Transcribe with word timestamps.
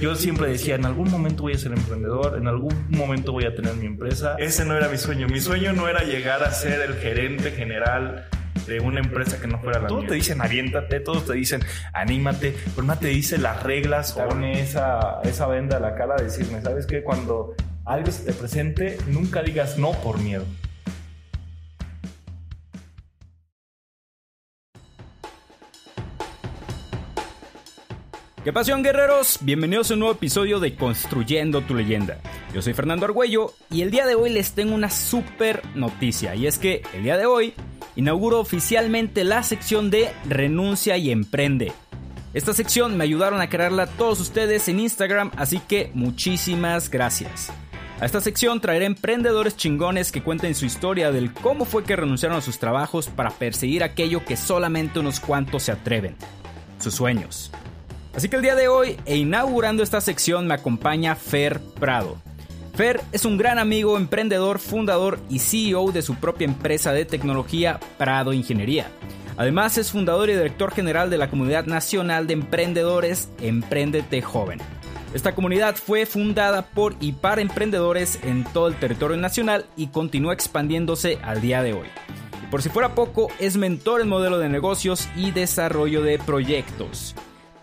Yo 0.00 0.16
siempre 0.16 0.48
decía, 0.48 0.76
en 0.76 0.86
algún 0.86 1.10
momento 1.10 1.42
voy 1.42 1.52
a 1.52 1.58
ser 1.58 1.72
emprendedor, 1.72 2.38
en 2.38 2.48
algún 2.48 2.86
momento 2.88 3.32
voy 3.32 3.44
a 3.44 3.54
tener 3.54 3.74
mi 3.74 3.84
empresa. 3.84 4.34
Ese 4.38 4.64
no 4.64 4.74
era 4.74 4.88
mi 4.88 4.96
sueño. 4.96 5.28
Mi 5.28 5.40
sueño 5.40 5.74
no 5.74 5.88
era 5.88 6.04
llegar 6.04 6.42
a 6.42 6.50
ser 6.52 6.80
el 6.80 6.94
gerente 6.94 7.50
general 7.50 8.26
de 8.66 8.80
una 8.80 9.00
empresa 9.00 9.38
que 9.38 9.46
no 9.46 9.58
fuera 9.58 9.80
la 9.80 9.88
todos 9.88 10.06
te 10.06 10.14
dicen 10.14 10.40
aviéntate, 10.40 11.00
todos 11.00 11.26
te 11.26 11.34
dicen 11.34 11.62
anímate, 11.92 12.54
pero 12.74 12.86
no 12.86 12.98
te 12.98 13.08
dice 13.08 13.36
las 13.36 13.62
reglas, 13.62 14.12
pone 14.12 14.60
esa, 14.60 15.20
esa 15.24 15.46
venda 15.46 15.76
a 15.76 15.80
la 15.80 15.94
cara 15.94 16.16
de 16.16 16.24
decirme, 16.24 16.62
¿sabes 16.62 16.86
qué? 16.86 17.02
Cuando 17.02 17.54
algo 17.84 18.10
se 18.10 18.24
te 18.24 18.32
presente, 18.32 18.96
nunca 19.08 19.42
digas 19.42 19.76
no 19.76 19.92
por 19.92 20.18
miedo. 20.18 20.44
¿Qué 28.50 28.54
pasión 28.54 28.82
guerreros? 28.82 29.38
Bienvenidos 29.42 29.92
a 29.92 29.94
un 29.94 30.00
nuevo 30.00 30.16
episodio 30.16 30.58
de 30.58 30.74
Construyendo 30.74 31.60
tu 31.60 31.72
leyenda. 31.76 32.18
Yo 32.52 32.60
soy 32.60 32.72
Fernando 32.74 33.06
Argüello 33.06 33.54
y 33.70 33.82
el 33.82 33.92
día 33.92 34.06
de 34.06 34.16
hoy 34.16 34.28
les 34.30 34.54
tengo 34.54 34.74
una 34.74 34.90
super 34.90 35.62
noticia 35.76 36.34
y 36.34 36.48
es 36.48 36.58
que 36.58 36.82
el 36.92 37.04
día 37.04 37.16
de 37.16 37.26
hoy 37.26 37.54
inauguro 37.94 38.40
oficialmente 38.40 39.22
la 39.22 39.44
sección 39.44 39.88
de 39.88 40.10
Renuncia 40.28 40.96
y 40.96 41.12
Emprende. 41.12 41.72
Esta 42.34 42.52
sección 42.52 42.96
me 42.96 43.04
ayudaron 43.04 43.40
a 43.40 43.48
crearla 43.48 43.86
todos 43.86 44.18
ustedes 44.18 44.66
en 44.66 44.80
Instagram, 44.80 45.30
así 45.36 45.60
que 45.60 45.92
muchísimas 45.94 46.90
gracias. 46.90 47.52
A 48.00 48.04
esta 48.04 48.20
sección 48.20 48.60
traeré 48.60 48.86
emprendedores 48.86 49.56
chingones 49.56 50.10
que 50.10 50.24
cuenten 50.24 50.56
su 50.56 50.66
historia 50.66 51.12
del 51.12 51.32
cómo 51.32 51.66
fue 51.66 51.84
que 51.84 51.94
renunciaron 51.94 52.38
a 52.38 52.42
sus 52.42 52.58
trabajos 52.58 53.06
para 53.06 53.30
perseguir 53.30 53.84
aquello 53.84 54.24
que 54.24 54.36
solamente 54.36 54.98
unos 54.98 55.20
cuantos 55.20 55.62
se 55.62 55.70
atreven, 55.70 56.16
sus 56.80 56.96
sueños. 56.96 57.52
Así 58.14 58.28
que 58.28 58.36
el 58.36 58.42
día 58.42 58.56
de 58.56 58.68
hoy, 58.68 58.96
e 59.06 59.16
inaugurando 59.16 59.82
esta 59.82 60.00
sección, 60.00 60.46
me 60.46 60.54
acompaña 60.54 61.14
Fer 61.14 61.60
Prado. 61.60 62.16
Fer 62.74 63.00
es 63.12 63.24
un 63.24 63.36
gran 63.38 63.58
amigo, 63.58 63.96
emprendedor, 63.96 64.58
fundador 64.58 65.20
y 65.28 65.38
CEO 65.38 65.92
de 65.92 66.02
su 66.02 66.16
propia 66.16 66.46
empresa 66.46 66.92
de 66.92 67.04
tecnología 67.04 67.78
Prado 67.98 68.32
Ingeniería. 68.32 68.90
Además 69.36 69.78
es 69.78 69.90
fundador 69.90 70.28
y 70.28 70.34
director 70.34 70.72
general 70.72 71.08
de 71.08 71.18
la 71.18 71.30
Comunidad 71.30 71.66
Nacional 71.66 72.26
de 72.26 72.34
Emprendedores 72.34 73.30
Emprendete 73.40 74.22
Joven. 74.22 74.60
Esta 75.14 75.34
comunidad 75.34 75.76
fue 75.76 76.06
fundada 76.06 76.66
por 76.66 76.94
y 77.00 77.12
para 77.12 77.40
emprendedores 77.40 78.18
en 78.22 78.44
todo 78.44 78.68
el 78.68 78.76
territorio 78.76 79.16
nacional 79.16 79.66
y 79.76 79.88
continúa 79.88 80.34
expandiéndose 80.34 81.18
al 81.22 81.40
día 81.40 81.62
de 81.62 81.72
hoy. 81.72 81.86
Y 82.44 82.46
por 82.46 82.62
si 82.62 82.68
fuera 82.68 82.94
poco, 82.94 83.28
es 83.38 83.56
mentor 83.56 84.00
en 84.02 84.08
modelo 84.08 84.38
de 84.38 84.48
negocios 84.48 85.08
y 85.16 85.30
desarrollo 85.30 86.02
de 86.02 86.18
proyectos. 86.18 87.14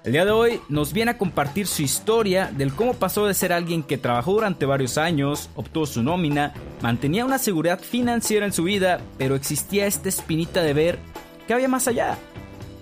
El 0.04 0.14
día 0.14 0.26
de 0.26 0.32
hoy 0.32 0.62
nos 0.70 0.94
viene 0.94 1.12
a 1.12 1.18
compartir 1.18 1.68
su 1.68 1.82
historia 1.82 2.50
del 2.56 2.74
cómo 2.74 2.94
pasó 2.94 3.26
de 3.26 3.34
ser 3.34 3.52
alguien 3.52 3.84
que 3.84 3.98
trabajó 3.98 4.34
durante 4.34 4.66
varios 4.66 4.98
años, 4.98 5.50
obtuvo 5.56 5.86
su 5.86 6.02
nómina, 6.02 6.54
mantenía 6.82 7.26
una 7.26 7.40
seguridad 7.40 7.80
financiera 7.80 8.46
en 8.46 8.54
su 8.54 8.64
vida, 8.64 9.02
pero 9.18 9.36
existía 9.36 9.86
esta 9.86 10.08
espinita 10.08 10.62
de 10.62 10.74
ver 10.74 11.00
que 11.46 11.54
había 11.54 11.68
más 11.68 11.88
allá. 11.88 12.18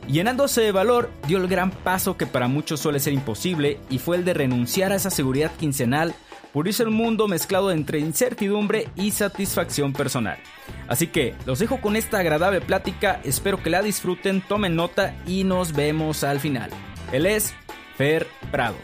Llenándose 0.07 0.61
de 0.61 0.72
valor, 0.72 1.09
dio 1.27 1.39
el 1.39 1.47
gran 1.47 1.72
paso 1.72 2.16
que 2.16 2.27
para 2.27 2.47
muchos 2.47 2.80
suele 2.80 2.99
ser 2.99 3.13
imposible 3.13 3.79
y 3.89 3.97
fue 3.97 4.17
el 4.17 4.25
de 4.25 4.35
renunciar 4.35 4.91
a 4.91 4.95
esa 4.95 5.09
seguridad 5.09 5.52
quincenal 5.57 6.13
por 6.53 6.67
irse 6.67 6.83
al 6.83 6.91
mundo 6.91 7.27
mezclado 7.27 7.72
entre 7.72 8.00
incertidumbre 8.00 8.88
y 8.95 9.11
satisfacción 9.11 9.94
personal. 9.94 10.38
Así 10.88 11.07
que 11.07 11.33
los 11.45 11.57
dejo 11.57 11.81
con 11.81 11.95
esta 11.95 12.19
agradable 12.19 12.61
plática, 12.61 13.19
espero 13.23 13.63
que 13.63 13.72
la 13.72 13.81
disfruten, 13.81 14.41
tomen 14.41 14.75
nota 14.75 15.16
y 15.25 15.44
nos 15.44 15.73
vemos 15.73 16.23
al 16.23 16.39
final. 16.39 16.69
Él 17.11 17.27
es 17.27 17.55
Fer 17.95 18.25
Prado. 18.51 18.75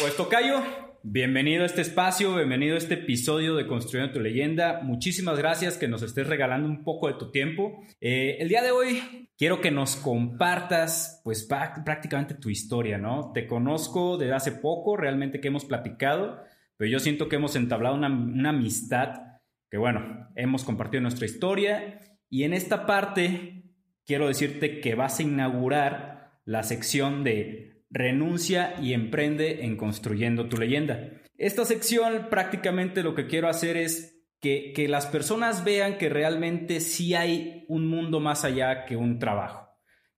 Pues 0.00 0.16
Tocayo, 0.16 0.62
bienvenido 1.02 1.64
a 1.64 1.66
este 1.66 1.82
espacio, 1.82 2.34
bienvenido 2.36 2.76
a 2.76 2.78
este 2.78 2.94
episodio 2.94 3.56
de 3.56 3.66
Construyendo 3.66 4.14
tu 4.14 4.20
leyenda. 4.20 4.80
Muchísimas 4.82 5.38
gracias 5.38 5.76
que 5.76 5.88
nos 5.88 6.02
estés 6.02 6.28
regalando 6.28 6.68
un 6.68 6.84
poco 6.84 7.08
de 7.08 7.14
tu 7.14 7.32
tiempo. 7.32 7.82
Eh, 8.00 8.36
el 8.38 8.48
día 8.48 8.62
de 8.62 8.70
hoy 8.70 9.28
quiero 9.36 9.60
que 9.60 9.72
nos 9.72 9.96
compartas 9.96 11.20
pues 11.24 11.46
prácticamente 11.84 12.34
tu 12.34 12.48
historia, 12.48 12.96
¿no? 12.96 13.32
Te 13.34 13.46
conozco 13.46 14.16
desde 14.16 14.34
hace 14.34 14.52
poco, 14.52 14.96
realmente 14.96 15.40
que 15.40 15.48
hemos 15.48 15.64
platicado, 15.64 16.38
pero 16.76 16.90
yo 16.90 17.00
siento 17.00 17.28
que 17.28 17.36
hemos 17.36 17.56
entablado 17.56 17.96
una, 17.96 18.08
una 18.08 18.50
amistad 18.50 19.30
que 19.70 19.78
bueno, 19.78 20.28
hemos 20.34 20.64
compartido 20.64 21.00
nuestra 21.00 21.26
historia 21.26 22.00
y 22.30 22.44
en 22.44 22.54
esta 22.54 22.86
parte 22.86 23.64
quiero 24.06 24.28
decirte 24.28 24.80
que 24.80 24.94
vas 24.94 25.18
a 25.18 25.24
inaugurar 25.24 26.40
la 26.44 26.62
sección 26.62 27.24
de 27.24 27.84
renuncia 27.90 28.74
y 28.80 28.92
emprende 28.92 29.64
en 29.64 29.76
construyendo 29.76 30.48
tu 30.48 30.56
leyenda. 30.56 31.10
Esta 31.36 31.64
sección 31.64 32.28
prácticamente 32.30 33.02
lo 33.02 33.14
que 33.14 33.26
quiero 33.26 33.48
hacer 33.48 33.76
es 33.76 34.24
que, 34.40 34.72
que, 34.74 34.88
las 34.88 35.06
personas 35.06 35.64
vean 35.64 35.98
que 35.98 36.08
realmente 36.08 36.80
sí 36.80 37.14
hay 37.14 37.64
un 37.68 37.88
mundo 37.88 38.20
más 38.20 38.44
allá 38.44 38.86
que 38.86 38.96
un 38.96 39.18
trabajo, 39.18 39.68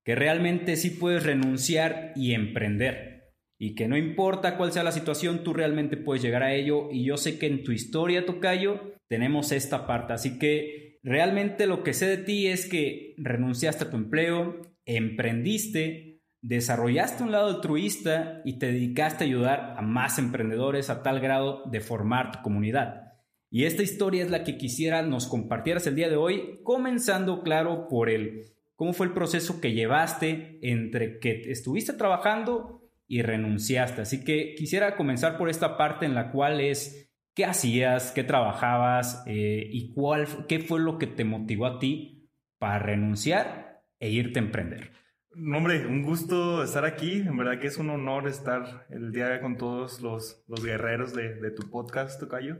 que 0.05 0.15
realmente 0.15 0.77
sí 0.77 0.91
puedes 0.91 1.25
renunciar 1.25 2.13
y 2.15 2.35
emprender. 2.35 3.13
Y 3.59 3.75
que 3.75 3.89
no 3.89 3.97
importa 3.97 4.57
cuál 4.57 4.73
sea 4.73 4.83
la 4.83 4.93
situación, 4.93 5.45
tú 5.45 5.55
realmente 5.55 5.97
puedes 5.97 6.23
llegar 6.23 6.43
a 6.43 6.53
ello. 6.53 6.89
Y 6.91 7.05
yo 7.05 7.17
sé 7.17 7.39
que 7.39 7.47
en 7.47 7.63
tu 7.63 7.71
historia, 7.71 8.27
Tocayo, 8.27 8.97
tenemos 9.09 9.53
esta 9.53 9.87
parte, 9.87 10.13
así 10.13 10.39
que 10.39 10.92
Realmente 11.03 11.67
lo 11.67 11.83
que 11.83 11.95
sé 11.95 12.07
de 12.07 12.19
ti 12.19 12.47
es 12.47 12.69
que 12.69 13.15
renunciaste 13.19 13.85
a 13.85 13.91
tu 13.91 13.97
empleo, 13.97 14.61
emprendiste, 14.85 16.23
desarrollaste 16.43 17.23
un 17.23 17.33
lado 17.33 17.49
altruista 17.49 18.41
y 18.45 18.59
te 18.59 18.67
dedicaste 18.67 19.25
a 19.25 19.27
ayudar 19.27 19.75
a 19.77 19.83
más 19.83 20.19
emprendedores 20.19 20.91
a 20.91 21.03
tal 21.03 21.21
grado 21.21 21.65
de 21.71 21.81
formar 21.81 22.33
tu 22.33 22.43
comunidad. 22.43 23.13
Y 23.51 23.65
esta 23.65 23.83
historia 23.83 24.23
es 24.23 24.31
la 24.31 24.45
que 24.45 24.57
quisiera 24.57 25.03
nos 25.03 25.27
compartieras 25.27 25.87
el 25.87 25.95
día 25.95 26.09
de 26.09 26.17
hoy, 26.17 26.61
comenzando 26.63 27.43
claro 27.43 27.87
por 27.89 28.09
el 28.09 28.47
cómo 28.77 28.93
fue 28.93 29.07
el 29.07 29.13
proceso 29.13 29.61
que 29.61 29.73
llevaste 29.73 30.59
entre 30.63 31.19
que 31.19 31.43
estuviste 31.51 31.93
trabajando 31.93 32.81
y 33.07 33.23
renunciaste. 33.23 34.01
Así 34.01 34.25
que 34.25 34.55
quisiera 34.57 34.97
comenzar 34.97 35.37
por 35.37 35.51
esta 35.51 35.77
parte 35.77 36.07
en 36.07 36.15
la 36.15 36.31
cual 36.31 36.61
es 36.61 37.12
¿Qué 37.35 37.47
hacías? 37.47 38.13
¿Qué 38.13 38.25
trabajabas? 38.25 39.23
Eh, 39.27 39.69
¿Y 39.71 39.93
cuál, 39.95 40.27
qué 40.49 40.61
fue 40.61 40.81
lo 40.81 40.99
que 40.99 41.07
te 41.07 41.25
motivó 41.25 41.67
a 41.67 41.79
ti 41.79 42.29
para 42.59 42.79
renunciar 42.79 43.83
e 43.99 44.11
irte 44.11 44.39
a 44.39 44.43
emprender? 44.43 44.93
No, 45.35 45.57
hombre, 45.57 45.87
un 45.87 46.03
gusto 46.03 46.63
estar 46.63 46.85
aquí. 46.85 47.21
En 47.21 47.37
verdad 47.39 47.59
que 47.59 47.69
es 47.69 47.79
un 47.79 47.89
honor 47.89 48.29
estar 48.29 48.87
el 48.91 49.13
día 49.13 49.41
con 49.41 49.57
todos 49.57 50.03
los, 50.03 50.45
los 50.47 50.63
guerreros 50.63 51.15
de, 51.15 51.37
de, 51.37 51.51
tu 51.51 51.71
podcast, 51.71 52.21
Tocayo. 52.21 52.59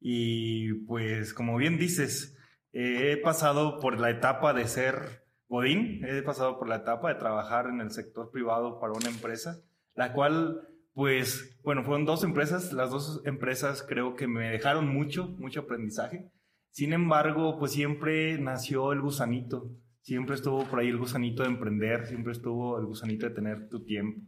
Y 0.00 0.72
pues, 0.86 1.34
como 1.34 1.58
bien 1.58 1.78
dices, 1.78 2.38
he 2.72 3.18
pasado 3.18 3.78
por 3.78 4.00
la 4.00 4.08
etapa 4.08 4.54
de 4.54 4.68
ser 4.68 5.26
Godín, 5.48 6.02
he 6.04 6.22
pasado 6.22 6.58
por 6.58 6.68
la 6.68 6.76
etapa 6.76 7.08
de 7.08 7.18
trabajar 7.18 7.66
en 7.66 7.80
el 7.80 7.90
sector 7.90 8.30
privado 8.30 8.80
para 8.80 8.92
una 8.92 9.08
empresa, 9.08 9.62
la 9.94 10.12
cual 10.12 10.67
pues 10.98 11.56
bueno, 11.62 11.84
fueron 11.84 12.04
dos 12.06 12.24
empresas, 12.24 12.72
las 12.72 12.90
dos 12.90 13.22
empresas 13.24 13.86
creo 13.88 14.16
que 14.16 14.26
me 14.26 14.50
dejaron 14.50 14.88
mucho, 14.88 15.28
mucho 15.38 15.60
aprendizaje. 15.60 16.28
Sin 16.72 16.92
embargo, 16.92 17.56
pues 17.56 17.70
siempre 17.70 18.36
nació 18.38 18.90
el 18.92 19.00
gusanito, 19.00 19.70
siempre 20.00 20.34
estuvo 20.34 20.64
por 20.64 20.80
ahí 20.80 20.88
el 20.88 20.98
gusanito 20.98 21.44
de 21.44 21.50
emprender, 21.50 22.04
siempre 22.08 22.32
estuvo 22.32 22.80
el 22.80 22.86
gusanito 22.86 23.28
de 23.28 23.34
tener 23.36 23.68
tu 23.68 23.84
tiempo, 23.84 24.22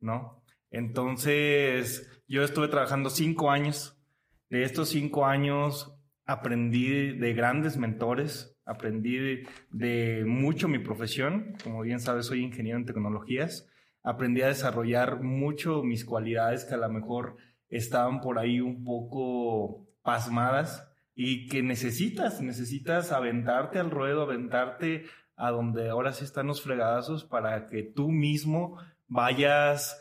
¿no? 0.00 0.42
Entonces, 0.70 2.10
yo 2.26 2.42
estuve 2.42 2.68
trabajando 2.68 3.10
cinco 3.10 3.50
años. 3.50 4.02
De 4.48 4.62
estos 4.62 4.88
cinco 4.88 5.26
años 5.26 5.94
aprendí 6.24 7.18
de 7.18 7.34
grandes 7.34 7.76
mentores, 7.76 8.58
aprendí 8.64 9.44
de, 9.72 10.24
mucho 10.26 10.68
mi 10.68 10.78
profesión. 10.78 11.54
Como 11.62 11.82
bien 11.82 12.00
sabes, 12.00 12.24
soy 12.24 12.42
ingeniero 12.42 12.78
en 12.78 12.86
tecnologías 12.86 13.68
aprendí 14.04 14.42
a 14.42 14.48
desarrollar 14.48 15.22
mucho 15.22 15.82
mis 15.82 16.04
cualidades 16.04 16.64
que 16.64 16.74
a 16.74 16.78
lo 16.78 16.88
mejor 16.90 17.36
estaban 17.68 18.20
por 18.20 18.38
ahí 18.38 18.60
un 18.60 18.84
poco 18.84 19.88
pasmadas 20.02 20.88
y 21.14 21.48
que 21.48 21.62
necesitas, 21.62 22.40
necesitas 22.40 23.10
aventarte 23.10 23.78
al 23.78 23.90
ruedo, 23.90 24.22
aventarte 24.22 25.06
a 25.36 25.50
donde 25.50 25.88
ahora 25.88 26.12
sí 26.12 26.24
están 26.24 26.46
los 26.46 26.62
fregadazos 26.62 27.24
para 27.24 27.66
que 27.66 27.82
tú 27.82 28.10
mismo 28.10 28.78
vayas 29.08 30.00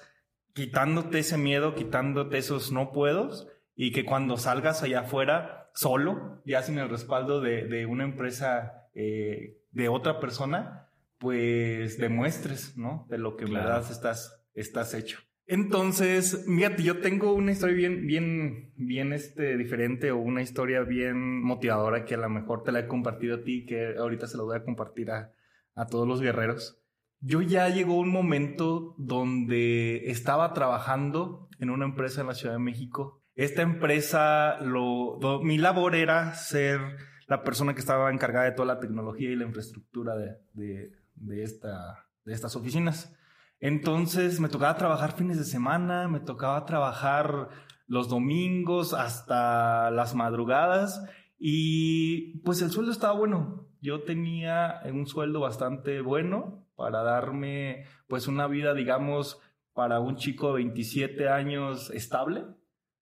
quitándote 0.53 1.19
ese 1.19 1.37
miedo, 1.37 1.73
quitándote 1.73 2.37
esos 2.37 2.71
no 2.71 2.91
puedos 2.91 3.47
y 3.75 3.91
que 3.91 4.05
cuando 4.05 4.37
salgas 4.37 4.83
allá 4.83 5.01
afuera 5.01 5.71
solo, 5.73 6.41
ya 6.45 6.61
sin 6.61 6.77
el 6.77 6.89
respaldo 6.89 7.41
de, 7.41 7.85
una 7.85 8.03
empresa, 8.03 8.89
eh, 8.93 9.61
de 9.71 9.89
otra 9.89 10.19
persona, 10.19 10.82
pues 11.23 11.97
demuestres, 11.97 12.77
¿no? 12.77 13.07
De 13.09 13.17
lo 13.17 13.37
que 13.37 13.45
en 13.45 13.53
verdad 13.53 13.83
estás, 13.89 14.45
estás 14.53 14.93
hecho. 14.93 15.19
Entonces, 15.45 16.45
fíjate, 16.45 16.83
yo 16.83 16.99
tengo 16.99 17.33
una 17.33 17.51
historia 17.51 17.75
bien, 17.75 18.05
bien, 18.05 18.73
bien 18.75 19.13
este, 19.13 19.57
diferente 19.57 20.11
o 20.11 20.17
una 20.17 20.41
historia 20.41 20.81
bien 20.81 21.41
motivadora 21.41 22.05
que 22.05 22.15
a 22.15 22.17
lo 22.17 22.29
mejor 22.29 22.63
te 22.63 22.71
la 22.71 22.81
he 22.81 22.87
compartido 22.87 23.37
a 23.37 23.43
ti, 23.43 23.65
que 23.65 23.95
ahorita 23.97 24.27
se 24.27 24.37
la 24.37 24.43
voy 24.43 24.57
a 24.57 24.63
compartir 24.63 25.11
a, 25.11 25.33
a 25.75 25.87
todos 25.87 26.07
los 26.07 26.21
guerreros. 26.21 26.81
Yo 27.19 27.41
ya 27.41 27.69
llegó 27.69 27.97
un 27.97 28.09
momento 28.09 28.95
donde 28.97 30.11
estaba 30.11 30.53
trabajando 30.53 31.47
en 31.59 31.69
una 31.69 31.85
empresa 31.85 32.21
en 32.21 32.27
la 32.27 32.35
Ciudad 32.35 32.55
de 32.55 32.59
México. 32.59 33.23
Esta 33.35 33.61
empresa, 33.61 34.59
lo, 34.59 35.19
mi 35.41 35.57
labor 35.57 35.95
era 35.95 36.35
ser 36.35 36.79
la 37.27 37.43
persona 37.43 37.73
que 37.73 37.79
estaba 37.79 38.11
encargada 38.11 38.45
de 38.45 38.51
toda 38.51 38.75
la 38.75 38.79
tecnología 38.79 39.29
y 39.29 39.35
la 39.35 39.45
infraestructura 39.45 40.15
de, 40.15 40.37
de, 40.53 40.91
de, 41.15 41.43
esta, 41.43 42.07
de 42.25 42.33
estas 42.33 42.55
oficinas. 42.55 43.15
Entonces 43.59 44.39
me 44.39 44.49
tocaba 44.49 44.75
trabajar 44.75 45.13
fines 45.13 45.37
de 45.37 45.45
semana, 45.45 46.07
me 46.07 46.19
tocaba 46.19 46.65
trabajar 46.65 47.49
los 47.87 48.09
domingos 48.09 48.93
hasta 48.93 49.91
las 49.91 50.15
madrugadas 50.15 51.03
y 51.37 52.39
pues 52.39 52.61
el 52.61 52.71
sueldo 52.71 52.91
estaba 52.91 53.13
bueno. 53.13 53.67
Yo 53.81 54.03
tenía 54.03 54.81
un 54.91 55.07
sueldo 55.07 55.39
bastante 55.39 56.01
bueno 56.01 56.65
para 56.75 57.03
darme 57.03 57.85
pues 58.07 58.27
una 58.27 58.47
vida, 58.47 58.73
digamos, 58.73 59.39
para 59.73 59.99
un 59.99 60.15
chico 60.15 60.47
de 60.47 60.63
27 60.63 61.29
años 61.29 61.89
estable, 61.91 62.45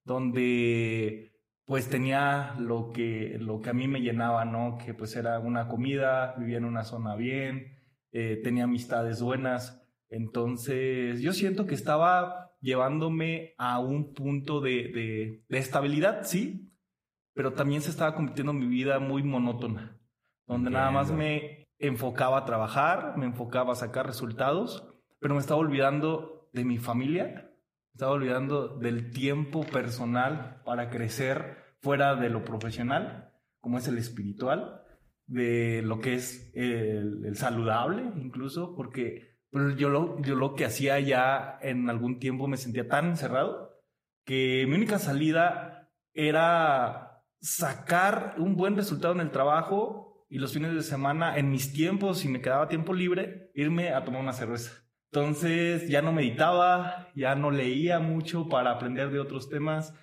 donde 0.04 1.32
pues 1.66 1.90
tenía 1.90 2.56
lo 2.60 2.92
que, 2.92 3.38
lo 3.40 3.62
que 3.62 3.70
a 3.70 3.74
mí 3.74 3.88
me 3.88 4.02
llenaba, 4.02 4.46
¿no? 4.46 4.78
Que 4.84 4.94
pues 4.94 5.16
era 5.16 5.40
una 5.40 5.68
comida, 5.68 6.36
vivía 6.38 6.58
en 6.58 6.66
una 6.66 6.84
zona 6.84 7.16
bien, 7.16 7.78
eh, 8.12 8.40
tenía 8.44 8.66
amistades 8.66 9.22
buenas. 9.22 9.82
Entonces 10.10 11.22
yo 11.22 11.34
siento 11.34 11.66
que 11.66 11.76
estaba 11.76 12.52
llevándome 12.60 13.54
a 13.58 13.80
un 13.80 14.14
punto 14.14 14.62
de, 14.62 15.42
de, 15.48 15.58
estabilidad, 15.58 16.24
sí, 16.24 16.72
pero 17.34 17.54
también 17.54 17.82
se 17.82 17.90
estaba 17.90 18.14
convirtiendo 18.14 18.54
mi 18.54 18.68
vida 18.68 19.00
muy 19.00 19.24
monótona, 19.24 19.98
donde 20.46 20.70
nada 20.70 20.92
más 20.92 21.12
me 21.12 21.68
enfocaba 21.80 22.40
a 22.40 22.46
trabajar, 22.46 23.18
me 23.18 23.26
enfocaba 23.26 23.74
a 23.74 23.76
sacar 23.76 24.06
resultados, 24.06 24.88
pero 25.20 25.34
me 25.34 25.40
estaba 25.40 25.60
olvidando 25.60 26.50
de 26.54 26.66
mi 26.66 26.78
familia, 26.78 27.26
me 27.26 27.94
estaba 27.94 28.12
olvidando 28.12 28.78
del 28.78 29.12
tiempo 29.12 29.64
personal 29.64 30.62
para 30.64 30.90
crecer 30.90 31.76
fuera 31.82 32.16
de 32.16 32.30
lo 32.30 32.44
profesional, 32.44 33.34
como 33.60 33.78
es 33.78 33.88
el 33.88 33.98
espiritual, 33.98 34.81
de 35.28 35.82
lo 35.84 36.00
que 36.00 36.16
es 36.16 36.52
el, 36.56 37.36
saludable 37.36 38.04
incluso, 38.16 38.76
porque 38.76 39.38
pues, 39.50 39.76
yo, 39.78 39.90
lo, 39.90 40.22
yo 40.22 40.36
lo 40.36 40.56
que 40.56 40.66
hacía 40.66 41.00
ya 41.00 41.58
en 41.62 41.90
algún 41.90 42.20
tiempo 42.20 42.48
me 42.48 42.58
sentía 42.58 42.88
tan 42.88 43.08
encerrado 43.08 43.72
que 44.26 44.66
mi 44.68 44.76
única 44.76 45.00
salida 45.00 45.92
era 46.14 47.24
sacar 47.40 48.36
un 48.38 48.56
buen 48.56 48.76
resultado 48.76 49.14
en 49.14 49.22
el 49.22 49.32
trabajo 49.32 50.26
y 50.30 50.38
los 50.38 50.54
fines 50.54 50.74
de 50.74 50.84
semana, 50.84 51.38
en 51.38 51.50
mis 51.50 51.74
tiempos, 51.74 52.20
si 52.20 52.30
me 52.30 52.42
quedaba 52.42 52.70
tiempo 52.70 52.94
libre, 52.94 53.52
irme 53.54 53.90
a 53.90 54.06
tomar 54.06 54.22
una 54.22 54.32
cerveza. 54.32 54.72
Entonces 55.12 55.90
ya 55.90 56.02
no 56.02 56.14
meditaba, 56.14 57.10
ya 57.16 57.36
no 57.36 57.52
leía 57.52 58.00
mucho 58.00 58.48
para 58.48 58.72
aprender 58.72 59.12
de 59.12 59.20
otros 59.20 59.50
temas 59.50 59.94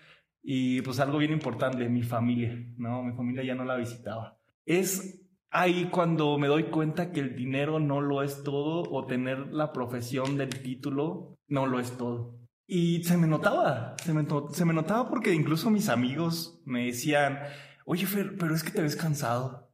y 0.43 0.83
pues 0.83 1.01
algo 1.01 1.17
bien 1.19 1.33
importante, 1.33 1.89
mi 1.89 2.03
familia, 2.03 2.55
¿no? 2.77 3.03
Mi 3.03 3.15
familia 3.15 3.43
ya 3.43 3.55
no 3.55 3.65
la 3.65 3.77
visitaba. 3.77 4.38
Es 4.69 5.25
ahí 5.49 5.89
cuando 5.91 6.37
me 6.37 6.47
doy 6.47 6.65
cuenta 6.65 7.11
que 7.11 7.21
el 7.21 7.35
dinero 7.35 7.81
no 7.81 8.03
lo 8.03 8.23
es 8.23 8.43
todo 8.43 8.83
o 8.91 9.07
tener 9.07 9.47
la 9.51 9.73
profesión 9.73 10.37
del 10.37 10.51
título 10.51 11.39
no 11.47 11.67
lo 11.67 11.81
es 11.81 11.97
todo. 11.97 12.39
Y 12.67 13.03
se 13.05 13.17
me 13.17 13.27
notaba, 13.27 13.97
se 14.05 14.13
me, 14.13 14.27
se 14.51 14.65
me 14.67 14.75
notaba 14.75 15.09
porque 15.09 15.33
incluso 15.33 15.71
mis 15.71 15.89
amigos 15.89 16.61
me 16.67 16.85
decían, 16.85 17.39
oye 17.87 18.05
Fer, 18.05 18.37
pero 18.37 18.55
es 18.55 18.63
que 18.63 18.71
te 18.71 18.83
ves 18.83 18.95
cansado. 18.95 19.73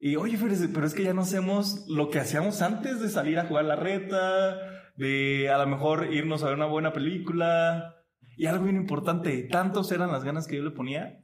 Y 0.00 0.16
oye 0.16 0.36
Fer, 0.36 0.50
pero 0.74 0.84
es 0.84 0.94
que 0.94 1.04
ya 1.04 1.14
no 1.14 1.22
hacemos 1.22 1.86
lo 1.88 2.10
que 2.10 2.18
hacíamos 2.18 2.60
antes 2.60 3.00
de 3.00 3.10
salir 3.10 3.38
a 3.38 3.46
jugar 3.46 3.66
la 3.66 3.76
reta, 3.76 4.58
de 4.96 5.48
a 5.48 5.58
lo 5.58 5.68
mejor 5.68 6.12
irnos 6.12 6.42
a 6.42 6.46
ver 6.46 6.56
una 6.56 6.66
buena 6.66 6.92
película, 6.92 7.94
y 8.36 8.46
algo 8.46 8.64
bien 8.64 8.78
importante, 8.78 9.44
tantos 9.44 9.92
eran 9.92 10.10
las 10.10 10.24
ganas 10.24 10.48
que 10.48 10.56
yo 10.56 10.64
le 10.64 10.72
ponía 10.72 11.23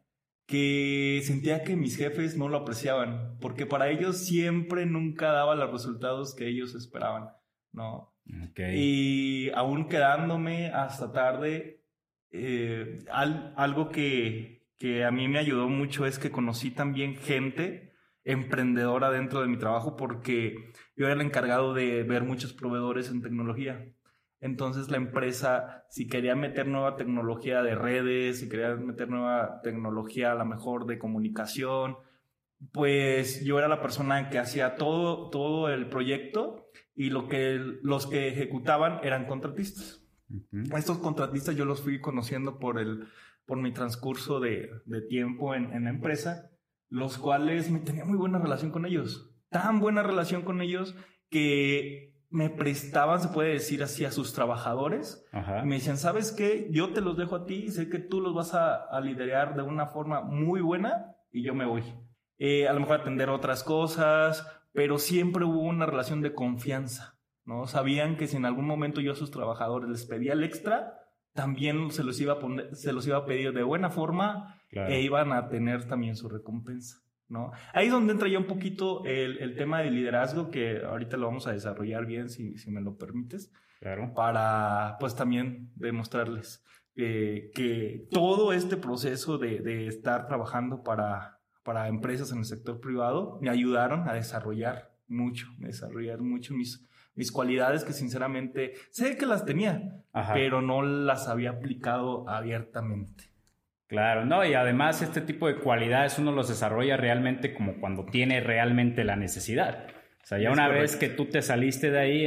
que 0.51 1.23
sentía 1.23 1.63
que 1.63 1.77
mis 1.77 1.97
jefes 1.97 2.37
no 2.37 2.49
lo 2.49 2.59
apreciaban, 2.59 3.37
porque 3.41 3.67
para 3.67 3.89
ellos 3.89 4.27
siempre 4.27 4.85
nunca 4.85 5.31
daba 5.31 5.55
los 5.55 5.71
resultados 5.71 6.35
que 6.35 6.49
ellos 6.49 6.75
esperaban, 6.75 7.29
¿no? 7.71 8.13
Y 8.57 9.51
aún 9.55 9.87
quedándome 9.89 10.67
hasta 10.71 11.13
tarde, 11.13 11.85
eh, 12.33 12.99
algo 13.13 13.91
que, 13.91 14.67
que 14.77 15.05
a 15.05 15.13
mí 15.13 15.29
me 15.29 15.39
ayudó 15.39 15.69
mucho 15.69 16.05
es 16.05 16.19
que 16.19 16.33
conocí 16.33 16.73
también 16.73 17.15
gente 17.15 17.93
emprendedora 18.25 19.11
dentro 19.11 19.43
de 19.43 19.47
mi 19.47 19.57
trabajo 19.57 19.97
porque 19.97 20.73
yo 20.97 21.07
era 21.07 21.15
el 21.15 21.21
encargado 21.21 21.75
de 21.75 22.03
ver 22.03 22.25
muchos 22.25 22.53
proveedores 22.53 23.09
en 23.09 23.23
tecnología. 23.23 23.87
Entonces 24.41 24.91
la 24.91 24.97
empresa, 24.97 25.85
si 25.91 26.09
quería 26.09 26.35
meter 26.35 26.67
nueva 26.67 26.97
tecnología 26.97 27.63
de 27.63 27.75
redes, 27.75 28.41
si 28.41 28.49
quería 28.49 28.75
meter 28.75 29.09
nueva 29.09 29.61
tecnología 29.63 30.33
a 30.33 30.35
lo 30.35 30.47
mejor 30.47 30.87
de 30.87 30.99
comunicación, 30.99 31.97
pues 32.73 33.45
yo 33.45 33.59
era 33.59 33.69
la 33.69 33.83
persona 33.83 34.31
que 34.31 34.39
hacía 34.39 34.77
todo, 34.77 35.31
todo 35.31 35.69
el 35.69 35.89
proyecto 35.89 36.71
y 36.95 37.11
lo 37.11 37.29
que, 37.29 37.59
los 37.83 38.07
que 38.07 38.29
ejecutaban 38.29 39.01
eran 39.03 39.27
contratistas. 39.27 40.07
Estos 40.75 40.99
contratistas 40.99 41.57
yo 41.57 41.65
los 41.65 41.83
fui 41.83 42.01
conociendo 42.01 42.59
por, 42.59 42.79
el, 42.79 43.09
por 43.47 43.59
mi 43.59 43.73
transcurso 43.73 44.41
de, 44.41 44.71
de 44.87 45.03
tiempo 45.03 45.55
en, 45.55 45.73
en 45.73 45.85
la 45.85 45.91
empresa, 45.91 46.51
los 46.89 47.19
cuales 47.19 47.71
me 47.71 47.81
tenía 47.81 48.05
muy 48.05 48.17
buena 48.17 48.39
relación 48.39 48.71
con 48.71 48.87
ellos. 48.87 49.35
Tan 49.49 49.81
buena 49.81 50.03
relación 50.03 50.43
con 50.43 50.61
ellos 50.61 50.95
que 51.31 52.10
me 52.31 52.49
prestaban, 52.49 53.21
se 53.21 53.29
puede 53.29 53.51
decir 53.51 53.83
así, 53.83 54.05
a 54.05 54.13
sus 54.13 54.33
trabajadores. 54.33 55.27
Y 55.33 55.67
me 55.67 55.75
decían, 55.75 55.99
¿sabes 55.99 56.33
qué? 56.33 56.69
Yo 56.71 56.93
te 56.93 57.01
los 57.01 57.17
dejo 57.17 57.37
a 57.37 57.47
ti, 57.47 57.69
sé 57.71 57.89
que 57.91 57.99
tú 57.99 58.21
los 58.21 58.35
vas 58.35 58.55
a, 58.55 58.77
a 58.77 59.01
liderar 59.01 59.57
de 59.57 59.63
una 59.63 59.87
forma 59.87 60.23
muy 60.23 60.61
buena 60.61 61.17
y 61.33 61.43
yo 61.43 61.55
me 61.55 61.67
voy. 61.67 61.83
Eh, 62.39 62.69
a 62.69 62.73
lo 62.73 62.81
mejor 62.81 63.01
atender 63.01 63.29
otras 63.29 63.63
cosas, 63.63 64.47
pero 64.73 64.99
siempre 64.99 65.45
hubo 65.45 65.61
una 65.61 65.87
relación 65.87 66.23
de 66.23 66.33
confianza, 66.33 67.19
¿no? 67.45 67.67
Sabían 67.67 68.17
que 68.17 68.27
si 68.27 68.37
en 68.37 68.47
algún 68.47 68.67
momento 68.67 69.01
yo 69.01 69.13
a 69.13 69.17
sus 69.17 69.31
trabajadores 69.31 69.91
les 69.91 70.07
pedía 70.07 70.33
el 70.33 70.45
extra, 70.45 71.01
también 71.35 71.91
se 71.91 72.05
los 72.05 72.21
iba 72.21 72.35
a, 72.35 72.39
poner, 72.39 72.75
se 72.75 72.93
los 72.93 73.07
iba 73.07 73.19
a 73.19 73.27
pedir 73.27 73.53
de 73.53 73.63
buena 73.63 73.91
forma 73.91 74.61
e 74.71 75.01
iban 75.03 75.33
a 75.33 75.49
tener 75.49 75.87
también 75.87 76.17
su 76.17 76.29
recompensa. 76.29 77.03
¿No? 77.31 77.53
Ahí 77.73 77.87
es 77.87 77.93
donde 77.93 78.13
entra 78.13 78.29
ya 78.29 78.39
un 78.39 78.47
poquito 78.47 79.05
el, 79.05 79.39
el, 79.39 79.57
tema 79.57 79.81
de 79.81 79.91
liderazgo, 79.91 80.51
que 80.51 80.83
ahorita 80.85 81.17
lo 81.17 81.27
vamos 81.27 81.47
a 81.47 81.53
desarrollar 81.53 82.05
bien, 82.05 82.29
si, 82.29 82.59
si 82.59 82.71
me 82.71 82.81
lo 82.81 82.99
permites, 82.99 83.53
claro. 83.79 84.13
para 84.15 84.97
pues 84.99 85.15
también 85.15 85.71
demostrarles 85.77 86.65
eh, 86.97 87.51
que 87.55 88.07
todo 88.11 88.53
este 88.53 88.77
proceso 88.77 89.39
de, 89.39 89.61
de 89.61 89.87
estar 89.87 90.27
trabajando 90.27 90.83
para, 90.83 91.39
para 91.63 91.89
empresas 91.89 92.33
en 92.33 92.39
el 92.39 92.45
sector 92.45 92.81
privado 92.81 93.39
me 93.41 93.49
ayudaron 93.49 94.09
a 94.09 94.13
desarrollar 94.13 94.91
mucho, 95.07 95.47
a 95.63 95.67
desarrollar 95.67 96.21
mucho 96.21 96.53
mis, 96.55 96.85
mis 97.15 97.31
cualidades 97.31 97.85
que 97.85 97.93
sinceramente 97.93 98.75
sé 98.91 99.17
que 99.17 99.27
las 99.27 99.45
tenía, 99.45 100.03
Ajá. 100.13 100.35
pero 100.35 100.63
no 100.63 100.83
las 100.83 101.29
había 101.29 101.51
aplicado 101.51 102.29
abiertamente. 102.29 103.30
Claro, 103.91 104.25
no, 104.25 104.45
y 104.45 104.55
además 104.55 105.03
este 105.03 105.21
tipo 105.21 105.49
de 105.49 105.57
cualidades 105.57 106.17
uno 106.21 106.31
los 106.31 106.49
desarrolla 106.49 106.97
realmente 106.97 107.53
como 107.53 107.81
cuando 107.81 108.05
tiene 108.07 108.41
realmente 108.41 109.03
la 109.03 109.17
necesidad. 109.17 109.89
O 110.23 110.27
sea, 110.31 110.39
ya 110.39 110.53
una 110.53 110.69
vez 110.69 110.95
que 110.95 111.09
tú 111.09 111.27
te 111.27 111.43
saliste 111.43 111.91
de 111.91 111.99
ahí, 111.99 112.27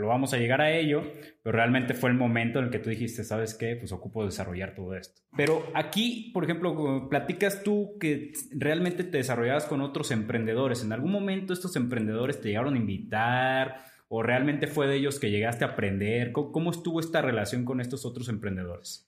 lo 0.00 0.08
vamos 0.08 0.34
a 0.34 0.36
llegar 0.36 0.60
a 0.60 0.70
ello, 0.70 1.02
pero 1.42 1.56
realmente 1.56 1.94
fue 1.94 2.10
el 2.10 2.16
momento 2.16 2.58
en 2.58 2.66
el 2.66 2.70
que 2.70 2.78
tú 2.78 2.90
dijiste, 2.90 3.24
¿sabes 3.24 3.54
qué? 3.54 3.74
Pues 3.76 3.90
ocupo 3.90 4.22
desarrollar 4.22 4.74
todo 4.74 4.94
esto. 4.94 5.22
Pero 5.34 5.64
aquí, 5.72 6.30
por 6.34 6.44
ejemplo, 6.44 7.08
platicas 7.08 7.62
tú 7.62 7.96
que 7.98 8.32
realmente 8.50 9.02
te 9.02 9.16
desarrollabas 9.16 9.64
con 9.64 9.80
otros 9.80 10.10
emprendedores. 10.10 10.84
¿En 10.84 10.92
algún 10.92 11.10
momento 11.10 11.54
estos 11.54 11.74
emprendedores 11.76 12.38
te 12.38 12.48
llegaron 12.48 12.74
a 12.74 12.78
invitar 12.78 13.76
o 14.08 14.22
realmente 14.22 14.66
fue 14.66 14.86
de 14.86 14.96
ellos 14.96 15.18
que 15.18 15.30
llegaste 15.30 15.64
a 15.64 15.68
aprender? 15.68 16.32
cómo 16.32 16.70
estuvo 16.70 17.00
esta 17.00 17.22
relación 17.22 17.64
con 17.64 17.80
estos 17.80 18.04
otros 18.04 18.28
emprendedores? 18.28 19.07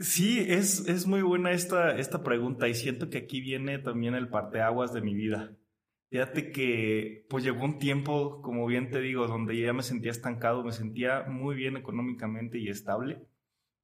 Sí, 0.00 0.38
es, 0.48 0.88
es 0.88 1.06
muy 1.06 1.20
buena 1.20 1.52
esta, 1.52 1.98
esta 1.98 2.22
pregunta 2.22 2.66
y 2.68 2.74
siento 2.74 3.10
que 3.10 3.18
aquí 3.18 3.42
viene 3.42 3.78
también 3.78 4.14
el 4.14 4.30
parteaguas 4.30 4.94
de 4.94 5.02
mi 5.02 5.14
vida. 5.14 5.54
Fíjate 6.08 6.52
que 6.52 7.26
pues 7.28 7.44
llegó 7.44 7.64
un 7.66 7.78
tiempo, 7.78 8.40
como 8.40 8.66
bien 8.66 8.90
te 8.90 9.00
digo, 9.00 9.26
donde 9.26 9.60
ya 9.60 9.74
me 9.74 9.82
sentía 9.82 10.10
estancado, 10.10 10.64
me 10.64 10.72
sentía 10.72 11.24
muy 11.28 11.54
bien 11.54 11.76
económicamente 11.76 12.58
y 12.58 12.70
estable, 12.70 13.28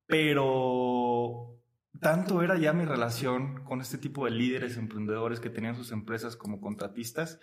pero 0.06 1.60
tanto 2.00 2.42
era 2.42 2.58
ya 2.58 2.72
mi 2.72 2.86
relación 2.86 3.62
con 3.64 3.82
este 3.82 3.98
tipo 3.98 4.24
de 4.24 4.30
líderes 4.30 4.78
emprendedores 4.78 5.38
que 5.38 5.50
tenían 5.50 5.76
sus 5.76 5.92
empresas 5.92 6.34
como 6.34 6.62
contratistas, 6.62 7.40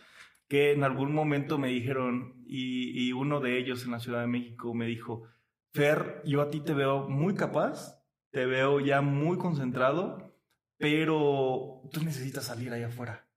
que 0.48 0.72
en 0.72 0.84
algún 0.84 1.14
momento 1.14 1.60
me 1.60 1.68
dijeron, 1.70 2.44
y, 2.48 3.08
y 3.08 3.14
uno 3.14 3.40
de 3.40 3.60
ellos 3.60 3.86
en 3.86 3.92
la 3.92 4.00
Ciudad 4.00 4.22
de 4.22 4.28
México 4.28 4.74
me 4.74 4.88
dijo, 4.88 5.28
Fer, 5.74 6.24
yo 6.26 6.42
a 6.42 6.50
ti 6.50 6.60
te 6.60 6.74
veo 6.74 7.08
muy 7.08 7.36
capaz 7.36 8.03
te 8.34 8.48
veo 8.48 8.80
ya 8.80 9.02
muy 9.02 9.38
concentrado, 9.38 10.36
pero 10.78 11.84
tú 11.92 12.04
necesitas 12.04 12.46
salir 12.46 12.74
allá 12.74 12.88
afuera. 12.88 13.30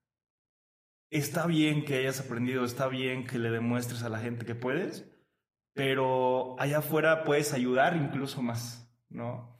está 1.11 1.45
bien 1.45 1.85
que 1.85 1.99
hayas 1.99 2.19
aprendido, 2.19 2.65
está 2.65 2.87
bien 2.87 3.25
que 3.27 3.37
le 3.37 3.51
demuestres 3.51 4.01
a 4.03 4.09
la 4.09 4.19
gente 4.19 4.45
que 4.45 4.55
puedes, 4.55 5.07
pero 5.73 6.59
allá 6.59 6.79
afuera 6.79 7.23
puedes 7.23 7.53
ayudar 7.53 7.95
incluso 7.95 8.41
más, 8.41 8.91
¿no? 9.07 9.55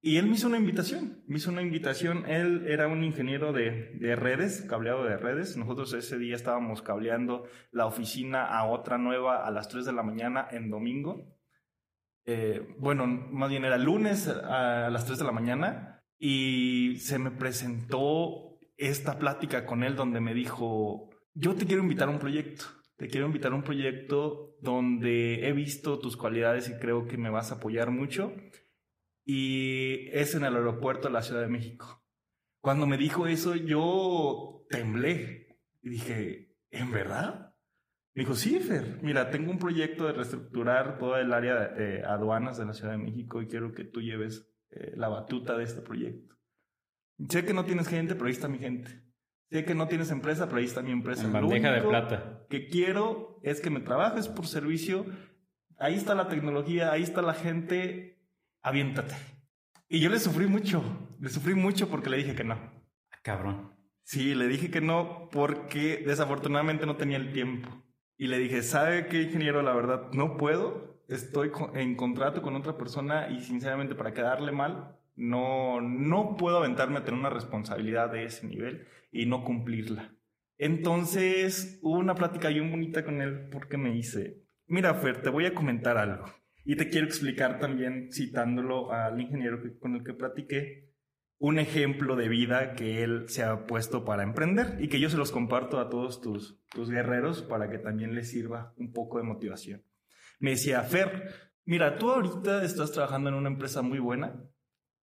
Y 0.00 0.16
él 0.16 0.26
me 0.26 0.36
hizo 0.36 0.46
una 0.46 0.56
invitación, 0.56 1.22
me 1.26 1.36
hizo 1.36 1.50
una 1.50 1.60
invitación, 1.60 2.24
él 2.26 2.64
era 2.66 2.88
un 2.88 3.04
ingeniero 3.04 3.52
de, 3.52 3.90
de, 4.00 4.16
redes, 4.16 4.62
cableado 4.62 5.04
de 5.04 5.18
redes, 5.18 5.56
nosotros 5.58 5.92
ese 5.92 6.18
día 6.18 6.34
estábamos 6.34 6.80
cableando 6.80 7.44
la 7.72 7.84
oficina 7.84 8.46
a 8.46 8.64
otra 8.64 8.96
nueva 8.96 9.44
a 9.44 9.50
las 9.50 9.68
3 9.68 9.84
de 9.84 9.92
la 9.92 10.02
mañana 10.02 10.48
en 10.50 10.70
domingo, 10.70 11.37
eh, 12.30 12.74
bueno, 12.76 13.06
más 13.06 13.48
bien 13.48 13.64
era 13.64 13.78
lunes 13.78 14.28
a 14.28 14.90
las 14.90 15.06
3 15.06 15.18
de 15.18 15.24
la 15.24 15.32
mañana 15.32 16.04
y 16.18 16.96
se 16.98 17.18
me 17.18 17.30
presentó 17.30 18.58
esta 18.76 19.18
plática 19.18 19.64
con 19.64 19.82
él 19.82 19.96
donde 19.96 20.20
me 20.20 20.34
dijo, 20.34 21.08
yo 21.32 21.54
te 21.54 21.64
quiero 21.64 21.82
invitar 21.82 22.08
a 22.08 22.10
un 22.10 22.18
proyecto, 22.18 22.66
te 22.98 23.08
quiero 23.08 23.28
invitar 23.28 23.52
a 23.52 23.54
un 23.54 23.62
proyecto 23.62 24.58
donde 24.60 25.48
he 25.48 25.54
visto 25.54 26.00
tus 26.00 26.18
cualidades 26.18 26.68
y 26.68 26.74
creo 26.78 27.06
que 27.06 27.16
me 27.16 27.30
vas 27.30 27.50
a 27.50 27.54
apoyar 27.54 27.90
mucho 27.90 28.34
y 29.24 30.10
es 30.12 30.34
en 30.34 30.44
el 30.44 30.54
aeropuerto 30.54 31.08
de 31.08 31.14
la 31.14 31.22
Ciudad 31.22 31.40
de 31.40 31.48
México. 31.48 32.04
Cuando 32.60 32.86
me 32.86 32.98
dijo 32.98 33.26
eso, 33.26 33.56
yo 33.56 34.66
temblé 34.68 35.58
y 35.80 35.88
dije, 35.88 36.58
¿en 36.70 36.92
verdad? 36.92 37.47
Me 38.18 38.24
dijo, 38.24 38.34
sí, 38.34 38.58
Fer, 38.58 38.98
mira, 39.00 39.30
tengo 39.30 39.52
un 39.52 39.60
proyecto 39.60 40.04
de 40.04 40.12
reestructurar 40.12 40.98
toda 40.98 41.20
el 41.20 41.32
área 41.32 41.68
de 41.68 42.02
aduanas 42.04 42.58
de 42.58 42.66
la 42.66 42.72
Ciudad 42.72 42.90
de 42.90 42.98
México 42.98 43.40
y 43.40 43.46
quiero 43.46 43.72
que 43.72 43.84
tú 43.84 44.00
lleves 44.00 44.44
eh, 44.70 44.92
la 44.96 45.06
batuta 45.06 45.56
de 45.56 45.62
este 45.62 45.82
proyecto. 45.82 46.34
Sé 47.28 47.44
que 47.44 47.54
no 47.54 47.64
tienes 47.64 47.86
gente, 47.86 48.16
pero 48.16 48.26
ahí 48.26 48.32
está 48.32 48.48
mi 48.48 48.58
gente. 48.58 49.04
Sé 49.52 49.64
que 49.64 49.76
no 49.76 49.86
tienes 49.86 50.10
empresa, 50.10 50.46
pero 50.46 50.58
ahí 50.58 50.64
está 50.64 50.82
mi 50.82 50.90
empresa. 50.90 51.22
En 51.22 51.32
bandeja 51.32 51.70
de 51.70 51.80
plata. 51.80 52.44
que 52.50 52.66
quiero 52.66 53.38
es 53.44 53.60
que 53.60 53.70
me 53.70 53.78
trabajes 53.78 54.26
por 54.26 54.48
servicio. 54.48 55.06
Ahí 55.78 55.94
está 55.94 56.16
la 56.16 56.26
tecnología, 56.26 56.90
ahí 56.90 57.04
está 57.04 57.22
la 57.22 57.34
gente 57.34 58.20
aviéntate. 58.62 59.14
Y 59.88 60.00
yo 60.00 60.10
le 60.10 60.18
sufrí 60.18 60.48
mucho, 60.48 60.82
le 61.20 61.28
sufrí 61.28 61.54
mucho 61.54 61.88
porque 61.88 62.10
le 62.10 62.16
dije 62.16 62.34
que 62.34 62.42
no. 62.42 62.54
Ah, 62.54 63.20
cabrón. 63.22 63.76
Sí, 64.02 64.34
le 64.34 64.48
dije 64.48 64.72
que 64.72 64.80
no 64.80 65.28
porque 65.30 66.02
desafortunadamente 66.04 66.84
no 66.84 66.96
tenía 66.96 67.18
el 67.18 67.30
tiempo. 67.30 67.84
Y 68.18 68.26
le 68.26 68.38
dije, 68.38 68.62
¿sabe 68.62 69.06
qué, 69.06 69.22
ingeniero? 69.22 69.62
La 69.62 69.72
verdad, 69.72 70.10
no 70.12 70.36
puedo. 70.36 71.00
Estoy 71.08 71.52
en 71.74 71.94
contrato 71.94 72.42
con 72.42 72.56
otra 72.56 72.76
persona 72.76 73.30
y 73.30 73.40
sinceramente 73.40 73.94
para 73.94 74.12
quedarle 74.12 74.50
mal, 74.50 74.96
no, 75.14 75.80
no 75.80 76.36
puedo 76.36 76.58
aventarme 76.58 76.98
a 76.98 77.04
tener 77.04 77.18
una 77.18 77.30
responsabilidad 77.30 78.10
de 78.10 78.24
ese 78.24 78.46
nivel 78.46 78.86
y 79.12 79.26
no 79.26 79.44
cumplirla. 79.44 80.12
Entonces, 80.58 81.78
hubo 81.82 81.96
una 81.98 82.16
plática 82.16 82.48
bien 82.48 82.70
bonita 82.70 83.04
con 83.04 83.22
él 83.22 83.48
porque 83.50 83.78
me 83.78 83.92
dice, 83.92 84.42
mira, 84.66 84.94
Fer, 84.94 85.22
te 85.22 85.30
voy 85.30 85.46
a 85.46 85.54
comentar 85.54 85.96
algo. 85.96 86.26
Y 86.64 86.74
te 86.74 86.88
quiero 86.88 87.06
explicar 87.06 87.60
también, 87.60 88.12
citándolo 88.12 88.92
al 88.92 89.20
ingeniero 89.20 89.62
con 89.78 89.94
el 89.94 90.04
que 90.04 90.12
platiqué, 90.12 90.87
un 91.38 91.58
ejemplo 91.58 92.16
de 92.16 92.28
vida 92.28 92.74
que 92.74 93.02
él 93.02 93.28
se 93.28 93.42
ha 93.42 93.66
puesto 93.66 94.04
para 94.04 94.22
emprender 94.22 94.76
y 94.80 94.88
que 94.88 95.00
yo 95.00 95.08
se 95.08 95.16
los 95.16 95.30
comparto 95.30 95.78
a 95.78 95.88
todos 95.88 96.20
tus, 96.20 96.60
tus 96.70 96.90
guerreros 96.90 97.42
para 97.42 97.70
que 97.70 97.78
también 97.78 98.14
les 98.14 98.30
sirva 98.30 98.74
un 98.76 98.92
poco 98.92 99.18
de 99.18 99.24
motivación. 99.24 99.84
Me 100.40 100.50
decía, 100.50 100.82
Fer, 100.82 101.52
mira, 101.64 101.96
tú 101.96 102.10
ahorita 102.10 102.64
estás 102.64 102.92
trabajando 102.92 103.28
en 103.28 103.36
una 103.36 103.48
empresa 103.48 103.82
muy 103.82 103.98
buena, 103.98 104.42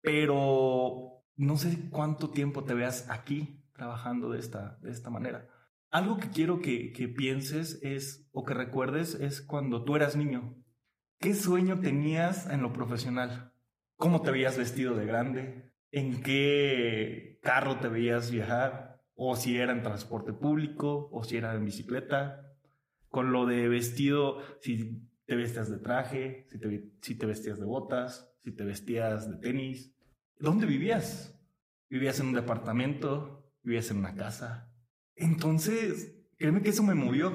pero 0.01 1.25
no 1.37 1.57
sé 1.57 1.89
cuánto 1.91 2.31
tiempo 2.31 2.65
te 2.65 2.75
veas 2.75 3.09
aquí 3.11 3.65
trabajando 3.73 4.31
de 4.31 4.39
esta, 4.39 4.79
de 4.83 4.91
esta 4.91 5.11
manera. 5.11 5.49
Algo 5.91 6.19
que 6.19 6.31
quiero 6.31 6.61
que, 6.61 6.93
que 6.93 7.09
pienses 7.09 7.81
es, 7.83 8.29
o 8.33 8.45
que 8.45 8.55
recuerdes, 8.55 9.15
es 9.15 9.41
cuando 9.41 9.85
tú 9.85 9.97
eras 9.97 10.15
niño 10.15 10.61
¿Qué 11.21 11.35
sueño 11.35 11.81
tenías 11.81 12.49
en 12.49 12.63
lo 12.63 12.73
profesional? 12.73 13.53
¿Cómo 13.97 14.23
te 14.23 14.31
veías 14.31 14.57
vestido 14.57 14.95
de 14.97 15.05
grande? 15.05 15.70
¿En 15.92 16.23
qué 16.23 17.38
carro 17.42 17.78
te 17.78 17.88
veías 17.88 18.30
viajar? 18.30 19.02
¿O 19.14 19.37
si 19.37 19.56
era 19.56 19.73
en 19.73 19.82
transporte 19.82 20.32
público? 20.32 21.09
¿O 21.12 21.25
si 21.25 21.37
era 21.37 21.54
en 21.54 21.64
bicicleta? 21.64 22.56
Con 23.09 23.32
lo 23.32 23.47
de 23.47 23.68
vestido, 23.68 24.38
si 24.61 25.09
te 25.26 25.37
vestías 25.37 25.70
de 25.70 25.78
traje, 25.78 26.47
si 26.49 26.59
te, 26.59 26.92
si 27.02 27.14
te 27.16 27.26
vestías 27.26 27.59
de 27.59 27.66
botas, 27.66 28.32
si 28.42 28.52
te 28.52 28.64
vestías 28.64 29.30
de 29.30 29.37
tenis. 29.37 29.94
¿Dónde 30.38 30.66
vivías? 30.66 31.38
¿Vivías 31.88 32.20
en 32.20 32.28
un 32.28 32.35
departamento? 32.35 33.52
¿Vivías 33.62 33.90
en 33.90 33.99
una 33.99 34.14
casa? 34.14 34.73
Entonces, 35.16 36.16
créeme 36.38 36.62
que 36.62 36.70
eso 36.70 36.82
me 36.82 36.94
movió. 36.94 37.32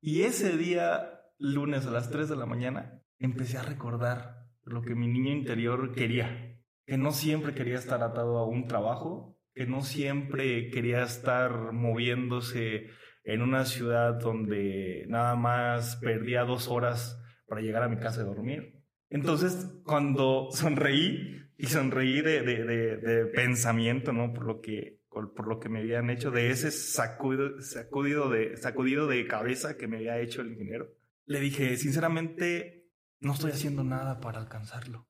Y 0.00 0.22
ese 0.22 0.56
día 0.56 1.16
lunes 1.38 1.86
a 1.86 1.90
las 1.90 2.10
3 2.10 2.28
de 2.28 2.36
la 2.36 2.46
mañana, 2.46 3.02
empecé 3.18 3.58
a 3.58 3.62
recordar 3.62 4.48
lo 4.64 4.82
que 4.82 4.94
mi 4.94 5.06
niño 5.06 5.32
interior 5.32 5.92
quería, 5.92 6.45
que 6.86 6.96
no 6.96 7.12
siempre 7.12 7.54
quería 7.54 7.76
estar 7.76 8.02
atado 8.02 8.38
a 8.38 8.46
un 8.46 8.66
trabajo, 8.66 9.36
que 9.54 9.66
no 9.66 9.82
siempre 9.82 10.70
quería 10.70 11.02
estar 11.02 11.72
moviéndose 11.72 12.88
en 13.24 13.42
una 13.42 13.64
ciudad 13.64 14.14
donde 14.20 15.04
nada 15.08 15.34
más 15.34 15.96
perdía 15.96 16.44
dos 16.44 16.68
horas 16.68 17.20
para 17.46 17.60
llegar 17.60 17.82
a 17.82 17.88
mi 17.88 17.98
casa 17.98 18.22
y 18.22 18.24
dormir. 18.24 18.82
Entonces, 19.08 19.80
cuando 19.84 20.48
sonreí, 20.52 21.42
y 21.58 21.66
sonreí 21.66 22.20
de, 22.20 22.42
de, 22.42 22.64
de, 22.64 23.26
pensamiento, 23.26 24.12
¿no? 24.12 24.32
Por 24.32 24.46
lo 24.46 24.60
que 24.60 25.00
por, 25.08 25.48
lo 25.48 25.58
que 25.58 25.70
me 25.70 25.78
habían 25.78 26.10
hecho, 26.10 26.30
de 26.30 26.50
ese 26.50 26.70
sacudido, 26.70 27.62
sacudido, 27.62 28.28
de, 28.28 28.58
sacudido 28.58 29.06
de 29.06 29.26
cabeza 29.26 29.78
que 29.78 29.88
me 29.88 29.96
había 29.96 30.20
hecho 30.20 30.42
el 30.42 30.52
ingeniero 30.52 30.90
le 31.26 31.40
dije, 31.40 31.76
sinceramente, 31.76 32.88
no 33.20 33.32
estoy 33.32 33.50
haciendo 33.50 33.84
nada 33.84 34.20
para 34.20 34.38
alcanzarlo. 34.38 35.08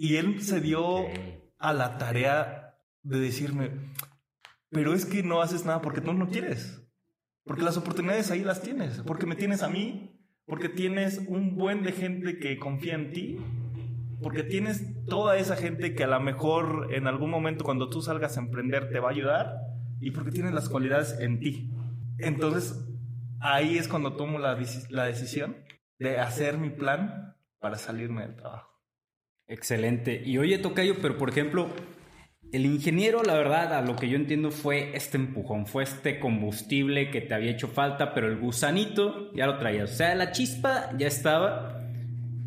Y 0.00 0.16
él 0.16 0.40
se 0.42 0.60
dio 0.60 1.06
a 1.58 1.72
la 1.72 1.98
tarea 1.98 2.78
de 3.02 3.18
decirme, 3.18 3.72
pero 4.70 4.94
es 4.94 5.04
que 5.04 5.24
no 5.24 5.42
haces 5.42 5.64
nada 5.64 5.82
porque 5.82 6.00
tú 6.00 6.12
no 6.12 6.28
quieres. 6.28 6.88
Porque 7.44 7.62
las 7.62 7.76
oportunidades 7.76 8.30
ahí 8.30 8.44
las 8.44 8.62
tienes. 8.62 9.00
Porque 9.00 9.26
me 9.26 9.34
tienes 9.34 9.62
a 9.62 9.68
mí. 9.68 10.14
Porque 10.46 10.68
tienes 10.68 11.20
un 11.26 11.56
buen 11.56 11.82
de 11.82 11.92
gente 11.92 12.38
que 12.38 12.58
confía 12.58 12.94
en 12.94 13.12
ti. 13.12 13.38
Porque 14.22 14.44
tienes 14.44 15.04
toda 15.06 15.36
esa 15.36 15.56
gente 15.56 15.94
que 15.96 16.04
a 16.04 16.08
lo 16.08 16.20
mejor 16.20 16.88
en 16.92 17.08
algún 17.08 17.30
momento 17.30 17.64
cuando 17.64 17.90
tú 17.90 18.00
salgas 18.00 18.36
a 18.36 18.40
emprender 18.40 18.90
te 18.90 19.00
va 19.00 19.08
a 19.08 19.12
ayudar. 19.12 19.56
Y 20.00 20.12
porque 20.12 20.30
tienes 20.30 20.52
las 20.52 20.68
cualidades 20.68 21.18
en 21.18 21.40
ti. 21.40 21.72
Entonces, 22.18 22.88
ahí 23.40 23.78
es 23.78 23.88
cuando 23.88 24.14
tomo 24.14 24.38
la, 24.38 24.56
la 24.90 25.04
decisión 25.06 25.56
de 25.98 26.20
hacer 26.20 26.56
mi 26.56 26.70
plan 26.70 27.34
para 27.58 27.78
salirme 27.78 28.22
del 28.22 28.36
trabajo. 28.36 28.67
Excelente. 29.48 30.22
Y 30.24 30.38
oye, 30.38 30.58
Tocayo, 30.58 30.96
pero 31.00 31.16
por 31.16 31.30
ejemplo, 31.30 31.70
el 32.52 32.66
ingeniero, 32.66 33.22
la 33.22 33.34
verdad, 33.34 33.74
a 33.74 33.82
lo 33.82 33.96
que 33.96 34.08
yo 34.08 34.16
entiendo 34.16 34.50
fue 34.50 34.94
este 34.94 35.16
empujón, 35.16 35.66
fue 35.66 35.84
este 35.84 36.20
combustible 36.20 37.10
que 37.10 37.22
te 37.22 37.34
había 37.34 37.50
hecho 37.50 37.68
falta, 37.68 38.14
pero 38.14 38.28
el 38.28 38.38
gusanito 38.38 39.32
ya 39.34 39.46
lo 39.46 39.58
traías. 39.58 39.92
O 39.92 39.94
sea, 39.94 40.14
la 40.14 40.32
chispa 40.32 40.96
ya 40.98 41.06
estaba. 41.06 41.82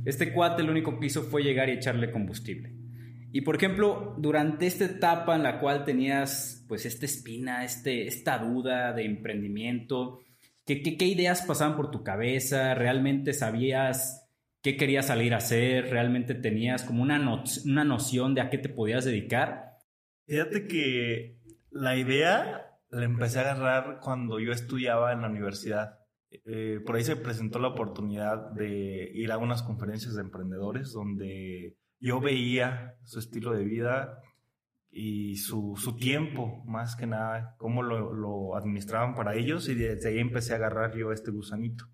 Este 0.06 0.32
cuate 0.32 0.64
lo 0.64 0.72
único 0.72 1.00
que 1.00 1.08
hizo 1.08 1.24
fue 1.24 1.44
llegar 1.44 1.70
y 1.70 1.74
echarle 1.74 2.12
combustible. 2.12 2.74
Y 3.34 3.42
por 3.42 3.56
ejemplo, 3.56 4.16
durante 4.18 4.68
esta 4.68 4.86
etapa 4.86 5.36
en 5.36 5.44
la 5.44 5.60
cual 5.60 5.86
tenías 5.86 6.66
pues 6.68 6.86
esta 6.86 7.06
espina, 7.06 7.64
este, 7.64 8.08
esta 8.08 8.38
duda 8.38 8.94
de 8.94 9.06
emprendimiento, 9.06 10.20
¿Qué, 10.66 10.82
qué, 10.84 11.06
ideas 11.06 11.42
pasaban 11.42 11.76
por 11.76 11.90
tu 11.90 12.04
cabeza? 12.04 12.76
¿Realmente 12.76 13.34
sabías 13.34 14.21
qué 14.62 14.78
querías 14.78 15.08
salir 15.08 15.34
a 15.34 15.38
hacer? 15.38 15.90
¿Realmente 15.90 16.36
tenías 16.36 16.84
como 16.84 17.04
una, 17.04 17.44
una 17.66 17.84
noción 17.84 18.34
de 18.34 18.42
a 18.42 18.50
qué 18.50 18.58
te 18.58 18.70
podías 18.70 19.06
dedicar? 19.06 19.78
Fíjate 20.26 20.68
que 20.68 21.40
la 21.72 21.98
idea 21.98 22.72
la 22.90 23.06
empecé 23.06 23.40
a 23.40 23.52
agarrar 23.52 24.00
cuando 24.02 24.40
yo 24.40 24.52
estudiaba 24.52 25.14
en 25.14 25.22
la 25.22 25.30
universidad. 25.30 26.00
Eh, 26.46 26.80
por 26.86 26.96
ahí 26.96 27.04
se 27.04 27.16
presentó 27.16 27.60
la 27.60 27.70
oportunidad 27.70 28.52
de 28.52 29.12
ir 29.14 29.32
a 29.32 29.38
unas 29.38 29.64
conferencias 29.64 30.16
de 30.16 30.22
emprendedores 30.22 30.92
donde 30.94 31.78
yo 32.00 32.20
veía 32.20 32.96
su 33.04 33.20
estilo 33.20 33.52
de 33.54 33.66
vida 33.66 34.20
y 34.90 35.38
su, 35.38 35.76
su, 35.78 35.96
tiempo, 35.96 36.64
más 36.66 36.96
que 36.96 37.08
nada, 37.08 37.56
cómo 37.58 37.82
lo, 37.82 38.14
lo, 38.14 38.58
administraban 38.58 39.16
para 39.16 39.36
ellos 39.36 39.70
y 39.70 39.76
desde 39.76 40.10
ahí 40.10 40.20
empecé 40.20 40.54
a 40.54 40.58
agarrar 40.58 40.96
yo 40.98 41.14
este 41.14 41.32
gusanito. 41.32 41.86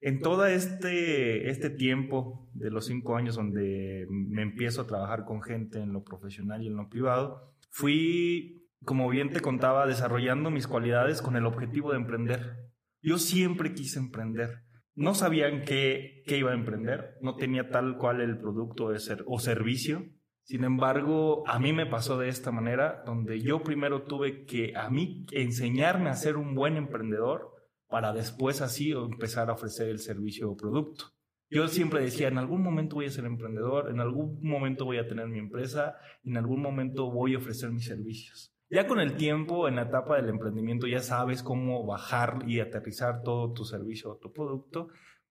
En 0.00 0.20
todo 0.20 0.46
este, 0.46 1.48
este 1.48 1.70
tiempo 1.70 2.48
de 2.52 2.70
los 2.70 2.86
cinco 2.86 3.16
años 3.16 3.36
donde 3.36 4.06
me 4.10 4.42
empiezo 4.42 4.82
a 4.82 4.86
trabajar 4.86 5.24
con 5.24 5.42
gente 5.42 5.80
en 5.80 5.92
lo 5.92 6.04
profesional 6.04 6.62
y 6.62 6.66
en 6.66 6.76
lo 6.76 6.88
privado, 6.88 7.54
fui, 7.70 8.68
como 8.84 9.08
bien 9.08 9.30
te 9.30 9.40
contaba, 9.40 9.86
desarrollando 9.86 10.50
mis 10.50 10.66
cualidades 10.66 11.22
con 11.22 11.36
el 11.36 11.46
objetivo 11.46 11.92
de 11.92 11.98
emprender. 11.98 12.56
Yo 13.00 13.18
siempre 13.18 13.72
quise 13.72 13.98
emprender. 13.98 14.62
No 14.94 15.14
sabían 15.14 15.62
qué, 15.62 16.22
qué 16.26 16.38
iba 16.38 16.52
a 16.52 16.54
emprender, 16.54 17.16
no 17.20 17.36
tenía 17.36 17.70
tal 17.70 17.96
cual 17.98 18.20
el 18.20 18.38
producto 18.38 18.90
de 18.90 18.98
ser, 18.98 19.24
o 19.26 19.38
servicio, 19.38 20.04
Sin 20.42 20.62
embargo, 20.62 21.42
a 21.48 21.58
mí 21.58 21.72
me 21.72 21.86
pasó 21.86 22.18
de 22.18 22.28
esta 22.28 22.52
manera, 22.52 23.02
donde 23.04 23.40
yo 23.40 23.64
primero 23.64 24.04
tuve 24.04 24.44
que 24.44 24.76
a 24.76 24.88
mí 24.90 25.26
enseñarme 25.32 26.08
a 26.08 26.14
ser 26.14 26.36
un 26.36 26.54
buen 26.54 26.76
emprendedor 26.76 27.55
para 27.88 28.12
después 28.12 28.60
así 28.60 28.92
empezar 28.92 29.50
a 29.50 29.54
ofrecer 29.54 29.88
el 29.88 29.98
servicio 29.98 30.50
o 30.50 30.56
producto. 30.56 31.16
Yo 31.48 31.68
siempre 31.68 32.00
decía, 32.00 32.28
en 32.28 32.38
algún 32.38 32.62
momento 32.62 32.96
voy 32.96 33.06
a 33.06 33.10
ser 33.10 33.24
emprendedor, 33.24 33.90
en 33.90 34.00
algún 34.00 34.40
momento 34.42 34.84
voy 34.84 34.98
a 34.98 35.06
tener 35.06 35.28
mi 35.28 35.38
empresa, 35.38 35.96
en 36.24 36.36
algún 36.36 36.60
momento 36.60 37.10
voy 37.10 37.34
a 37.34 37.38
ofrecer 37.38 37.70
mis 37.70 37.84
servicios. 37.84 38.52
Ya 38.68 38.88
con 38.88 38.98
el 38.98 39.16
tiempo, 39.16 39.68
en 39.68 39.76
la 39.76 39.82
etapa 39.82 40.16
del 40.16 40.28
emprendimiento, 40.28 40.88
ya 40.88 41.00
sabes 41.00 41.44
cómo 41.44 41.86
bajar 41.86 42.40
y 42.48 42.58
aterrizar 42.58 43.22
todo 43.22 43.52
tu 43.52 43.64
servicio 43.64 44.10
o 44.10 44.16
tu 44.16 44.32
producto, 44.32 44.88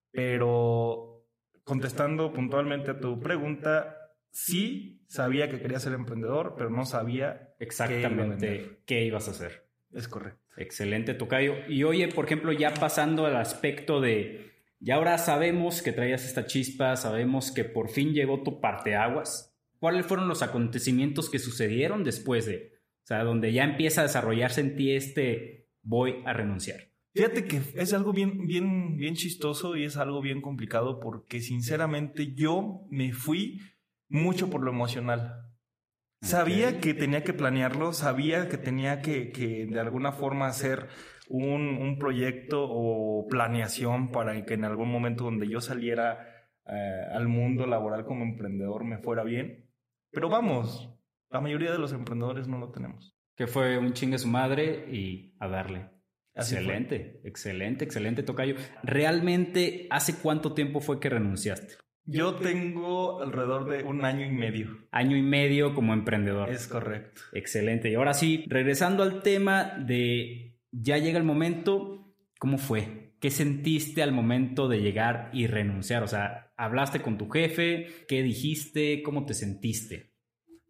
pero 0.10 1.26
contestando 1.66 2.32
puntualmente 2.32 2.92
a 2.92 3.00
tu 3.00 3.20
pregunta, 3.20 3.98
sí 4.32 5.04
sabía 5.08 5.50
que 5.50 5.60
quería 5.60 5.80
ser 5.80 5.94
emprendedor, 5.94 6.56
pero 6.58 6.70
no 6.70 6.86
sabía 6.86 7.54
exactamente 7.60 8.80
qué, 8.86 9.04
ibas 9.04 9.28
a 9.28 9.32
hacer. 9.32 9.65
Es 9.96 10.10
correcto. 10.10 10.42
Excelente, 10.58 11.14
Tocayo. 11.14 11.56
Y 11.70 11.84
oye, 11.84 12.10
por 12.10 12.26
ejemplo, 12.26 12.52
ya 12.52 12.74
pasando 12.74 13.26
al 13.26 13.38
aspecto 13.38 14.02
de, 14.02 14.52
ya 14.80 14.96
ahora 14.96 15.18
sabemos 15.18 15.82
que 15.82 15.94
traías 15.94 16.26
esta 16.26 16.46
chispa, 16.46 16.98
sabemos 16.98 17.52
que 17.52 17.64
por 17.64 17.90
fin 17.90 18.14
llegó 18.14 18.44
tu 18.44 18.60
parteaguas. 18.60 19.58
¿Cuáles 19.80 20.06
fueron 20.06 20.28
los 20.28 20.42
acontecimientos 20.42 21.30
que 21.30 21.40
sucedieron 21.40 22.04
después 22.04 22.46
de, 22.46 22.74
o 23.04 23.08
sea, 23.08 23.24
donde 23.24 23.54
ya 23.54 23.64
empieza 23.64 24.02
a 24.02 24.06
desarrollarse 24.06 24.60
en 24.62 24.76
ti 24.76 24.92
este 24.92 25.70
voy 25.82 26.22
a 26.26 26.34
renunciar? 26.34 26.92
Fíjate 27.14 27.46
que 27.46 27.62
es 27.76 27.94
algo 27.94 28.12
bien, 28.12 28.46
bien, 28.46 28.98
bien 28.98 29.16
chistoso 29.16 29.78
y 29.78 29.86
es 29.86 29.96
algo 29.96 30.22
bien 30.22 30.42
complicado 30.42 31.00
porque 31.00 31.40
sinceramente 31.40 32.34
yo 32.34 32.86
me 32.90 33.14
fui 33.14 33.62
mucho 34.10 34.50
por 34.50 34.62
lo 34.62 34.72
emocional. 34.72 35.45
Sabía 36.22 36.80
que 36.80 36.94
tenía 36.94 37.24
que 37.24 37.34
planearlo, 37.34 37.94
sabía 37.94 38.50
que 38.50 38.58
tenía 38.58 39.02
que, 39.02 39.32
que 39.32 39.68
de 39.68 39.80
alguna 39.80 40.12
forma 40.12 40.48
hacer 40.48 40.88
un, 41.30 41.78
un, 41.78 42.00
proyecto 42.00 42.66
o 42.68 43.28
planeación 43.28 44.12
para 44.12 44.44
que 44.46 44.56
en 44.56 44.66
algún 44.66 44.92
momento 44.92 45.26
donde 45.26 45.48
yo 45.48 45.62
saliera 45.62 46.36
eh, 46.68 47.02
al 47.12 47.28
mundo 47.28 47.68
laboral 47.68 48.06
como 48.06 48.24
emprendedor 48.24 48.84
me 48.84 48.98
fuera 48.98 49.24
bien. 49.24 49.70
Pero 50.12 50.30
vamos, 50.30 50.90
la 51.30 51.42
mayoría 51.42 51.72
de 51.72 51.80
los 51.80 51.94
emprendedores 51.94 52.48
no 52.48 52.58
lo 52.58 52.72
tenemos. 52.72 53.16
Que 53.36 53.48
fue 53.48 53.78
un 53.78 53.94
chingue 53.94 54.18
su 54.18 54.28
madre 54.28 54.88
y 54.92 55.36
a 55.40 55.48
darle. 55.48 55.90
excelente, 56.34 57.22
excelente, 57.24 57.86
excelente, 57.86 58.24
Tocayo. 58.24 58.56
¿Realmente 58.82 59.88
hace 59.90 60.16
cuánto 60.22 60.54
tiempo 60.54 60.80
fue 60.80 61.00
que 61.00 61.10
renunciaste? 61.10 61.76
Yo 62.08 62.36
tengo 62.36 63.22
alrededor 63.22 63.68
de 63.70 63.84
un 63.84 64.06
año 64.06 64.26
y 64.26 64.32
medio. 64.32 64.88
Año 64.92 65.18
y 65.18 65.24
medio 65.24 65.74
como 65.74 65.94
emprendedor. 65.94 66.50
Es 66.50 66.68
correcto. 66.68 67.22
Excelente. 67.34 67.90
Y 67.90 67.96
ahora 67.96 68.14
sí, 68.14 68.46
regresando 68.48 69.02
al 69.02 69.24
tema 69.24 69.74
de 69.80 70.60
ya 70.72 70.98
llega 70.98 71.18
el 71.18 71.24
momento, 71.24 72.14
¿cómo 72.38 72.58
fue? 72.58 73.14
¿Qué 73.20 73.32
sentiste 73.32 74.04
al 74.04 74.12
momento 74.12 74.68
de 74.68 74.82
llegar 74.82 75.32
y 75.34 75.48
renunciar? 75.48 76.04
O 76.04 76.08
sea, 76.08 76.52
¿hablaste 76.58 77.02
con 77.02 77.18
tu 77.18 77.30
jefe? 77.30 77.88
¿Qué 78.08 78.22
dijiste? 78.22 79.02
¿Cómo 79.02 79.26
te 79.26 79.34
sentiste? 79.34 80.12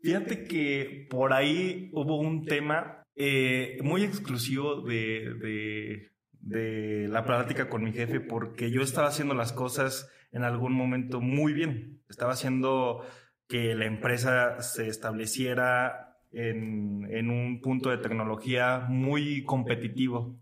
Fíjate 0.01 0.45
que 0.45 1.07
por 1.09 1.33
ahí 1.33 1.89
hubo 1.91 2.17
un 2.19 2.45
tema 2.45 3.03
eh, 3.15 3.77
muy 3.81 4.03
exclusivo 4.03 4.81
de, 4.81 5.33
de, 5.41 6.11
de 6.31 7.07
la 7.09 7.25
plática 7.25 7.67
con 7.67 7.83
mi 7.83 7.91
jefe 7.91 8.19
porque 8.19 8.71
yo 8.71 8.81
estaba 8.81 9.07
haciendo 9.07 9.33
las 9.33 9.51
cosas 9.51 10.09
en 10.35 10.43
algún 10.43 10.73
momento 10.73 11.21
muy 11.21 11.53
bien. 11.53 12.01
Estaba 12.09 12.33
haciendo 12.33 13.01
que 13.47 13.73
la 13.73 13.85
empresa 13.85 14.61
se 14.61 14.89
estableciera 14.89 16.19
en, 16.33 17.07
en, 17.09 17.29
un 17.29 17.61
punto 17.61 17.89
de 17.89 17.99
tecnología 17.99 18.85
muy 18.89 19.45
competitivo. 19.45 20.37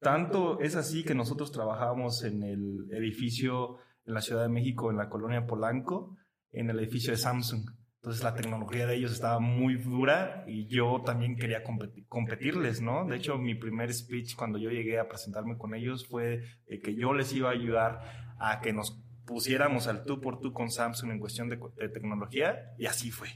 Tanto 0.00 0.60
es 0.60 0.76
así 0.76 1.02
que 1.02 1.14
nosotros 1.14 1.50
trabajamos 1.50 2.24
en 2.24 2.42
el 2.42 2.88
edificio 2.92 3.78
en 4.04 4.12
la 4.12 4.20
Ciudad 4.20 4.42
de 4.42 4.50
México, 4.50 4.90
en 4.90 4.98
la 4.98 5.08
colonia 5.08 5.46
Polanco, 5.46 6.14
en 6.52 6.68
el 6.68 6.78
edificio 6.80 7.12
de 7.12 7.16
Samsung. 7.16 7.70
Entonces 8.02 8.22
la 8.22 8.34
tecnología 8.34 8.86
de 8.86 8.96
ellos 8.96 9.12
estaba 9.12 9.40
muy 9.40 9.76
dura 9.76 10.44
y 10.46 10.66
yo 10.66 11.02
también 11.06 11.36
quería 11.36 11.62
competirles, 12.08 12.82
¿no? 12.82 13.06
De 13.06 13.16
hecho, 13.16 13.38
mi 13.38 13.54
primer 13.54 13.92
speech 13.94 14.36
cuando 14.36 14.58
yo 14.58 14.70
llegué 14.70 14.98
a 14.98 15.08
presentarme 15.08 15.56
con 15.56 15.74
ellos 15.74 16.06
fue 16.06 16.42
que 16.84 16.94
yo 16.94 17.14
les 17.14 17.32
iba 17.32 17.48
a 17.48 17.52
ayudar 17.52 18.36
a 18.38 18.60
que 18.60 18.74
nos 18.74 19.02
pusiéramos 19.28 19.86
al 19.86 20.04
tú 20.04 20.20
por 20.20 20.40
tú 20.40 20.52
con 20.52 20.70
Samsung 20.70 21.10
en 21.12 21.20
cuestión 21.20 21.48
de, 21.50 21.58
tecnología 21.90 22.72
y 22.78 22.86
así 22.86 23.10
fue. 23.10 23.28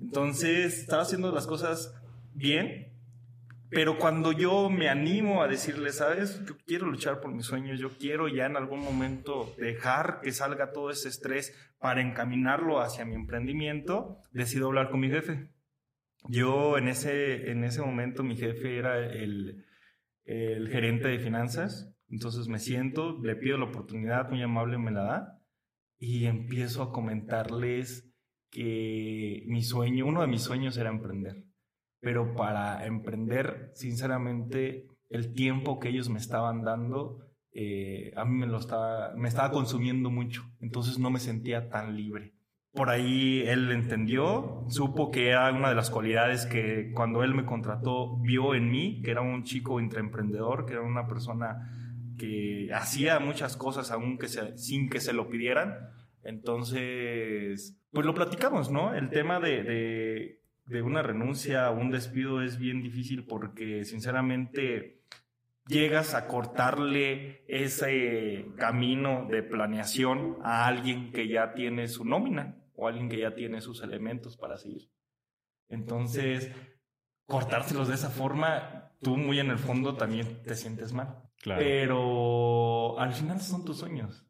Entonces, 0.00 0.80
estaba 0.80 1.02
haciendo 1.02 1.30
las 1.30 1.46
cosas 1.46 1.94
bien, 2.34 2.92
pero 3.70 3.96
cuando 3.98 4.32
yo 4.32 4.68
me 4.68 4.88
animo 4.88 5.42
a 5.42 5.46
decirle, 5.48 5.92
sabes, 5.92 6.44
yo 6.46 6.56
quiero 6.66 6.86
luchar 6.86 7.20
por 7.20 7.32
mis 7.32 7.46
sueños, 7.46 7.78
yo 7.78 7.96
quiero 7.96 8.26
ya 8.26 8.46
en 8.46 8.56
algún 8.56 8.80
momento 8.80 9.54
dejar 9.56 10.20
que 10.20 10.32
salga 10.32 10.72
todo 10.72 10.90
ese 10.90 11.08
estrés 11.08 11.54
para 11.78 12.00
encaminarlo 12.00 12.80
hacia 12.80 13.04
mi 13.04 13.14
emprendimiento, 13.14 14.18
decido 14.32 14.66
hablar 14.66 14.90
con 14.90 15.00
mi 15.00 15.10
jefe. 15.10 15.48
Yo 16.28 16.76
en 16.76 16.88
ese, 16.88 17.50
en 17.50 17.62
ese 17.62 17.80
momento 17.80 18.24
mi 18.24 18.36
jefe 18.36 18.76
era 18.76 18.98
el, 18.98 19.64
el 20.24 20.68
gerente 20.68 21.08
de 21.08 21.20
finanzas 21.20 21.94
entonces 22.10 22.48
me 22.48 22.58
siento, 22.58 23.18
le 23.22 23.36
pido 23.36 23.56
la 23.56 23.66
oportunidad, 23.66 24.30
muy 24.30 24.42
amable 24.42 24.78
me 24.78 24.90
la 24.90 25.02
da 25.02 25.40
y 25.98 26.24
empiezo 26.26 26.82
a 26.82 26.92
comentarles 26.92 28.10
que 28.50 29.44
mi 29.46 29.62
sueño, 29.62 30.06
uno 30.06 30.22
de 30.22 30.26
mis 30.26 30.42
sueños 30.42 30.76
era 30.76 30.90
emprender. 30.90 31.44
Pero 32.00 32.34
para 32.34 32.86
emprender, 32.86 33.70
sinceramente, 33.74 34.88
el 35.10 35.34
tiempo 35.34 35.78
que 35.78 35.90
ellos 35.90 36.08
me 36.08 36.18
estaban 36.18 36.62
dando, 36.62 37.18
eh, 37.52 38.12
a 38.16 38.24
mí 38.24 38.38
me 38.38 38.46
lo 38.46 38.58
estaba, 38.58 39.14
me 39.14 39.28
estaba 39.28 39.50
consumiendo 39.50 40.10
mucho. 40.10 40.42
Entonces 40.60 40.98
no 40.98 41.10
me 41.10 41.20
sentía 41.20 41.68
tan 41.68 41.94
libre. 41.94 42.34
Por 42.72 42.88
ahí 42.88 43.42
él 43.46 43.70
entendió, 43.72 44.64
supo 44.68 45.10
que 45.10 45.28
era 45.28 45.52
una 45.52 45.68
de 45.68 45.74
las 45.74 45.90
cualidades 45.90 46.46
que 46.46 46.92
cuando 46.94 47.24
él 47.24 47.34
me 47.34 47.44
contrató 47.44 48.16
vio 48.20 48.54
en 48.54 48.70
mí, 48.70 49.02
que 49.02 49.10
era 49.10 49.20
un 49.20 49.42
chico 49.42 49.80
intraemprendedor, 49.80 50.66
que 50.66 50.74
era 50.74 50.82
una 50.82 51.06
persona 51.08 51.89
que 52.20 52.68
hacía 52.74 53.18
muchas 53.18 53.56
cosas 53.56 53.90
aún 53.90 54.18
que 54.18 54.28
sin 54.28 54.90
que 54.90 55.00
se 55.00 55.14
lo 55.14 55.30
pidieran. 55.30 55.74
Entonces, 56.22 57.80
pues 57.90 58.04
lo 58.04 58.12
platicamos, 58.12 58.70
¿no? 58.70 58.94
El 58.94 59.08
tema 59.08 59.40
de, 59.40 60.38
de, 60.66 60.82
una 60.82 61.02
renuncia 61.02 61.70
o 61.70 61.80
un 61.80 61.90
despido 61.90 62.42
es 62.42 62.58
bien 62.58 62.82
difícil 62.82 63.24
porque 63.24 63.84
sinceramente 63.86 65.00
llegas 65.66 66.14
a 66.14 66.26
cortarle 66.26 67.42
ese 67.48 68.48
camino 68.58 69.26
de 69.30 69.42
planeación 69.42 70.36
a 70.42 70.66
alguien 70.66 71.12
que 71.12 71.26
ya 71.26 71.54
tiene 71.54 71.88
su 71.88 72.04
nómina 72.04 72.62
o 72.74 72.86
alguien 72.86 73.08
que 73.08 73.20
ya 73.20 73.34
tiene 73.34 73.62
sus 73.62 73.82
elementos 73.82 74.36
para 74.36 74.58
seguir. 74.58 74.90
Entonces, 75.70 76.52
cortárselos 77.24 77.88
de 77.88 77.94
esa 77.94 78.10
forma, 78.10 78.92
tú 79.00 79.16
muy 79.16 79.40
en 79.40 79.50
el 79.50 79.58
fondo 79.58 79.96
también 79.96 80.42
te 80.42 80.54
sientes 80.54 80.92
mal. 80.92 81.29
Pero 81.44 82.98
al 82.98 83.12
final 83.12 83.40
son 83.40 83.64
tus 83.64 83.78
sueños. 83.78 84.26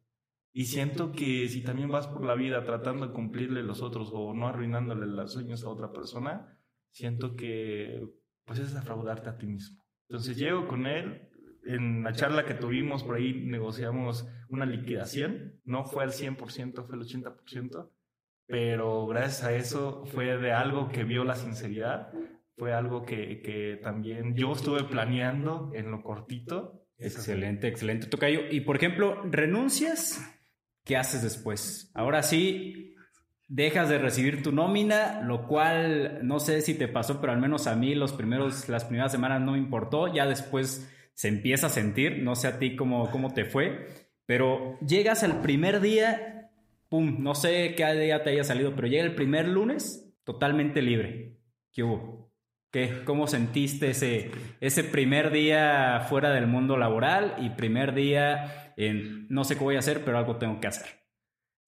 Y 0.53 0.65
siento 0.65 1.13
que 1.13 1.49
si 1.49 1.63
también 1.63 1.91
vas 1.91 2.07
por 2.07 2.25
la 2.25 2.35
vida 2.35 2.65
tratando 2.65 3.07
de 3.07 3.13
cumplirle 3.13 3.63
los 3.63 3.83
otros 3.83 4.11
o 4.13 4.35
no 4.35 4.49
arruinándole 4.49 5.07
los 5.07 5.33
sueños 5.33 5.65
a 5.65 5.69
otra 5.69 5.93
persona, 5.93 6.59
siento 6.91 7.37
que 7.37 8.03
pues 8.45 8.59
es 8.59 8.75
defraudarte 8.75 9.29
a 9.29 9.39
ti 9.39 9.47
mismo. 9.47 9.85
Entonces 10.09 10.37
llego 10.37 10.67
con 10.67 10.87
él, 10.87 11.29
en 11.65 12.03
la 12.03 12.13
charla 12.13 12.45
que 12.45 12.55
tuvimos 12.55 13.05
por 13.05 13.17
ahí 13.17 13.45
negociamos 13.45 14.29
una 14.49 14.67
liquidación, 14.67 15.61
no 15.65 15.85
fue 15.85 16.03
al 16.03 16.11
100%, 16.11 16.85
fue 16.85 16.97
el 16.97 17.03
80%, 17.03 17.91
pero 18.47 19.07
gracias 19.07 19.45
a 19.45 19.55
eso 19.55 20.05
fue 20.07 20.37
de 20.37 20.53
algo 20.53 20.89
que 20.89 21.05
vio 21.05 21.23
la 21.23 21.37
sinceridad, 21.37 22.13
fue 22.57 22.73
algo 22.73 23.05
que, 23.05 23.41
que 23.41 23.79
también 23.81 24.35
yo 24.35 24.51
estuve 24.53 24.83
planeando 24.83 25.71
en 25.75 25.93
lo 25.93 26.03
cortito 26.03 26.80
Excelente, 27.01 27.67
excelente, 27.69 28.07
Tocayo. 28.07 28.43
Y 28.51 28.61
por 28.61 28.77
ejemplo, 28.77 29.23
renuncias, 29.25 30.21
¿qué 30.85 30.97
haces 30.97 31.23
después? 31.23 31.91
Ahora 31.95 32.23
sí, 32.23 32.95
dejas 33.49 33.89
de 33.89 33.99
recibir 33.99 34.43
tu 34.43 34.53
nómina, 34.53 35.23
lo 35.23 35.47
cual 35.47 36.21
no 36.23 36.39
sé 36.41 36.61
si 36.61 36.75
te 36.75 36.89
pasó, 36.89 37.21
pero 37.21 37.33
al 37.33 37.41
menos 37.41 37.67
a 37.67 37.75
mí 37.75 37.95
los 37.95 38.13
primeros, 38.13 38.69
las 38.69 38.85
primeras 38.85 39.13
semanas 39.13 39.41
no 39.41 39.53
me 39.53 39.59
importó, 39.59 40.13
ya 40.13 40.27
después 40.27 40.89
se 41.15 41.29
empieza 41.29 41.67
a 41.67 41.71
sentir, 41.71 42.23
no 42.23 42.37
sé 42.37 42.49
a 42.49 42.59
ti 42.59 42.77
cómo, 42.77 43.11
cómo 43.11 43.33
te 43.33 43.45
fue, 43.45 43.89
pero 44.27 44.79
llegas 44.81 45.23
al 45.23 45.41
primer 45.41 45.81
día, 45.81 46.53
pum, 46.89 47.17
no 47.19 47.35
sé 47.35 47.75
qué 47.77 47.93
día 47.95 48.23
te 48.23 48.31
haya 48.31 48.45
salido, 48.45 48.75
pero 48.77 48.87
llega 48.87 49.03
el 49.03 49.15
primer 49.15 49.49
lunes 49.49 50.15
totalmente 50.23 50.81
libre. 50.81 51.37
¿Qué 51.73 51.83
hubo? 51.83 52.30
¿Qué? 52.71 53.03
¿Cómo 53.05 53.27
sentiste 53.27 53.91
ese, 53.91 54.31
ese 54.61 54.85
primer 54.85 55.31
día 55.31 56.07
fuera 56.09 56.31
del 56.31 56.47
mundo 56.47 56.77
laboral 56.77 57.35
y 57.39 57.51
primer 57.51 57.95
día 57.95 58.73
en 58.77 59.27
no 59.29 59.45
sé 59.45 59.57
qué 59.57 59.65
voy 59.65 59.77
a 59.77 59.81
hacer, 59.81 60.05
pero 60.05 60.19
algo 60.19 60.37
tengo 60.37 60.61
que 60.61 60.69
hacer? 60.69 60.87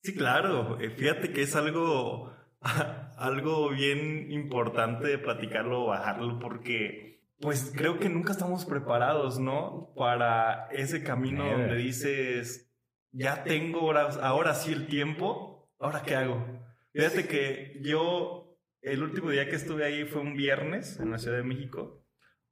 Sí, 0.02 0.14
claro. 0.14 0.80
Eh, 0.80 0.90
fíjate 0.90 1.32
que 1.32 1.42
es 1.42 1.56
algo 1.56 2.32
algo 3.16 3.70
bien 3.70 4.30
importante 4.30 5.06
de 5.08 5.18
platicarlo 5.18 5.84
o 5.84 5.86
bajarlo 5.88 6.38
porque 6.38 7.12
pues 7.42 7.72
creo 7.76 7.98
que 7.98 8.08
nunca 8.08 8.32
estamos 8.32 8.64
preparados, 8.64 9.40
¿no? 9.40 9.92
Para 9.96 10.68
ese 10.70 11.02
camino 11.02 11.44
donde 11.44 11.74
dices, 11.74 12.72
ya 13.10 13.42
tengo 13.42 13.80
ahora, 13.80 14.10
ahora 14.22 14.54
sí 14.54 14.72
el 14.72 14.86
tiempo, 14.86 15.68
¿ahora 15.80 16.02
qué 16.02 16.14
hago? 16.14 16.46
Fíjate 16.92 17.26
que 17.26 17.80
yo, 17.82 18.41
el 18.82 19.02
último 19.02 19.30
día 19.30 19.48
que 19.48 19.56
estuve 19.56 19.84
ahí 19.84 20.04
fue 20.04 20.20
un 20.20 20.36
viernes 20.36 20.98
en 21.00 21.10
la 21.10 21.18
Ciudad 21.18 21.36
de 21.36 21.44
México, 21.44 22.04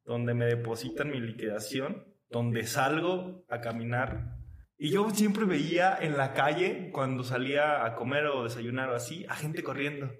donde 0.04 0.32
me 0.32 0.46
depositan 0.46 1.10
mi 1.10 1.20
liquidación, 1.20 2.04
donde 2.28 2.66
salgo 2.66 3.44
a 3.48 3.60
caminar. 3.60 4.36
Y 4.78 4.90
yo 4.90 5.10
siempre 5.10 5.44
veía 5.44 5.98
en 6.00 6.16
la 6.16 6.32
calle, 6.32 6.90
cuando 6.92 7.24
salía 7.24 7.84
a 7.84 7.96
comer 7.96 8.26
o 8.26 8.44
desayunar 8.44 8.90
o 8.90 8.94
así, 8.94 9.26
a 9.28 9.34
gente 9.34 9.62
corriendo. 9.62 10.10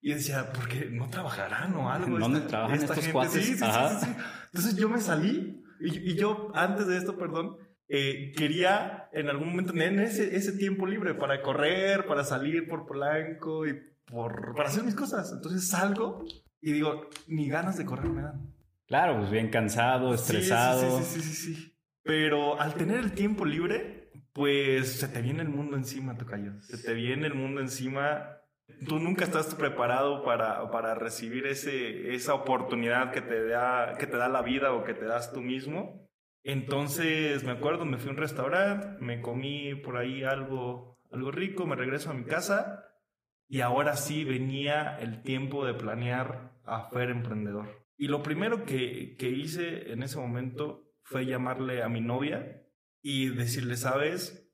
Y 0.00 0.14
decía, 0.14 0.52
¿por 0.52 0.68
qué 0.68 0.86
no 0.86 1.10
trabajarán 1.10 1.74
o 1.74 1.90
algo? 1.90 2.18
¿Dónde 2.18 2.40
trabajan 2.40 2.78
estos 2.80 3.08
cuates? 3.08 3.32
Sí, 3.32 3.42
sí, 3.42 3.56
sí, 3.56 4.06
Entonces 4.46 4.76
yo 4.76 4.88
me 4.88 5.00
salí 5.00 5.62
y, 5.80 6.12
y, 6.12 6.14
yo, 6.14 6.50
antes 6.54 6.86
de 6.86 6.96
esto, 6.96 7.18
perdón, 7.18 7.56
eh, 7.88 8.32
quería 8.36 9.08
en 9.12 9.28
algún 9.28 9.48
momento 9.48 9.72
tener 9.72 9.98
ese, 10.00 10.36
ese 10.36 10.52
tiempo 10.52 10.86
libre 10.86 11.14
para 11.14 11.42
correr, 11.42 12.06
para 12.06 12.22
salir 12.22 12.68
por 12.68 12.86
Polanco 12.86 13.66
y 13.66 13.89
por, 14.10 14.54
para 14.54 14.68
hacer 14.68 14.84
mis 14.84 14.94
cosas. 14.94 15.32
Entonces 15.32 15.68
salgo 15.68 16.24
y 16.60 16.72
digo, 16.72 17.08
ni 17.26 17.48
ganas 17.48 17.78
de 17.78 17.84
correr 17.84 18.10
me 18.10 18.22
dan. 18.22 18.54
Claro, 18.86 19.18
pues 19.18 19.30
bien 19.30 19.50
cansado, 19.50 20.12
estresado. 20.12 20.98
Sí, 20.98 21.04
sí, 21.04 21.20
sí, 21.20 21.34
sí, 21.34 21.54
sí, 21.54 21.76
Pero 22.02 22.60
al 22.60 22.74
tener 22.74 22.98
el 22.98 23.12
tiempo 23.12 23.44
libre, 23.44 24.10
pues 24.32 24.98
se 24.98 25.08
te 25.08 25.22
viene 25.22 25.42
el 25.42 25.48
mundo 25.48 25.76
encima, 25.76 26.16
Tocayo. 26.18 26.60
Se 26.62 26.76
te 26.78 26.94
viene 26.94 27.28
el 27.28 27.34
mundo 27.34 27.60
encima. 27.60 28.38
Tú 28.86 28.98
nunca 28.98 29.24
estás 29.24 29.54
preparado 29.54 30.24
para, 30.24 30.70
para 30.70 30.94
recibir 30.94 31.46
ese, 31.46 32.14
esa 32.14 32.34
oportunidad 32.34 33.12
que 33.12 33.20
te, 33.20 33.46
da, 33.46 33.96
que 33.98 34.06
te 34.06 34.16
da 34.16 34.28
la 34.28 34.42
vida 34.42 34.72
o 34.72 34.84
que 34.84 34.94
te 34.94 35.04
das 35.04 35.32
tú 35.32 35.40
mismo. 35.40 36.08
Entonces, 36.42 37.44
me 37.44 37.52
acuerdo, 37.52 37.84
me 37.84 37.98
fui 37.98 38.08
a 38.08 38.12
un 38.12 38.18
restaurante, 38.18 38.88
me 39.00 39.20
comí 39.20 39.74
por 39.74 39.98
ahí 39.98 40.24
algo, 40.24 40.98
algo 41.12 41.30
rico, 41.30 41.66
me 41.66 41.76
regreso 41.76 42.10
a 42.10 42.14
mi 42.14 42.24
casa 42.24 42.89
y 43.50 43.62
ahora 43.62 43.96
sí 43.96 44.22
venía 44.24 44.96
el 45.00 45.22
tiempo 45.22 45.66
de 45.66 45.74
planear 45.74 46.52
a 46.64 46.88
Fer 46.88 47.10
Emprendedor. 47.10 47.84
Y 47.96 48.06
lo 48.06 48.22
primero 48.22 48.64
que, 48.64 49.16
que 49.18 49.28
hice 49.28 49.92
en 49.92 50.04
ese 50.04 50.18
momento 50.18 50.94
fue 51.02 51.26
llamarle 51.26 51.82
a 51.82 51.88
mi 51.88 52.00
novia 52.00 52.62
y 53.02 53.30
decirle, 53.30 53.76
sabes, 53.76 54.48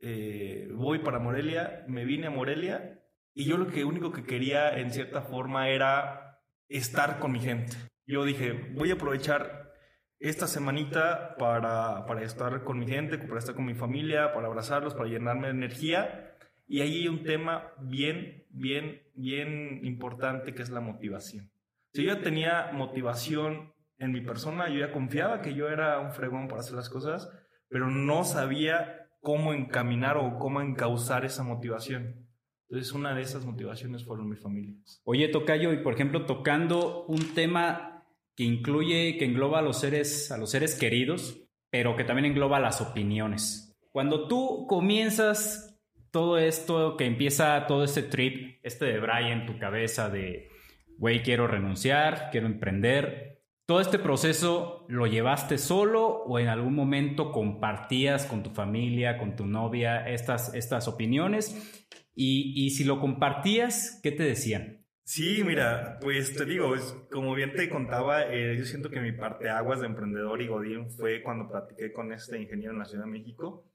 eh, 0.00 0.66
voy 0.72 1.00
para 1.00 1.18
Morelia, 1.18 1.84
me 1.88 2.06
vine 2.06 2.28
a 2.28 2.30
Morelia 2.30 3.04
y 3.34 3.44
yo 3.44 3.58
lo 3.58 3.66
que 3.66 3.84
único 3.84 4.12
que 4.12 4.24
quería 4.24 4.78
en 4.78 4.92
cierta 4.92 5.20
forma 5.20 5.68
era 5.68 6.40
estar 6.68 7.18
con 7.18 7.32
mi 7.32 7.40
gente. 7.40 7.76
Yo 8.06 8.24
dije, 8.24 8.72
voy 8.74 8.90
a 8.90 8.94
aprovechar 8.94 9.74
esta 10.20 10.46
semanita 10.46 11.36
para, 11.38 12.06
para 12.06 12.22
estar 12.22 12.64
con 12.64 12.78
mi 12.78 12.86
gente, 12.86 13.18
para 13.18 13.40
estar 13.40 13.54
con 13.54 13.66
mi 13.66 13.74
familia, 13.74 14.32
para 14.32 14.46
abrazarlos, 14.46 14.94
para 14.94 15.10
llenarme 15.10 15.48
de 15.48 15.52
energía. 15.52 16.34
Y 16.68 16.82
ahí 16.82 17.00
hay 17.00 17.08
un 17.08 17.24
tema 17.24 17.72
bien, 17.80 18.44
bien, 18.50 19.02
bien 19.14 19.80
importante 19.84 20.54
que 20.54 20.62
es 20.62 20.70
la 20.70 20.80
motivación. 20.80 21.50
Si 21.94 22.04
yo 22.04 22.14
ya 22.14 22.20
tenía 22.20 22.70
motivación 22.72 23.72
en 23.96 24.12
mi 24.12 24.20
persona, 24.20 24.68
yo 24.68 24.78
ya 24.78 24.92
confiaba 24.92 25.40
que 25.40 25.54
yo 25.54 25.68
era 25.68 25.98
un 25.98 26.12
fregón 26.12 26.46
para 26.46 26.60
hacer 26.60 26.74
las 26.74 26.90
cosas, 26.90 27.30
pero 27.68 27.90
no 27.90 28.22
sabía 28.24 29.08
cómo 29.20 29.54
encaminar 29.54 30.18
o 30.18 30.38
cómo 30.38 30.60
encauzar 30.60 31.24
esa 31.24 31.42
motivación. 31.42 32.28
Entonces, 32.68 32.92
una 32.92 33.14
de 33.14 33.22
esas 33.22 33.46
motivaciones 33.46 34.04
fueron 34.04 34.28
mi 34.28 34.36
familia. 34.36 34.74
Oye, 35.04 35.28
Tocayo, 35.28 35.72
y 35.72 35.78
por 35.78 35.94
ejemplo, 35.94 36.26
tocando 36.26 37.06
un 37.06 37.34
tema 37.34 38.04
que 38.36 38.44
incluye, 38.44 39.16
que 39.18 39.24
engloba 39.24 39.60
a 39.60 39.62
los 39.62 39.80
seres, 39.80 40.30
a 40.30 40.36
los 40.36 40.50
seres 40.50 40.78
queridos, 40.78 41.40
pero 41.70 41.96
que 41.96 42.04
también 42.04 42.26
engloba 42.26 42.60
las 42.60 42.80
opiniones. 42.80 43.76
Cuando 43.90 44.28
tú 44.28 44.66
comienzas 44.68 45.67
todo 46.10 46.38
esto, 46.38 46.96
que 46.96 47.06
empieza 47.06 47.66
todo 47.66 47.84
este 47.84 48.02
trip, 48.02 48.58
este 48.62 48.86
de 48.86 49.00
Brian 49.00 49.46
tu 49.46 49.58
cabeza 49.58 50.08
de, 50.08 50.48
güey, 50.96 51.22
quiero 51.22 51.46
renunciar, 51.46 52.28
quiero 52.30 52.46
emprender, 52.46 53.42
todo 53.66 53.80
este 53.82 53.98
proceso 53.98 54.86
lo 54.88 55.06
llevaste 55.06 55.58
solo 55.58 56.06
o 56.06 56.38
en 56.38 56.48
algún 56.48 56.74
momento 56.74 57.32
compartías 57.32 58.24
con 58.24 58.42
tu 58.42 58.50
familia, 58.50 59.18
con 59.18 59.36
tu 59.36 59.44
novia 59.44 60.08
estas, 60.08 60.54
estas 60.54 60.88
opiniones? 60.88 61.84
Y, 62.14 62.54
y 62.56 62.70
si 62.70 62.84
lo 62.84 62.98
compartías, 62.98 64.00
¿qué 64.02 64.10
te 64.10 64.22
decían? 64.22 64.78
Sí, 65.04 65.42
mira, 65.42 65.98
pues 66.02 66.34
te 66.34 66.44
digo, 66.44 66.74
como 67.10 67.34
bien 67.34 67.52
te 67.52 67.70
contaba, 67.70 68.24
eh, 68.24 68.56
yo 68.58 68.64
siento 68.66 68.90
que 68.90 69.00
mi 69.00 69.12
parte 69.12 69.48
aguas 69.48 69.80
de 69.80 69.86
emprendedor 69.86 70.42
y 70.42 70.48
Godín 70.48 70.90
fue 70.90 71.22
cuando 71.22 71.48
platiqué 71.48 71.92
con 71.92 72.12
este 72.12 72.38
ingeniero 72.38 72.72
en 72.72 72.78
la 72.78 72.84
Ciudad 72.84 73.04
de 73.04 73.10
México. 73.10 73.67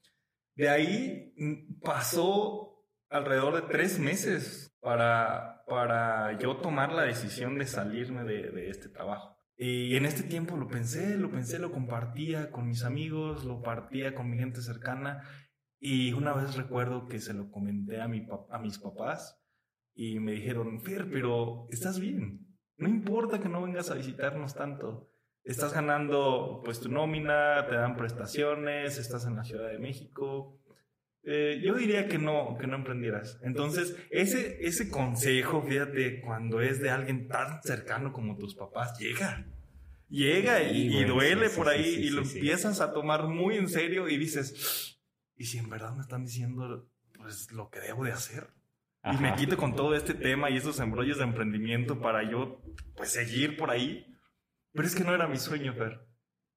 De 0.55 0.69
ahí 0.69 1.33
mm, 1.37 1.79
pasó 1.81 2.85
alrededor 3.09 3.55
de 3.55 3.61
tres 3.63 3.99
meses 3.99 4.75
para, 4.81 5.63
para 5.67 6.37
yo 6.39 6.57
tomar 6.57 6.91
la 6.91 7.03
decisión 7.03 7.57
de 7.57 7.65
salirme 7.65 8.23
de, 8.23 8.69
este 8.69 8.89
trabajo. 8.89 9.37
Y 9.55 9.95
en 9.95 10.05
este 10.05 10.23
tiempo 10.23 10.57
lo 10.57 10.67
pensé, 10.67 11.15
lo 11.17 11.29
pensé, 11.31 11.59
lo 11.59 11.71
compartía 11.71 12.51
con 12.51 12.67
mis 12.67 12.83
amigos, 12.83 13.45
lo 13.45 13.61
partía 13.61 14.15
con 14.15 14.29
mi 14.29 14.37
gente 14.37 14.61
cercana. 14.61 15.21
Y 15.79 16.13
una 16.13 16.33
vez 16.33 16.55
recuerdo 16.55 17.07
que 17.07 17.19
se 17.19 17.33
lo 17.33 17.51
comenté 17.51 18.01
a, 18.01 18.07
mi, 18.07 18.27
a 18.49 18.57
mis 18.59 18.79
papás 18.79 19.39
y 19.93 20.19
me 20.19 20.33
dijeron, 20.33 20.81
Fer, 20.81 21.09
pero 21.09 21.67
estás 21.69 21.99
bien. 21.99 22.47
No 22.77 22.89
importa 22.89 23.39
que 23.39 23.49
no 23.49 23.61
vengas 23.61 23.91
a 23.91 23.95
visitarnos 23.95 24.55
tanto. 24.55 25.12
Estás 25.43 25.73
ganando 25.73 26.61
pues 26.63 26.79
tu 26.79 26.89
nómina, 26.89 27.65
te 27.67 27.75
dan 27.75 27.97
prestaciones, 27.97 28.97
estás 28.97 29.25
en 29.25 29.35
la 29.35 29.43
Ciudad 29.43 29.69
de 29.69 29.79
México. 29.79 30.57
Eh, 31.25 31.61
yo 31.63 31.75
diría 31.75 32.07
que 32.07 32.17
no, 32.17 32.57
que 32.59 32.67
no 32.67 32.75
emprendieras. 32.75 33.39
Entonces, 33.43 33.95
ese, 34.09 34.57
ese 34.65 34.89
consejo, 34.89 35.61
fíjate, 35.61 36.21
cuando 36.21 36.61
es 36.61 36.81
de 36.81 36.89
alguien 36.89 37.27
tan 37.27 37.61
cercano 37.63 38.11
como 38.11 38.37
tus 38.37 38.55
papás, 38.55 38.97
llega. 38.99 39.45
Llega 40.09 40.61
y, 40.61 41.03
duele 41.05 41.49
por 41.49 41.69
ahí 41.69 41.85
y 41.85 42.09
lo 42.09 42.21
empiezas 42.21 42.81
a 42.81 42.93
tomar 42.93 43.27
muy 43.27 43.57
en 43.57 43.67
serio 43.67 44.07
y 44.07 44.17
dices, 44.17 44.99
¿y 45.35 45.45
si 45.45 45.57
en 45.57 45.69
verdad 45.69 45.95
me 45.95 46.01
están 46.01 46.23
diciendo 46.23 46.87
pues 47.17 47.51
lo 47.51 47.69
que 47.69 47.79
debo 47.79 48.03
de 48.03 48.11
hacer? 48.11 48.47
y 49.11 49.17
me 49.17 49.35
quito 49.35 49.57
con 49.57 49.75
todo 49.75 49.95
este 49.95 50.13
tema 50.13 50.49
y 50.49 50.57
estos 50.57 50.79
embrollos 50.79 51.17
de 51.17 51.25
emprendimiento 51.25 51.99
para 51.99 52.29
yo, 52.29 52.61
pues, 52.95 53.11
seguir 53.11 53.57
por 53.57 53.69
ahí. 53.69 54.12
Pero 54.73 54.87
es 54.87 54.95
que 54.95 55.03
no 55.03 55.13
era 55.13 55.27
mi 55.27 55.37
sueño, 55.37 55.73
Fer. 55.73 56.01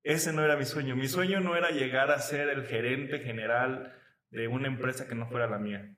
Ese 0.03 0.33
no 0.33 0.45
era 0.45 0.57
mi 0.57 0.65
sueño. 0.65 0.97
Mi 0.97 1.09
sueño 1.09 1.41
no 1.41 1.57
era 1.57 1.71
llegar 1.71 2.11
a 2.11 2.19
ser 2.19 2.49
el 2.49 2.67
gerente 2.67 3.21
general 3.21 3.95
de 4.31 4.49
una 4.49 4.69
empresa 4.69 5.07
que 5.07 5.15
no 5.15 5.29
fuera 5.29 5.47
la 5.49 5.59
mía. 5.59 5.97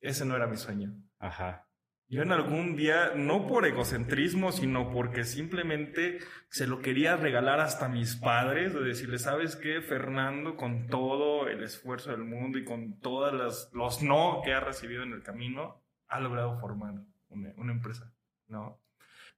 Ese 0.00 0.24
no 0.24 0.36
era 0.36 0.46
mi 0.46 0.56
sueño. 0.56 0.94
Ajá. 1.18 1.66
Yo 2.08 2.22
en 2.22 2.30
algún 2.30 2.76
día, 2.76 3.14
no 3.16 3.48
por 3.48 3.66
egocentrismo, 3.66 4.52
sino 4.52 4.92
porque 4.92 5.24
simplemente 5.24 6.18
se 6.48 6.68
lo 6.68 6.80
quería 6.80 7.16
regalar 7.16 7.58
hasta 7.58 7.88
mis 7.88 8.14
padres, 8.14 8.74
de 8.74 8.84
decirles, 8.84 9.22
¿sabes 9.22 9.56
qué, 9.56 9.80
Fernando, 9.80 10.56
con 10.56 10.86
todo 10.86 11.48
el 11.48 11.64
esfuerzo 11.64 12.12
del 12.12 12.22
mundo 12.22 12.58
y 12.58 12.64
con 12.64 13.00
todos 13.00 13.32
los, 13.32 13.70
los 13.72 14.02
no 14.04 14.40
que 14.44 14.52
ha 14.52 14.60
recibido 14.60 15.02
en 15.02 15.14
el 15.14 15.24
camino, 15.24 15.82
ha 16.06 16.20
logrado 16.20 16.60
formar 16.60 16.94
una, 17.28 17.72
empresa, 17.72 18.12
¿no? 18.46 18.80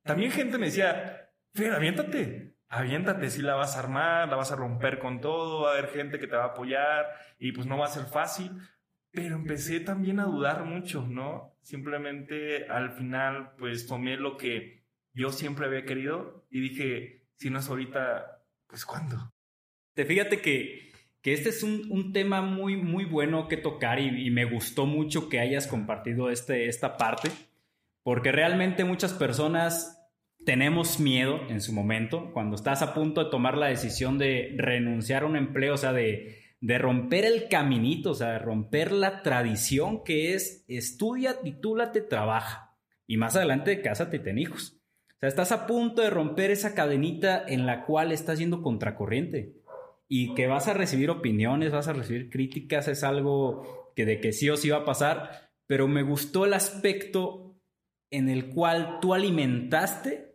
También 0.03 0.31
gente 0.31 0.59
me 0.59 0.67
decía, 0.67 1.28
Fer, 1.55 1.73
aviéntate, 1.73 2.55
aviéntate, 2.69 3.31
si 3.31 3.43
la 3.43 3.55
vas 3.55 3.77
a 3.77 3.81
armar, 3.81 4.29
la 4.29 4.37
vas 4.37 4.53
a 4.53 4.57
romper 4.57 4.99
con 4.99 5.21
todo, 5.21 5.63
va 5.63 5.71
a 5.71 5.73
haber 5.79 5.91
gente 5.91 6.19
que 6.19 6.27
te 6.27 6.37
va 6.37 6.45
a 6.45 6.49
apoyar 6.49 7.07
y 7.39 7.53
pues 7.53 7.67
no 7.67 7.79
va 7.79 7.87
a 7.87 7.91
ser 7.91 8.05
fácil. 8.05 8.53
Pero 9.11 9.37
empecé 9.37 9.81
también 9.81 10.21
a 10.21 10.25
dudar 10.25 10.65
mucho, 10.65 11.07
¿no? 11.07 11.57
Simplemente 11.63 12.67
al 12.69 12.93
final 12.93 13.53
pues 13.57 13.87
tomé 13.87 14.17
lo 14.17 14.37
que 14.37 14.85
yo 15.15 15.31
siempre 15.31 15.67
había 15.67 15.85
querido 15.85 16.47
y 16.51 16.61
dije, 16.61 17.27
si 17.37 17.51
no 17.51 17.59
es 17.59 17.69
ahorita, 17.69 18.43
pues 18.67 18.85
¿cuándo? 18.85 19.33
Te 19.95 20.05
fíjate 20.05 20.41
que 20.41 20.89
que 21.23 21.33
este 21.33 21.49
es 21.49 21.63
un, 21.63 22.13
tema 22.13 22.43
muy, 22.43 22.77
muy 22.77 23.05
bueno 23.05 23.49
que 23.49 23.57
tocar 23.57 23.99
y, 23.99 24.31
me 24.31 24.45
gustó 24.45 24.87
mucho 24.87 25.29
que 25.29 25.41
hayas 25.41 25.67
compartido 25.67 26.31
este, 26.31 26.69
esta 26.69 26.97
parte, 26.97 27.31
porque 28.03 28.33
realmente 28.33 28.85
muchas 28.85 29.13
personas 29.13 29.98
tenemos 30.45 31.01
miedo 31.01 31.41
en 31.49 31.61
su 31.61 31.73
momento, 31.73 32.31
cuando 32.33 32.57
estás 32.57 32.83
a 32.83 32.95
punto 32.95 33.25
de 33.25 33.31
tomar 33.31 33.57
la 33.57 33.67
decisión 33.67 34.19
de 34.19 34.55
renunciar 34.57 35.23
a 35.23 35.27
un 35.27 35.37
empleo, 35.37 35.75
o 35.75 35.79
sea, 35.79 35.93
de, 35.93 36.39
de 36.61 36.79
romper 36.79 37.25
el 37.25 37.49
caminito, 37.49 38.11
o 38.11 38.15
sea, 38.15 38.33
de 38.33 38.39
romper 38.39 38.93
la 38.93 39.23
tradición 39.23 40.03
que 40.05 40.35
es 40.35 40.65
estudia, 40.69 41.41
titúlate, 41.43 42.01
trabaja. 42.01 42.77
Y 43.07 43.17
más 43.17 43.37
adelante, 43.37 43.81
cásate 43.81 44.19
y 44.19 44.21
ten 44.21 44.39
hijos. 44.39 44.81
O 45.17 45.21
sea, 45.21 45.29
estás 45.29 45.53
a 45.53 45.67
punto 45.67 46.03
de 46.03 46.11
romper 46.11 46.51
esa 46.51 46.75
cadenita 46.75 47.45
en 47.47 47.67
la 47.67 47.85
cual 47.85 48.13
estás 48.13 48.39
yendo 48.39 48.63
contracorriente 48.63 49.57
y 50.09 50.35
que 50.35 50.47
vas 50.47 50.69
a 50.69 50.75
recibir 50.75 51.11
opiniones, 51.11 51.73
vas 51.73 51.89
a 51.89 51.93
recibir 51.93 52.31
críticas, 52.31 52.89
es 52.89 53.05
algo 53.05 53.93
que 53.95 54.07
de 54.07 54.21
que 54.21 54.33
sí 54.33 54.49
o 54.49 54.57
sí 54.57 54.71
va 54.71 54.79
a 54.79 54.85
pasar, 54.85 55.51
pero 55.67 55.87
me 55.89 56.03
gustó 56.03 56.47
el 56.47 56.55
aspecto 56.55 57.61
en 58.11 58.29
el 58.29 58.49
cual 58.49 59.01
tú 59.01 59.13
alimentaste 59.13 60.28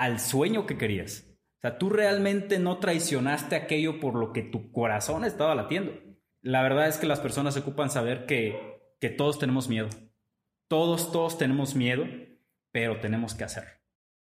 al 0.00 0.18
sueño 0.18 0.64
que 0.64 0.78
querías. 0.78 1.26
O 1.58 1.60
sea, 1.60 1.76
tú 1.76 1.90
realmente 1.90 2.58
no 2.58 2.78
traicionaste 2.78 3.54
aquello 3.54 4.00
por 4.00 4.14
lo 4.14 4.32
que 4.32 4.40
tu 4.40 4.72
corazón 4.72 5.26
estaba 5.26 5.54
latiendo. 5.54 5.92
La 6.40 6.62
verdad 6.62 6.88
es 6.88 6.96
que 6.96 7.06
las 7.06 7.20
personas 7.20 7.52
se 7.52 7.60
ocupan 7.60 7.90
saber 7.90 8.24
que, 8.24 8.80
que 8.98 9.10
todos 9.10 9.38
tenemos 9.38 9.68
miedo. 9.68 9.90
Todos, 10.68 11.12
todos 11.12 11.36
tenemos 11.36 11.74
miedo, 11.74 12.06
pero 12.72 12.98
tenemos 13.00 13.34
que 13.34 13.44
hacerlo. 13.44 13.72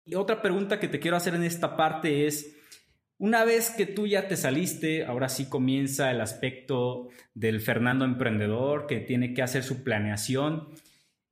Y 0.03 0.15
otra 0.15 0.41
pregunta 0.41 0.81
que 0.81 0.89
te 0.89 0.99
quiero 0.99 1.15
hacer 1.15 1.33
en 1.33 1.43
esta 1.43 1.77
parte 1.77 2.27
es, 2.27 2.57
una 3.17 3.45
vez 3.45 3.69
que 3.69 3.85
tú 3.85 4.05
ya 4.05 4.27
te 4.27 4.35
saliste, 4.35 5.05
ahora 5.05 5.29
sí 5.29 5.47
comienza 5.47 6.11
el 6.11 6.19
aspecto 6.19 7.07
del 7.33 7.61
Fernando 7.61 8.03
emprendedor 8.03 8.85
que 8.85 8.99
tiene 8.99 9.33
que 9.33 9.43
hacer 9.43 9.63
su 9.63 9.85
planeación. 9.85 10.67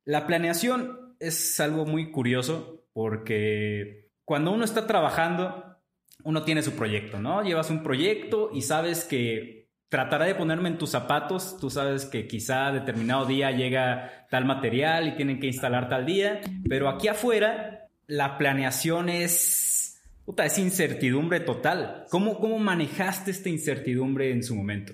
La 0.05 0.25
planeación 0.25 1.17
es 1.19 1.59
algo 1.59 1.85
muy 1.85 2.11
curioso 2.11 2.87
porque 2.93 4.06
cuando 4.27 4.51
uno 4.51 4.65
está 4.65 4.85
trabajando, 4.85 5.77
uno 6.25 6.43
tiene 6.43 6.61
su 6.61 6.73
proyecto, 6.73 7.17
¿no? 7.17 7.43
Llevas 7.43 7.69
un 7.69 7.81
proyecto 7.81 8.49
y 8.53 8.61
sabes 8.61 9.05
que 9.05 9.69
tratará 9.87 10.25
de 10.25 10.35
ponerme 10.35 10.67
en 10.67 10.77
tus 10.77 10.89
zapatos, 10.89 11.57
tú 11.61 11.69
sabes 11.69 12.05
que 12.05 12.27
quizá 12.27 12.73
determinado 12.73 13.25
día 13.25 13.51
llega 13.51 14.27
tal 14.29 14.43
material 14.43 15.07
y 15.07 15.15
tienen 15.15 15.39
que 15.39 15.47
instalar 15.47 15.87
tal 15.87 16.05
día, 16.05 16.41
pero 16.67 16.89
aquí 16.89 17.07
afuera 17.07 17.87
la 18.05 18.37
planeación 18.37 19.07
es, 19.07 20.03
puta, 20.25 20.45
es 20.45 20.57
incertidumbre 20.59 21.39
total. 21.39 22.03
¿Cómo, 22.09 22.37
¿Cómo 22.37 22.59
manejaste 22.59 23.31
esta 23.31 23.47
incertidumbre 23.47 24.31
en 24.31 24.43
su 24.43 24.57
momento? 24.57 24.91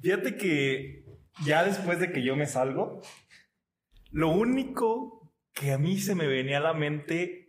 Fíjate 0.00 0.36
que 0.36 1.04
ya 1.44 1.64
después 1.64 1.98
de 1.98 2.12
que 2.12 2.22
yo 2.22 2.36
me 2.36 2.46
salgo, 2.46 3.00
lo 4.12 4.28
único 4.28 5.32
que 5.52 5.72
a 5.72 5.78
mí 5.78 5.98
se 5.98 6.14
me 6.14 6.28
venía 6.28 6.58
a 6.58 6.60
la 6.60 6.72
mente 6.72 7.43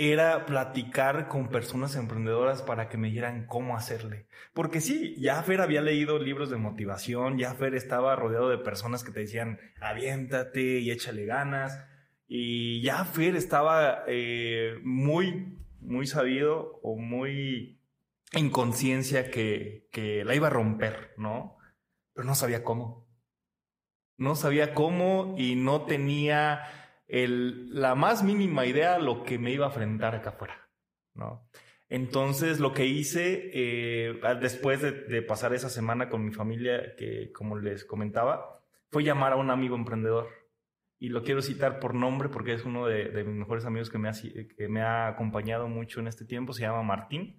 era 0.00 0.46
platicar 0.46 1.26
con 1.26 1.48
personas 1.48 1.96
emprendedoras 1.96 2.62
para 2.62 2.88
que 2.88 2.96
me 2.96 3.08
dijeran 3.08 3.46
cómo 3.46 3.76
hacerle. 3.76 4.28
Porque 4.54 4.80
sí, 4.80 5.16
ya 5.18 5.42
Fer 5.42 5.60
había 5.60 5.82
leído 5.82 6.20
libros 6.20 6.50
de 6.50 6.56
motivación, 6.56 7.36
ya 7.36 7.52
Fer 7.54 7.74
estaba 7.74 8.14
rodeado 8.14 8.48
de 8.48 8.58
personas 8.58 9.02
que 9.02 9.10
te 9.10 9.20
decían, 9.20 9.58
aviéntate 9.80 10.78
y 10.78 10.92
échale 10.92 11.26
ganas. 11.26 11.84
Y 12.28 12.80
ya 12.80 13.04
Fer 13.04 13.34
estaba 13.34 14.04
eh, 14.06 14.78
muy, 14.84 15.58
muy 15.80 16.06
sabido 16.06 16.78
o 16.84 16.96
muy 16.96 17.82
en 18.32 18.50
conciencia 18.50 19.32
que, 19.32 19.88
que 19.90 20.24
la 20.24 20.36
iba 20.36 20.46
a 20.46 20.50
romper, 20.50 21.12
¿no? 21.16 21.56
Pero 22.14 22.24
no 22.24 22.36
sabía 22.36 22.62
cómo. 22.62 23.08
No 24.16 24.36
sabía 24.36 24.74
cómo 24.74 25.34
y 25.36 25.56
no 25.56 25.86
tenía 25.86 26.87
la 27.08 27.94
más 27.94 28.22
mínima 28.22 28.66
idea 28.66 28.98
lo 28.98 29.22
que 29.24 29.38
me 29.38 29.50
iba 29.50 29.66
a 29.66 29.68
enfrentar 29.68 30.14
acá 30.14 30.30
afuera, 30.30 30.68
¿no? 31.14 31.48
Entonces 31.88 32.60
lo 32.60 32.74
que 32.74 32.84
hice 32.86 33.50
eh, 33.54 34.20
después 34.40 34.82
de, 34.82 34.92
de, 34.92 35.22
pasar 35.22 35.54
esa 35.54 35.70
semana 35.70 36.10
con 36.10 36.22
mi 36.22 36.32
familia, 36.32 36.94
que 36.96 37.32
como 37.32 37.56
les 37.58 37.86
comentaba, 37.86 38.62
fue 38.90 39.04
llamar 39.04 39.32
a 39.32 39.36
un 39.36 39.50
amigo 39.50 39.74
emprendedor 39.74 40.28
y 40.98 41.10
lo 41.10 41.22
quiero 41.22 41.42
citar 41.42 41.78
por 41.78 41.94
nombre 41.94 42.28
porque 42.28 42.52
es 42.52 42.64
uno 42.64 42.86
de, 42.86 43.24
mis 43.24 43.36
mejores 43.36 43.64
amigos 43.64 43.88
que 43.88 43.98
me, 43.98 44.08
ha, 44.08 44.12
que 44.56 44.68
me 44.68 44.82
ha 44.82 45.08
acompañado 45.08 45.68
mucho 45.68 46.00
en 46.00 46.08
este 46.08 46.24
tiempo, 46.24 46.52
se 46.52 46.62
llama 46.62 46.82
Martín. 46.82 47.36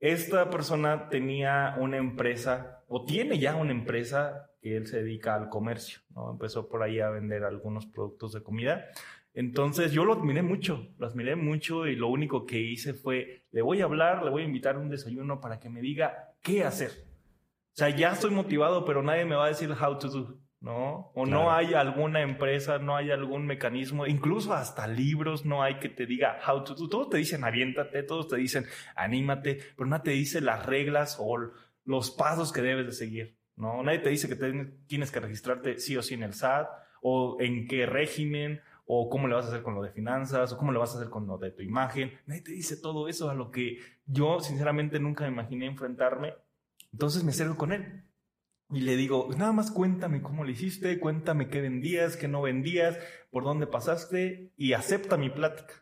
Esta 0.00 0.48
persona 0.48 1.10
tenía 1.10 1.76
una 1.78 1.98
empresa, 1.98 2.82
o 2.88 3.04
tiene 3.04 3.38
ya 3.38 3.54
una 3.54 3.72
empresa 3.72 4.50
que 4.62 4.76
él 4.76 4.86
se 4.86 5.02
dedica 5.02 5.34
al 5.34 5.50
comercio, 5.50 6.00
¿no? 6.14 6.30
Empezó 6.30 6.68
por 6.68 6.82
ahí 6.82 7.00
a 7.00 7.10
vender 7.10 7.44
algunos 7.44 7.86
productos 7.86 8.32
de 8.32 8.42
comida. 8.42 8.86
Entonces 9.34 9.92
yo 9.92 10.06
lo 10.06 10.14
admiré 10.14 10.42
mucho, 10.42 10.88
lo 10.98 11.06
admiré 11.06 11.36
mucho 11.36 11.86
y 11.86 11.96
lo 11.96 12.08
único 12.08 12.46
que 12.46 12.58
hice 12.58 12.94
fue, 12.94 13.44
le 13.52 13.60
voy 13.62 13.82
a 13.82 13.84
hablar, 13.84 14.24
le 14.24 14.30
voy 14.30 14.42
a 14.42 14.46
invitar 14.46 14.76
a 14.76 14.78
un 14.78 14.88
desayuno 14.88 15.38
para 15.38 15.60
que 15.60 15.68
me 15.68 15.82
diga 15.82 16.34
qué 16.42 16.64
hacer. 16.64 16.90
O 17.72 17.76
sea, 17.76 17.90
ya 17.90 18.12
estoy 18.12 18.30
motivado, 18.30 18.84
pero 18.86 19.02
nadie 19.02 19.26
me 19.26 19.36
va 19.36 19.44
a 19.44 19.48
decir 19.48 19.70
how 19.70 19.98
to 19.98 20.08
do. 20.08 20.39
¿No? 20.60 21.10
O 21.14 21.24
no 21.24 21.50
hay 21.50 21.72
alguna 21.74 22.20
empresa, 22.20 22.78
no 22.78 22.94
hay 22.94 23.10
algún 23.10 23.46
mecanismo, 23.46 24.06
incluso 24.06 24.52
hasta 24.52 24.86
libros 24.86 25.46
no 25.46 25.62
hay 25.62 25.78
que 25.78 25.88
te 25.88 26.06
diga 26.06 26.38
how 26.46 26.62
to 26.64 26.74
do. 26.74 26.88
Todos 26.88 27.10
te 27.10 27.16
dicen 27.16 27.44
aviéntate, 27.44 28.02
todos 28.02 28.28
te 28.28 28.36
dicen 28.36 28.66
anímate, 28.94 29.58
pero 29.76 29.88
nadie 29.88 30.04
te 30.04 30.10
dice 30.10 30.40
las 30.40 30.66
reglas 30.66 31.16
o 31.18 31.38
los 31.84 32.10
pasos 32.10 32.52
que 32.52 32.60
debes 32.60 32.86
de 32.86 32.92
seguir, 32.92 33.38
¿no? 33.56 33.82
Nadie 33.82 34.00
te 34.00 34.10
dice 34.10 34.28
que 34.28 34.36
tienes 34.86 35.10
que 35.10 35.20
registrarte 35.20 35.78
sí 35.78 35.96
o 35.96 36.02
sí 36.02 36.14
en 36.14 36.24
el 36.24 36.34
SAT 36.34 36.68
o 37.00 37.38
en 37.40 37.66
qué 37.66 37.86
régimen 37.86 38.60
o 38.84 39.08
cómo 39.08 39.28
le 39.28 39.36
vas 39.36 39.46
a 39.46 39.48
hacer 39.48 39.62
con 39.62 39.74
lo 39.74 39.82
de 39.82 39.90
finanzas 39.90 40.52
o 40.52 40.58
cómo 40.58 40.72
le 40.72 40.78
vas 40.78 40.94
a 40.94 40.98
hacer 40.98 41.08
con 41.08 41.26
lo 41.26 41.38
de 41.38 41.52
tu 41.52 41.62
imagen. 41.62 42.12
Nadie 42.26 42.42
te 42.42 42.52
dice 42.52 42.76
todo 42.76 43.08
eso 43.08 43.30
a 43.30 43.34
lo 43.34 43.50
que 43.50 43.78
yo 44.04 44.40
sinceramente 44.40 45.00
nunca 45.00 45.24
me 45.24 45.30
imaginé 45.30 45.66
enfrentarme. 45.66 46.34
Entonces 46.92 47.24
me 47.24 47.30
acerco 47.30 47.56
con 47.56 47.72
él 47.72 48.04
y 48.72 48.82
le 48.82 48.96
digo, 48.96 49.28
nada 49.36 49.52
más 49.52 49.70
cuéntame 49.70 50.22
cómo 50.22 50.44
lo 50.44 50.50
hiciste, 50.50 51.00
cuéntame 51.00 51.48
qué 51.48 51.60
vendías, 51.60 52.16
qué 52.16 52.28
no 52.28 52.42
vendías, 52.42 52.98
por 53.30 53.42
dónde 53.42 53.66
pasaste 53.66 54.52
y 54.56 54.74
acepta 54.74 55.16
mi 55.16 55.30
plática. 55.30 55.74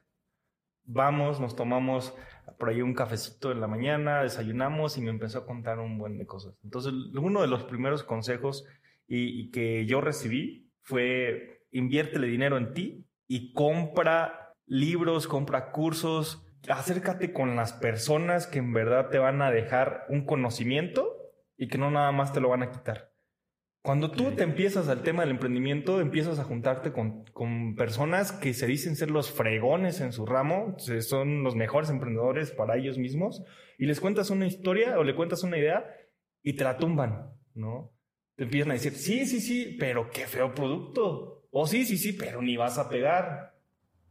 Vamos, 0.85 1.38
nos 1.38 1.55
tomamos 1.55 2.14
por 2.59 2.70
ahí 2.70 2.81
un 2.81 2.94
cafecito 2.94 3.53
en 3.53 3.61
la 3.61 3.66
mañana, 3.66 4.22
desayunamos 4.22 4.96
y 4.96 5.03
me 5.03 5.11
empezó 5.11 5.38
a 5.38 5.46
contar 5.46 5.79
un 5.81 5.98
buen 5.98 6.16
de 6.16 6.27
cosas. 6.27 6.55
Entonces, 6.64 6.92
uno 7.14 7.42
de 7.42 7.48
los 7.48 7.64
primeros 7.64 8.03
consejos 8.05 8.64
y, 9.07 9.51
que 9.51 9.85
yo 9.87 10.01
recibí 10.01 10.70
fue 10.83 11.66
inviértele 11.70 12.27
dinero 12.27 12.57
en 12.57 12.72
ti 12.72 13.07
y 13.27 13.53
compra 13.53 14.55
libros, 14.66 15.29
compra 15.29 15.72
cursos, 15.72 16.46
acércate 16.68 17.35
con 17.35 17.55
las 17.55 17.74
personas 17.74 18.46
que 18.46 18.59
en 18.59 18.72
verdad 18.72 19.11
te 19.11 19.18
van 19.18 19.42
a 19.42 19.51
dejar 19.51 20.07
un 20.09 20.24
conocimiento 20.24 21.18
y 21.59 21.68
que 21.68 21.77
no 21.77 21.90
nada 21.90 22.12
más 22.12 22.33
te 22.33 22.40
lo 22.40 22.49
van 22.49 22.62
a 22.62 22.71
quitar. 22.71 23.12
Cuando 23.83 24.11
tú 24.11 24.33
te 24.33 24.42
empiezas 24.42 24.88
al 24.88 25.03
tema 25.03 25.23
del 25.23 25.31
emprendimiento, 25.31 26.01
empiezas 26.01 26.38
a 26.38 26.44
juntarte 26.44 26.92
con, 26.92 27.25
con, 27.27 27.75
personas 27.75 28.33
que 28.33 28.53
se 28.55 28.66
dicen 28.66 28.97
ser 28.97 29.11
los 29.11 29.31
fregones 29.31 30.01
en 30.01 30.12
su 30.12 30.27
ramo, 30.27 30.77
son 30.79 31.42
los 31.42 31.55
mejores 31.55 31.90
emprendedores 31.90 32.51
para 32.51 32.77
ellos 32.77 32.99
mismos, 32.99 33.44
y 33.79 33.87
les 33.87 34.01
cuentas 34.01 34.31
una 34.31 34.47
historia 34.47 34.99
o 34.99 35.05
le 35.05 35.14
cuentas 35.14 35.42
una 35.42 35.59
idea 35.59 35.87
y 36.42 36.55
te 36.55 36.64
la 36.64 36.77
tumban, 36.77 37.33
¿no? 37.55 37.92
Te 38.37 38.44
empiezan 38.44 38.71
a 38.71 38.75
decir, 38.75 38.92
sí, 38.92 39.27
sí, 39.27 39.40
sí, 39.40 39.77
pero 39.79 40.11
qué 40.11 40.27
feo 40.27 40.55
producto. 40.55 41.49
O 41.51 41.66
sí, 41.66 41.85
sí, 41.85 41.97
sí, 41.97 42.12
pero 42.12 42.42
ni 42.42 42.57
vas 42.57 42.79
a 42.79 42.88
pegar. 42.88 43.59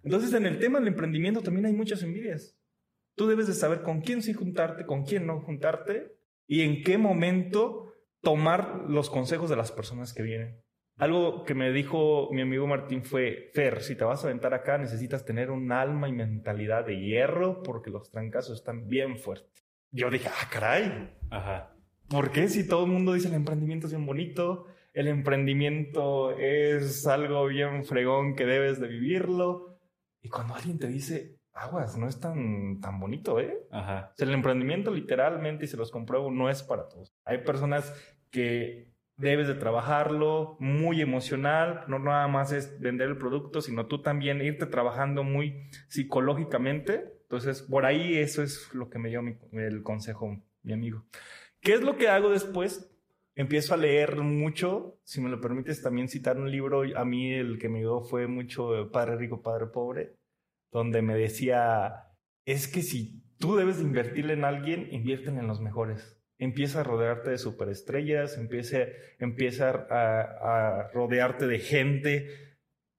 Entonces, 0.03 0.33
en 0.33 0.45
el 0.45 0.60
tema 0.60 0.79
del 0.79 0.89
emprendimiento 0.89 1.41
también 1.41 1.65
hay 1.65 1.73
muchas 1.73 2.03
envidias. 2.03 2.57
Tú 3.15 3.27
debes 3.27 3.47
de 3.47 3.53
saber 3.53 3.83
con 3.83 4.01
quién 4.01 4.21
sí 4.21 4.33
juntarte, 4.33 4.86
con 4.86 5.05
quién 5.05 5.25
no 5.25 5.39
juntarte, 5.41 6.16
y 6.47 6.62
en 6.62 6.83
qué 6.83 6.97
momento 6.97 7.93
tomar 8.21 8.86
los 8.88 9.10
consejos 9.10 9.49
de 9.49 9.55
las 9.55 9.71
personas 9.71 10.13
que 10.13 10.23
vienen. 10.23 10.63
Algo 10.97 11.43
que 11.43 11.53
me 11.53 11.71
dijo 11.71 12.29
mi 12.31 12.41
amigo 12.41 12.65
Martín 12.65 13.03
fue, 13.03 13.51
Fer, 13.53 13.83
si 13.83 13.95
te 13.95 14.03
vas 14.03 14.23
a 14.23 14.27
aventar 14.27 14.53
acá 14.55 14.79
necesitas 14.79 15.25
tener 15.25 15.51
un 15.51 15.71
alma 15.71 16.10
y 16.10 16.12
mentalidad 16.13 16.86
de 16.86 16.99
hierro 16.99 17.62
porque 17.62 17.91
los 17.91 18.10
trancazos 18.10 18.57
están 18.57 18.88
bien 18.88 19.17
fuertes. 19.17 19.63
Yo 19.91 20.10
dije, 20.10 20.27
ah, 20.29 20.49
caray. 20.51 21.15
Ajá. 21.29 21.75
¿Por 22.10 22.31
qué 22.31 22.47
si 22.47 22.67
todo 22.67 22.86
el 22.86 22.91
mundo 22.91 23.13
dice 23.13 23.27
el 23.27 23.36
emprendimiento 23.36 23.88
es 23.88 23.93
bien 23.93 24.05
bonito? 24.05 24.65
El 24.93 25.07
emprendimiento 25.07 26.31
es 26.31 27.05
algo 27.05 27.45
bien 27.45 27.86
fregón 27.86 28.36
que 28.36 28.45
debes 28.45 28.79
de 28.79 28.88
vivirlo. 28.88 29.79
Y 30.21 30.29
cuando 30.29 30.55
alguien 30.55 30.79
te 30.79 30.88
dice, 30.88 31.37
aguas, 31.58 31.98
no 31.98 32.08
es 32.08 32.20
tan, 32.20 32.80
tan 32.82 33.00
bonito, 33.00 33.39
¿eh? 33.39 33.67
Ajá. 33.72 34.13
el 34.17 34.32
emprendimiento 34.32 34.91
literalmente, 34.91 35.65
y 35.65 35.67
se 35.67 35.78
los 35.78 35.91
compruebo, 35.91 36.32
no 36.32 36.50
es 36.50 36.63
para 36.63 36.88
todos. 36.88 37.13
Hay 37.26 37.39
personas 37.39 37.93
que 38.30 38.93
debes 39.17 39.48
de 39.48 39.56
trabajarlo 39.56 40.56
muy 40.60 41.02
emocional, 41.02 41.84
no 41.88 42.00
nada 42.00 42.28
más 42.28 42.52
es 42.52 42.80
vender 42.80 43.10
el 43.10 43.17
producto, 43.17 43.62
sino 43.62 43.88
tú 43.88 44.02
también 44.02 44.41
irte 44.41 44.67
trabajando 44.67 45.24
muy 45.24 45.70
psicológicamente. 45.88 47.13
Entonces, 47.24 47.63
por 47.63 47.86
ahí 47.86 48.15
eso 48.15 48.43
es 48.43 48.74
lo 48.74 48.89
que 48.89 49.00
me 49.00 49.10
dio 49.10 49.22
el 49.52 49.84
consejo, 49.84 50.39
mi 50.62 50.74
amigo. 50.74 51.04
¿Qué 51.60 51.74
es 51.74 51.82
lo 51.82 51.98
que 51.98 52.08
hago 52.08 52.30
después? 52.30 52.93
Empiezo 53.36 53.74
a 53.74 53.78
leer 53.78 54.17
mucho, 54.17 55.00
si 55.04 55.22
me 55.22 55.30
lo 55.30 55.41
permites 55.41 55.82
también 55.82 56.08
citar 56.08 56.38
un 56.38 56.50
libro, 56.50 56.84
a 56.96 57.06
mí 57.06 57.34
el 57.34 57.60
que 57.60 57.70
me 57.70 57.80
dio 57.80 58.02
fue 58.02 58.28
mucho 58.28 58.89
Padre 58.91 59.17
Rico, 59.17 59.41
Padre 59.41 59.67
Pobre, 59.67 60.15
donde 60.71 61.01
me 61.01 61.15
decía, 61.15 62.13
es 62.45 62.67
que 62.67 62.82
si 62.82 63.23
tú 63.38 63.56
debes 63.56 63.77
de 63.77 63.84
invertirle 63.84 64.34
en 64.34 64.45
alguien, 64.45 64.88
invierten 64.91 65.38
en 65.38 65.47
los 65.47 65.62
mejores. 65.62 66.19
Empieza 66.39 66.82
a 66.82 66.84
rodearte 66.84 67.32
de 67.32 67.38
superestrellas, 67.38 68.38
empieza, 68.38 68.80
empieza 69.19 69.69
a, 69.89 70.82
a 70.82 70.91
rodearte 70.91 71.47
de 71.47 71.60
gente 71.60 72.27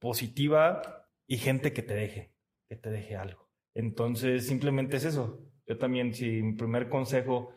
positiva 0.00 1.09
y 1.26 1.37
gente 1.38 1.72
que 1.72 1.83
te 1.83 1.94
deje, 1.94 2.35
que 2.68 2.76
te 2.76 2.90
deje 2.90 3.16
algo. 3.16 3.48
Entonces, 3.74 4.46
simplemente 4.46 4.96
es 4.96 5.04
eso. 5.04 5.48
Yo 5.66 5.78
también, 5.78 6.14
si 6.14 6.42
mi 6.42 6.54
primer 6.54 6.88
consejo 6.88 7.54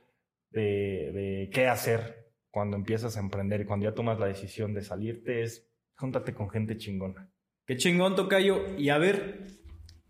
de, 0.52 1.12
de, 1.14 1.50
qué 1.52 1.68
hacer 1.68 2.34
cuando 2.52 2.76
empiezas 2.76 3.16
a 3.16 3.22
emprender 3.22 3.62
y 3.62 3.66
cuando 3.66 3.86
ya 3.86 3.96
tomas 3.96 4.20
la 4.20 4.28
decisión 4.28 4.74
de 4.74 4.82
salirte 4.82 5.42
es 5.42 5.72
júntate 5.96 6.34
con 6.34 6.50
gente 6.50 6.78
chingona 6.78 7.32
Qué 7.66 7.78
chingón, 7.78 8.16
Tocayo. 8.16 8.78
Y 8.78 8.90
a 8.90 8.98
ver, 8.98 9.46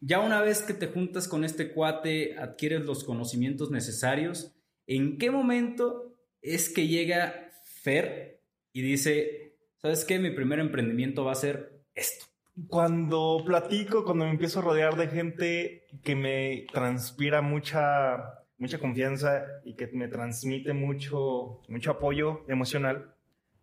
ya 0.02 0.20
una 0.20 0.42
vez 0.42 0.64
que 0.64 0.74
te 0.74 0.88
juntas 0.88 1.28
con 1.28 1.46
este 1.46 1.72
cuate, 1.72 2.36
adquieres 2.38 2.82
los 2.82 3.04
conocimientos 3.04 3.70
necesarios, 3.70 4.52
¿en 4.88 5.20
qué 5.20 5.30
momento 5.30 6.16
es 6.42 6.70
que 6.70 6.88
llega 6.88 7.52
Fer 7.64 8.42
y 8.74 8.82
dice, 8.82 9.56
¿sabes 9.78 10.04
qué? 10.04 10.18
Mi 10.18 10.32
primer 10.32 10.60
emprendimiento 10.60 11.24
va 11.24 11.34
a 11.34 11.36
ser 11.36 11.84
esto. 11.94 12.26
Cuando 12.68 13.44
platico, 13.46 14.04
cuando 14.04 14.26
me 14.26 14.32
empiezo 14.32 14.60
a 14.60 14.64
rodear 14.64 14.96
de 14.96 15.08
gente 15.08 15.88
que 16.04 16.16
me 16.16 16.66
transpira 16.74 17.42
mucha, 17.42 18.44
mucha 18.58 18.80
confianza 18.80 19.46
y 19.64 19.76
que 19.76 19.88
me 19.88 20.08
transmite 20.08 20.74
mucho, 20.74 21.62
mucho 21.68 21.92
apoyo 21.92 22.44
emocional, 22.48 23.16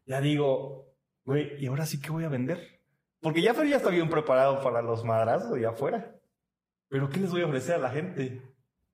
ya 0.07 0.21
digo, 0.21 0.95
güey, 1.25 1.63
¿y 1.63 1.67
ahora 1.67 1.85
sí 1.85 2.01
que 2.01 2.11
voy 2.11 2.25
a 2.25 2.29
vender? 2.29 2.81
Porque 3.21 3.43
ya 3.43 3.55
Fer 3.55 3.67
ya 3.67 3.77
está 3.77 3.91
bien 3.91 4.09
preparado 4.09 4.63
para 4.63 4.81
los 4.83 5.05
madrazos 5.05 5.55
de 5.55 5.67
afuera. 5.67 6.18
Pero 6.89 7.11
¿qué 7.11 7.21
les 7.21 7.31
voy 7.31 7.43
a 7.43 7.47
ofrecer 7.47 7.77
a 7.77 7.79
la 7.79 7.91
gente? 7.91 8.43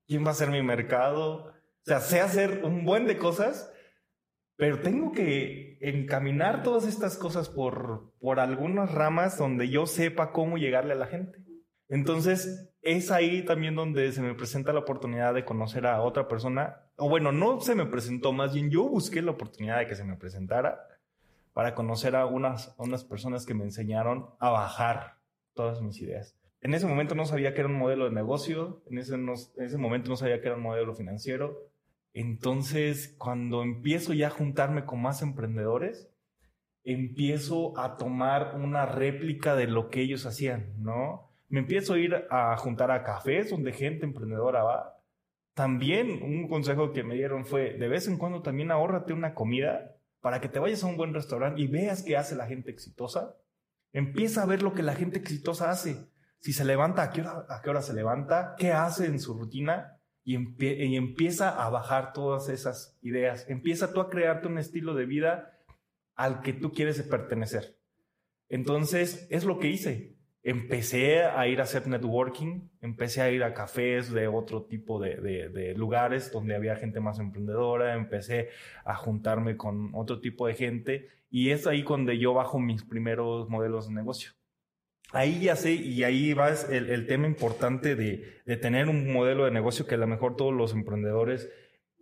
¿Quién 0.06 0.26
va 0.26 0.30
a 0.30 0.34
ser 0.34 0.50
mi 0.50 0.62
mercado? 0.62 1.46
O 1.46 1.84
sea, 1.84 2.00
sé 2.00 2.20
hacer 2.20 2.62
un 2.64 2.84
buen 2.84 3.06
de 3.06 3.18
cosas, 3.18 3.72
pero 4.56 4.80
tengo 4.80 5.12
que 5.12 5.78
encaminar 5.80 6.62
todas 6.62 6.86
estas 6.86 7.16
cosas 7.16 7.48
por, 7.48 8.12
por 8.18 8.40
algunas 8.40 8.92
ramas 8.92 9.38
donde 9.38 9.68
yo 9.68 9.86
sepa 9.86 10.32
cómo 10.32 10.58
llegarle 10.58 10.92
a 10.92 10.96
la 10.96 11.06
gente. 11.06 11.44
Entonces, 11.88 12.74
es 12.82 13.10
ahí 13.10 13.44
también 13.44 13.74
donde 13.74 14.12
se 14.12 14.22
me 14.22 14.34
presenta 14.34 14.72
la 14.72 14.80
oportunidad 14.80 15.34
de 15.34 15.44
conocer 15.44 15.86
a 15.86 16.00
otra 16.02 16.28
persona. 16.28 16.88
O 16.96 17.08
bueno, 17.08 17.32
no 17.32 17.60
se 17.60 17.74
me 17.74 17.86
presentó, 17.86 18.32
más 18.32 18.54
bien 18.54 18.70
yo 18.70 18.88
busqué 18.88 19.22
la 19.22 19.32
oportunidad 19.32 19.78
de 19.78 19.86
que 19.86 19.94
se 19.94 20.04
me 20.04 20.16
presentara 20.16 20.86
para 21.52 21.74
conocer 21.74 22.16
a 22.16 22.26
unas, 22.26 22.74
a 22.78 22.82
unas 22.82 23.04
personas 23.04 23.46
que 23.46 23.54
me 23.54 23.64
enseñaron 23.64 24.30
a 24.38 24.50
bajar 24.50 25.18
todas 25.54 25.80
mis 25.82 26.00
ideas. 26.00 26.36
En 26.64 26.72
ese 26.72 26.86
momento 26.86 27.14
no 27.14 27.26
sabía 27.26 27.52
que 27.52 27.60
era 27.60 27.68
un 27.68 27.78
modelo 27.78 28.06
de 28.06 28.10
negocio, 28.10 28.82
en 28.90 28.96
ese, 28.96 29.16
en 29.16 29.28
ese 29.58 29.76
momento 29.76 30.08
no 30.08 30.16
sabía 30.16 30.40
que 30.40 30.46
era 30.46 30.56
un 30.56 30.62
modelo 30.62 30.94
financiero. 30.94 31.60
Entonces, 32.14 33.14
cuando 33.18 33.62
empiezo 33.62 34.14
ya 34.14 34.28
a 34.28 34.30
juntarme 34.30 34.86
con 34.86 35.02
más 35.02 35.20
emprendedores, 35.20 36.08
empiezo 36.82 37.78
a 37.78 37.98
tomar 37.98 38.54
una 38.56 38.86
réplica 38.86 39.54
de 39.56 39.66
lo 39.66 39.90
que 39.90 40.00
ellos 40.00 40.24
hacían, 40.24 40.72
¿no? 40.78 41.28
Me 41.50 41.60
empiezo 41.60 41.94
a 41.94 41.98
ir 41.98 42.24
a 42.30 42.56
juntar 42.56 42.90
a 42.90 43.02
cafés 43.02 43.50
donde 43.50 43.74
gente 43.74 44.06
emprendedora 44.06 44.62
va. 44.62 45.02
También 45.52 46.22
un 46.22 46.48
consejo 46.48 46.92
que 46.92 47.04
me 47.04 47.14
dieron 47.14 47.44
fue, 47.44 47.74
de 47.74 47.88
vez 47.88 48.08
en 48.08 48.16
cuando 48.16 48.40
también 48.40 48.70
ahórrate 48.70 49.12
una 49.12 49.34
comida 49.34 49.98
para 50.22 50.40
que 50.40 50.48
te 50.48 50.60
vayas 50.60 50.82
a 50.82 50.86
un 50.86 50.96
buen 50.96 51.12
restaurante 51.12 51.60
y 51.60 51.66
veas 51.66 52.02
qué 52.02 52.16
hace 52.16 52.34
la 52.34 52.46
gente 52.46 52.70
exitosa. 52.70 53.36
Empieza 53.92 54.42
a 54.42 54.46
ver 54.46 54.62
lo 54.62 54.72
que 54.72 54.82
la 54.82 54.94
gente 54.94 55.18
exitosa 55.18 55.70
hace 55.70 56.13
si 56.44 56.52
se 56.52 56.66
levanta, 56.66 57.04
¿a 57.04 57.10
qué 57.10 57.22
hora, 57.22 57.46
a 57.48 57.62
qué 57.62 57.70
hora 57.70 57.80
se 57.80 57.94
levanta? 57.94 58.54
¿Qué 58.58 58.70
hace 58.70 59.06
en 59.06 59.18
su 59.18 59.32
rutina? 59.32 59.96
Y, 60.24 60.34
empieza 60.94 61.48
a 61.48 61.70
bajar 61.70 62.12
todas 62.12 62.50
esas 62.50 62.98
ideas. 63.00 63.46
Empieza 63.48 63.94
tú 63.94 64.02
a 64.02 64.10
crearte 64.10 64.48
un 64.48 64.58
estilo 64.58 64.92
de 64.92 65.06
vida 65.06 65.58
al 66.14 66.42
que 66.42 66.52
tú 66.52 66.70
quieres 66.70 67.00
pertenecer. 67.00 67.78
Entonces, 68.50 69.26
es 69.30 69.46
lo 69.46 69.58
que 69.58 69.68
hice. 69.68 70.18
Empecé 70.42 71.24
a 71.24 71.48
ir 71.48 71.60
a 71.60 71.62
hacer 71.62 71.88
networking, 71.88 72.68
empecé 72.82 73.22
a 73.22 73.30
ir 73.30 73.42
a 73.42 73.54
cafés 73.54 74.12
de 74.12 74.28
otro 74.28 74.64
tipo 74.64 75.00
de, 75.00 75.16
de, 75.22 75.48
de 75.48 75.72
lugares 75.72 76.30
donde 76.30 76.56
había 76.56 76.76
gente 76.76 77.00
más 77.00 77.18
emprendedora, 77.20 77.94
empecé 77.94 78.50
a 78.84 78.96
juntarme 78.96 79.56
con 79.56 79.94
otro 79.94 80.20
tipo 80.20 80.46
de 80.46 80.52
gente 80.52 81.08
y 81.30 81.52
es 81.52 81.66
ahí 81.66 81.80
donde 81.80 82.18
yo 82.18 82.34
bajo 82.34 82.58
mis 82.58 82.84
primeros 82.84 83.48
modelos 83.48 83.88
de 83.88 83.94
negocio 83.94 84.32
ahí 85.14 85.40
ya 85.40 85.56
sé, 85.56 85.72
y 85.72 86.02
ahí 86.02 86.34
va 86.34 86.50
el, 86.50 86.90
el 86.90 87.06
tema 87.06 87.26
importante 87.26 87.96
de, 87.96 88.40
de, 88.44 88.56
tener 88.56 88.88
un 88.88 89.12
modelo 89.12 89.44
de 89.44 89.50
negocio 89.50 89.86
que 89.86 89.94
a 89.94 89.98
lo 89.98 90.06
mejor 90.06 90.36
todos 90.36 90.52
los 90.52 90.72
emprendedores 90.72 91.48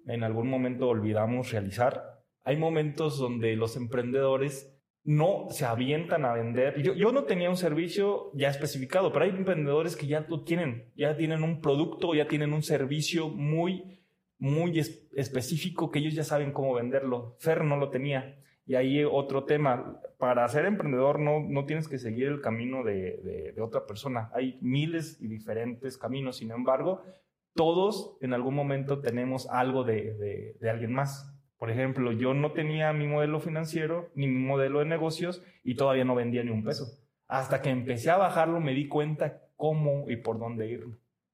en 0.07 0.25
algún 0.25 0.49
momento 0.49 0.89
olvidamos 0.89 1.53
realizar. 1.53 2.25
Hay 2.45 2.57
momentos 2.57 3.19
donde 3.19 3.55
los 3.55 3.77
emprendedores 3.77 4.73
no 5.05 5.47
se 5.51 5.65
avientan 5.65 6.25
a 6.25 6.35
vender. 6.35 6.81
Yo, 6.83 6.95
yo 6.95 7.13
no 7.13 7.25
tenía 7.25 7.51
un 7.51 7.57
servicio 7.57 8.31
ya 8.35 8.49
especificado, 8.49 9.13
pero 9.13 9.25
hay 9.25 9.31
emprendedores 9.31 9.97
que 9.97 10.07
ya 10.07 10.25
lo 10.29 10.45
tienen, 10.45 10.91
ya 10.97 11.17
tienen 11.17 11.43
un 11.43 11.61
producto, 11.61 12.15
ya 12.15 12.29
tienen 12.29 12.53
un 12.53 12.63
servicio 12.63 13.29
muy, 13.29 14.01
muy 14.39 14.79
específico 14.79 15.91
que 15.91 15.99
ellos 15.99 16.15
ya 16.15 16.25
saben 16.25 16.53
cómo 16.53 16.75
venderlo. 16.75 17.37
Fer 17.41 17.65
no 17.65 17.77
lo 17.77 17.91
tenía. 17.91 18.39
Y 18.73 18.75
ahí 18.75 19.05
otro 19.05 19.45
tema, 19.45 20.01
para 20.17 20.49
ser 20.49 20.65
emprendedor 20.65 21.19
no, 21.19 21.41
no 21.47 21.67
tienes 21.67 21.89
que 21.89 21.99
seguir 21.99 22.29
el 22.29 22.41
camino 22.41 22.83
de, 22.83 23.53
de, 23.55 23.61
otra 23.61 23.85
persona. 23.85 24.31
Hay 24.33 24.57
miles 24.63 25.21
y 25.21 25.29
diferentes 25.29 25.99
caminos, 25.99 26.39
sin 26.39 26.53
embargo, 26.53 27.03
todos 27.55 28.17
en 28.23 28.33
algún 28.33 28.55
momento 28.55 29.03
tenemos 29.03 29.47
algo 29.51 29.85
de, 29.85 30.57
de, 30.59 30.71
alguien 30.71 30.95
más. 30.95 31.39
Por 31.59 31.71
ejemplo, 31.71 32.13
yo 32.13 32.33
no 32.33 32.53
tenía 32.53 32.95
mi 32.95 33.07
modelo 33.07 33.41
financiero 33.41 34.09
ni 34.15 34.27
mi 34.27 34.39
modelo 34.43 34.79
de 34.79 34.87
negocios 34.87 35.43
y 35.63 35.75
todavía 35.75 36.07
no 36.07 36.15
vendía 36.15 36.43
ni 36.43 36.51
un 36.51 36.65
peso. 36.65 36.87
Hasta 37.29 37.61
que 37.61 37.69
empecé 37.69 38.09
a 38.09 38.17
bajarlo 38.17 38.59
me 38.59 38.73
di 38.73 38.89
cuenta 38.89 39.43
cómo 39.57 40.09
y 40.09 40.17
por 40.17 40.39
dónde 40.39 40.71
ir. 40.71 40.87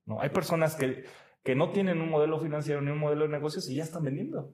¿no? 0.07 0.21
Hay 0.21 0.31
personas 0.31 0.75
que, 0.75 1.05
que 1.45 1.55
no 1.55 1.71
tienen 1.71 2.01
un 2.01 2.11
modelo 2.11 2.41
financiero 2.41 2.81
ni 2.81 2.91
un 2.91 2.99
modelo 2.99 3.27
de 3.27 3.31
negocios 3.31 3.71
y 3.71 3.77
ya 3.77 3.85
están 3.85 4.03
vendiendo. 4.03 4.53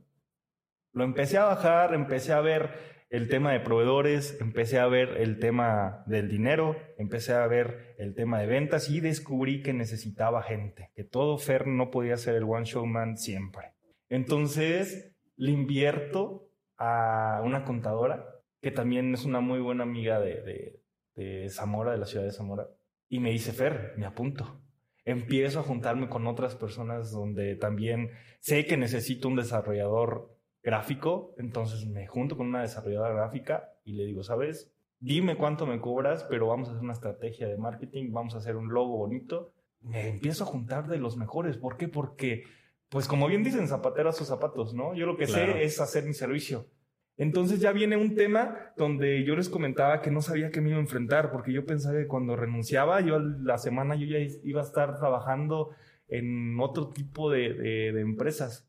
Lo 0.94 1.02
empecé 1.02 1.38
a 1.38 1.44
bajar, 1.44 1.92
empecé 1.92 2.32
a 2.32 2.40
ver 2.40 2.70
el 3.10 3.28
tema 3.28 3.52
de 3.52 3.60
proveedores, 3.60 4.40
empecé 4.40 4.78
a 4.78 4.86
ver 4.86 5.16
el 5.20 5.40
tema 5.40 6.04
del 6.06 6.28
dinero, 6.28 6.76
empecé 6.98 7.32
a 7.32 7.46
ver 7.48 7.96
el 7.98 8.14
tema 8.14 8.38
de 8.38 8.46
ventas 8.46 8.88
y 8.88 9.00
descubrí 9.00 9.60
que 9.60 9.72
necesitaba 9.72 10.42
gente, 10.42 10.92
que 10.94 11.02
todo 11.02 11.36
Fer 11.36 11.66
no 11.66 11.90
podía 11.90 12.16
ser 12.16 12.36
el 12.36 12.44
one 12.44 12.64
show 12.64 12.86
man 12.86 13.16
siempre. 13.16 13.74
Entonces 14.08 15.16
le 15.36 15.50
invierto 15.50 16.48
a 16.76 17.42
una 17.44 17.64
contadora 17.64 18.26
que 18.62 18.70
también 18.70 19.14
es 19.14 19.24
una 19.24 19.40
muy 19.40 19.60
buena 19.60 19.82
amiga 19.82 20.20
de, 20.20 20.80
de 21.16 21.48
Zamora, 21.50 21.90
de 21.90 21.98
la 21.98 22.06
ciudad 22.06 22.24
de 22.24 22.32
Zamora, 22.32 22.68
y 23.08 23.18
me 23.18 23.30
dice, 23.30 23.52
Fer, 23.52 23.94
me 23.96 24.06
apunto. 24.06 24.60
Empiezo 25.04 25.60
a 25.60 25.64
juntarme 25.64 26.08
con 26.08 26.26
otras 26.26 26.54
personas 26.54 27.10
donde 27.10 27.56
también 27.56 28.10
sé 28.40 28.64
que 28.64 28.76
necesito 28.76 29.28
un 29.28 29.36
desarrollador 29.36 30.33
gráfico, 30.64 31.34
entonces 31.36 31.86
me 31.86 32.06
junto 32.06 32.36
con 32.36 32.48
una 32.48 32.62
desarrolladora 32.62 33.12
gráfica 33.12 33.74
y 33.84 33.92
le 33.92 34.06
digo, 34.06 34.22
¿sabes? 34.22 34.72
Dime 34.98 35.36
cuánto 35.36 35.66
me 35.66 35.78
cobras, 35.78 36.24
pero 36.24 36.46
vamos 36.46 36.68
a 36.68 36.72
hacer 36.72 36.82
una 36.82 36.94
estrategia 36.94 37.46
de 37.46 37.58
marketing, 37.58 38.10
vamos 38.12 38.34
a 38.34 38.38
hacer 38.38 38.56
un 38.56 38.72
logo 38.72 38.96
bonito. 38.96 39.52
Me 39.82 40.08
empiezo 40.08 40.44
a 40.44 40.46
juntar 40.46 40.88
de 40.88 40.96
los 40.96 41.18
mejores. 41.18 41.58
¿Por 41.58 41.76
qué? 41.76 41.88
Porque, 41.88 42.44
pues 42.88 43.06
como 43.06 43.26
bien 43.28 43.44
dicen, 43.44 43.68
zapatero 43.68 44.08
a 44.08 44.12
sus 44.14 44.26
zapatos, 44.26 44.72
¿no? 44.72 44.94
Yo 44.94 45.04
lo 45.04 45.18
que 45.18 45.26
sé 45.26 45.62
es 45.62 45.78
hacer 45.78 46.04
mi 46.04 46.14
servicio. 46.14 46.66
Entonces 47.18 47.60
ya 47.60 47.72
viene 47.72 47.98
un 47.98 48.14
tema 48.14 48.72
donde 48.78 49.22
yo 49.24 49.36
les 49.36 49.50
comentaba 49.50 50.00
que 50.00 50.10
no 50.10 50.22
sabía 50.22 50.50
qué 50.50 50.62
me 50.62 50.70
iba 50.70 50.78
a 50.78 50.80
enfrentar, 50.82 51.30
porque 51.30 51.52
yo 51.52 51.66
pensaba 51.66 51.98
que 51.98 52.06
cuando 52.06 52.34
renunciaba, 52.34 53.02
yo 53.02 53.18
la 53.18 53.58
semana 53.58 53.94
yo 53.94 54.06
ya 54.06 54.18
iba 54.42 54.62
a 54.62 54.64
estar 54.64 54.98
trabajando 54.98 55.70
en 56.08 56.58
otro 56.58 56.88
tipo 56.88 57.30
de, 57.30 57.52
de, 57.52 57.92
de 57.92 58.00
empresas. 58.00 58.66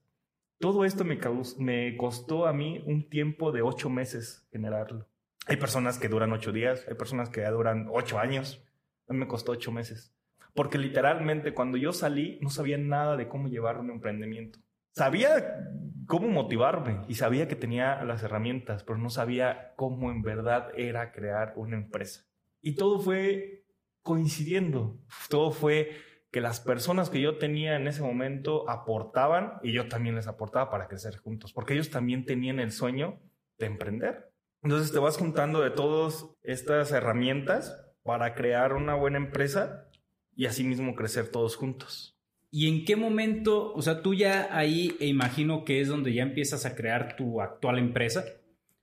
Todo 0.59 0.85
esto 0.85 1.03
me, 1.03 1.19
me 1.57 1.97
costó 1.97 2.47
a 2.47 2.53
mí 2.53 2.83
un 2.85 3.09
tiempo 3.09 3.51
de 3.51 3.61
ocho 3.61 3.89
meses 3.89 4.47
generarlo. 4.51 5.07
Hay 5.47 5.57
personas 5.57 5.99
que 5.99 6.07
duran 6.07 6.31
ocho 6.31 6.51
días, 6.51 6.85
hay 6.87 6.95
personas 6.95 7.29
que 7.29 7.45
duran 7.45 7.87
ocho 7.91 8.19
años. 8.19 8.63
A 9.07 9.13
mí 9.13 9.19
me 9.19 9.27
costó 9.27 9.51
ocho 9.51 9.71
meses. 9.71 10.15
Porque 10.53 10.77
literalmente 10.77 11.53
cuando 11.53 11.77
yo 11.77 11.91
salí 11.91 12.39
no 12.41 12.49
sabía 12.49 12.77
nada 12.77 13.17
de 13.17 13.27
cómo 13.27 13.49
llevar 13.49 13.77
un 13.77 13.91
emprendimiento. 13.91 14.59
Sabía 14.91 15.69
cómo 16.07 16.29
motivarme 16.29 17.01
y 17.09 17.15
sabía 17.15 17.49
que 17.49 17.57
tenía 17.57 18.01
las 18.05 18.23
herramientas, 18.23 18.83
pero 18.83 18.97
no 18.97 19.09
sabía 19.09 19.73
cómo 19.75 20.09
en 20.09 20.21
verdad 20.21 20.69
era 20.77 21.11
crear 21.11 21.53
una 21.57 21.75
empresa. 21.75 22.25
Y 22.61 22.75
todo 22.75 22.99
fue 22.99 23.65
coincidiendo. 24.01 24.97
Todo 25.29 25.51
fue 25.51 25.91
que 26.35 26.41
las 26.41 26.59
personas 26.59 27.09
que 27.09 27.21
yo 27.21 27.37
tenía 27.37 27.77
en 27.77 27.87
ese 27.87 28.01
momento 28.01 28.69
aportaban 28.69 29.53
y 29.63 29.71
yo 29.71 29.87
también 29.87 30.15
les 30.15 30.27
aportaba 30.27 30.69
para 30.69 30.89
crecer 30.89 31.15
juntos, 31.15 31.53
porque 31.53 31.75
ellos 31.75 31.91
también 31.91 32.25
tenían 32.25 32.59
el 32.59 32.73
sueño 32.73 33.21
de 33.57 33.67
emprender. 33.67 34.33
Entonces 34.61 34.91
te 34.91 34.99
vas 34.99 35.15
juntando 35.15 35.61
de 35.61 35.69
todas 35.69 36.25
estas 36.43 36.91
herramientas 36.91 37.87
para 38.03 38.35
crear 38.35 38.73
una 38.73 38.95
buena 38.95 39.17
empresa 39.17 39.87
y 40.35 40.45
asimismo 40.45 40.93
crecer 40.93 41.29
todos 41.29 41.55
juntos. 41.55 42.19
¿Y 42.51 42.67
en 42.67 42.83
qué 42.83 42.97
momento, 42.97 43.71
o 43.73 43.81
sea, 43.81 44.01
tú 44.01 44.13
ya 44.13 44.49
ahí 44.51 44.97
e 44.99 45.07
imagino 45.07 45.63
que 45.63 45.79
es 45.79 45.87
donde 45.87 46.13
ya 46.13 46.23
empiezas 46.23 46.65
a 46.65 46.75
crear 46.75 47.15
tu 47.15 47.39
actual 47.39 47.79
empresa? 47.79 48.25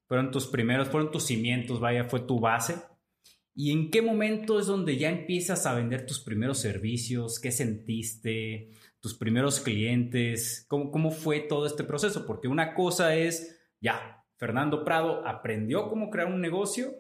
Fueron 0.07 0.31
tus 0.31 0.47
primeros, 0.47 0.89
fueron 0.89 1.11
tus 1.11 1.27
cimientos, 1.27 1.81
vaya, 1.81 2.05
fue 2.05 2.21
tu 2.21 2.41
base. 2.41 2.77
¿Y 3.55 3.71
en 3.73 3.91
qué 3.91 4.01
momento 4.01 4.59
es 4.59 4.67
donde 4.67 4.97
ya 4.97 5.11
empiezas 5.11 5.67
a 5.67 5.75
vender 5.75 6.07
tus 6.07 6.21
primeros 6.21 6.59
servicios? 6.59 7.39
¿Qué 7.39 7.53
sentiste? 7.53 8.71
¿Tus 9.01 9.15
primeros 9.15 9.61
clientes? 9.61 10.65
¿Cómo, 10.69 10.91
cómo 10.91 11.11
fue 11.11 11.41
todo 11.41 11.67
este 11.67 11.85
proceso? 11.85 12.25
Porque 12.27 12.49
una 12.49 12.75
cosa 12.75 13.15
es, 13.15 13.61
ya, 13.81 14.25
Fernando 14.37 14.85
Prado 14.85 15.27
aprendió 15.27 15.89
cómo 15.89 16.09
crear 16.09 16.29
un 16.29 16.41
negocio, 16.41 16.93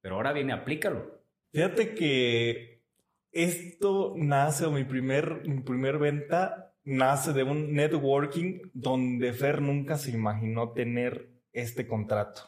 pero 0.00 0.14
ahora 0.14 0.32
viene, 0.32 0.52
aplícalo. 0.52 1.22
Fíjate 1.52 1.94
que 1.94 2.82
esto 3.32 4.14
nace, 4.16 4.64
o 4.64 4.70
mi 4.70 4.84
primer, 4.84 5.42
mi 5.46 5.60
primer 5.62 5.98
venta 5.98 6.74
nace 6.84 7.32
de 7.32 7.42
un 7.42 7.74
networking 7.74 8.70
donde 8.72 9.32
Fer 9.32 9.60
nunca 9.60 9.98
se 9.98 10.12
imaginó 10.12 10.72
tener 10.72 11.28
este 11.52 11.86
contrato. 11.86 12.42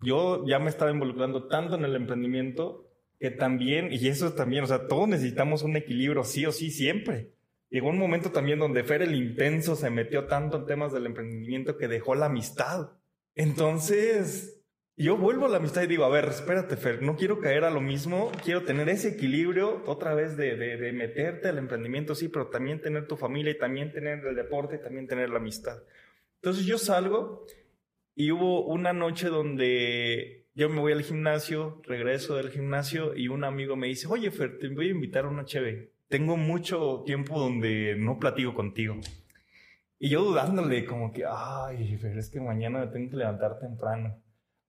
Yo 0.00 0.46
ya 0.46 0.58
me 0.58 0.70
estaba 0.70 0.90
involucrando 0.90 1.48
tanto 1.48 1.74
en 1.74 1.84
el 1.84 1.96
emprendimiento 1.96 2.91
que 3.22 3.30
también, 3.30 3.92
y 3.92 4.08
eso 4.08 4.32
también, 4.32 4.64
o 4.64 4.66
sea, 4.66 4.88
todos 4.88 5.06
necesitamos 5.06 5.62
un 5.62 5.76
equilibrio, 5.76 6.24
sí 6.24 6.44
o 6.44 6.50
sí, 6.50 6.72
siempre. 6.72 7.30
Llegó 7.70 7.88
un 7.88 7.96
momento 7.96 8.32
también 8.32 8.58
donde 8.58 8.82
Fer 8.82 9.00
el 9.00 9.14
intenso 9.14 9.76
se 9.76 9.90
metió 9.90 10.26
tanto 10.26 10.56
en 10.56 10.66
temas 10.66 10.92
del 10.92 11.06
emprendimiento 11.06 11.78
que 11.78 11.86
dejó 11.86 12.16
la 12.16 12.26
amistad. 12.26 12.90
Entonces, 13.36 14.64
yo 14.96 15.16
vuelvo 15.16 15.46
a 15.46 15.50
la 15.50 15.58
amistad 15.58 15.82
y 15.82 15.86
digo, 15.86 16.04
a 16.04 16.08
ver, 16.08 16.24
espérate, 16.24 16.76
Fer, 16.76 17.00
no 17.02 17.14
quiero 17.14 17.38
caer 17.38 17.62
a 17.62 17.70
lo 17.70 17.80
mismo, 17.80 18.32
quiero 18.42 18.64
tener 18.64 18.88
ese 18.88 19.10
equilibrio 19.10 19.84
otra 19.86 20.14
vez 20.14 20.36
de, 20.36 20.56
de, 20.56 20.92
meterte 20.92 21.46
al 21.46 21.58
emprendimiento, 21.58 22.16
sí, 22.16 22.26
pero 22.26 22.48
también 22.48 22.80
tener 22.80 23.06
tu 23.06 23.16
familia 23.16 23.52
y 23.52 23.58
también 23.58 23.92
tener 23.92 24.26
el 24.26 24.34
deporte 24.34 24.74
y 24.74 24.82
también 24.82 25.06
tener 25.06 25.30
la 25.30 25.36
amistad. 25.36 25.80
Entonces 26.40 26.66
yo 26.66 26.76
salgo 26.76 27.46
y 28.16 28.32
hubo 28.32 28.66
una 28.66 28.92
noche 28.92 29.28
donde 29.28 30.41
yo 30.54 30.68
me 30.68 30.80
voy 30.80 30.92
al 30.92 31.02
gimnasio, 31.02 31.80
regreso 31.84 32.36
del 32.36 32.50
gimnasio 32.50 33.16
y 33.16 33.28
un 33.28 33.44
amigo 33.44 33.76
me 33.76 33.86
dice, 33.86 34.06
oye, 34.08 34.30
Fer, 34.30 34.58
te 34.58 34.68
voy 34.68 34.88
a 34.88 34.90
invitar 34.90 35.24
a 35.24 35.28
una 35.28 35.44
cheve. 35.44 35.92
Tengo 36.08 36.36
mucho 36.36 37.02
tiempo 37.06 37.38
donde 37.38 37.96
no 37.96 38.18
platico 38.18 38.54
contigo. 38.54 38.96
Y 39.98 40.10
yo 40.10 40.22
dudándole, 40.22 40.84
como 40.84 41.12
que, 41.12 41.24
ay, 41.26 41.96
Fer, 41.96 42.18
es 42.18 42.28
que 42.28 42.40
mañana 42.40 42.90
tengo 42.90 43.10
que 43.10 43.16
levantar 43.16 43.58
temprano. 43.60 44.20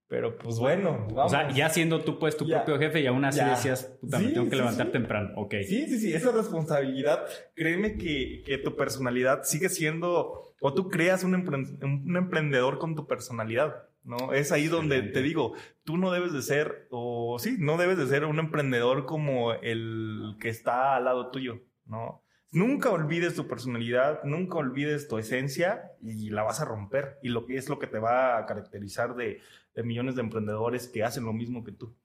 Pero 0.08 0.38
pues 0.38 0.60
bueno, 0.60 1.08
vamos. 1.08 1.26
O 1.26 1.30
sea, 1.30 1.50
ya 1.50 1.70
siendo 1.70 2.02
tú 2.02 2.20
pues 2.20 2.38
tu 2.38 2.48
propio 2.48 2.78
jefe 2.78 3.02
y 3.02 3.08
aún 3.08 3.26
así 3.26 3.44
decías, 3.44 3.98
puta, 4.00 4.20
me 4.20 4.30
tengo 4.30 4.48
que 4.48 4.56
levantar 4.56 4.92
temprano. 4.92 5.32
Ok. 5.36 5.56
Sí, 5.68 5.88
sí, 5.88 6.00
sí, 6.00 6.14
esa 6.14 6.32
responsabilidad, 6.32 7.26
créeme 7.56 7.98
que, 7.98 8.44
que 8.46 8.60
tu 8.60 8.76
personalidad 8.76 9.42
sigue 9.44 9.70
siendo, 9.70 10.54
o 10.62 10.74
tú 10.74 10.90
creas 10.90 11.24
un, 11.24 11.34
un 11.34 12.16
emprendedor 12.16 12.78
con 12.78 12.96
tu 12.96 13.08
personalidad, 13.08 13.88
¿no? 14.04 14.34
Es 14.34 14.52
ahí 14.52 14.68
donde 14.68 15.02
te 15.02 15.22
digo, 15.22 15.54
tú 15.84 15.98
no 15.98 16.12
debes 16.12 16.34
de 16.34 16.42
ser, 16.42 16.88
o 16.92 17.38
sí, 17.40 17.58
no 17.60 17.78
debes 17.78 17.98
de 17.98 18.08
ser 18.08 18.26
un 18.26 18.40
emprendedor 18.40 19.06
como 19.06 19.54
el 19.54 20.36
que 20.40 20.50
está 20.50 20.96
al 20.96 21.06
lado 21.06 21.32
tuyo, 21.32 21.62
¿no? 21.86 22.24
Nunca 22.54 22.92
olvides 22.92 23.34
tu 23.34 23.48
personalidad, 23.48 24.24
nunca 24.26 24.60
olvides 24.60 25.08
tu 25.08 25.18
esencia 25.18 25.92
y 26.04 26.30
la 26.30 26.44
vas 26.44 26.62
a 26.62 26.66
romper. 26.66 27.18
Y 27.24 27.30
lo 27.30 27.48
que 27.48 27.58
es 27.58 27.68
lo 27.68 27.80
que 27.80 27.88
te 27.88 27.98
va 27.98 28.38
a 28.38 28.46
caracterizar 28.46 29.16
de, 29.16 29.42
millones 29.84 30.14
de 30.14 30.22
emprendedores 30.22 30.88
que 30.88 31.04
hacen 31.04 31.26
lo 31.26 31.34
mismo 31.34 31.64
que 31.64 31.72
tú. 31.72 31.96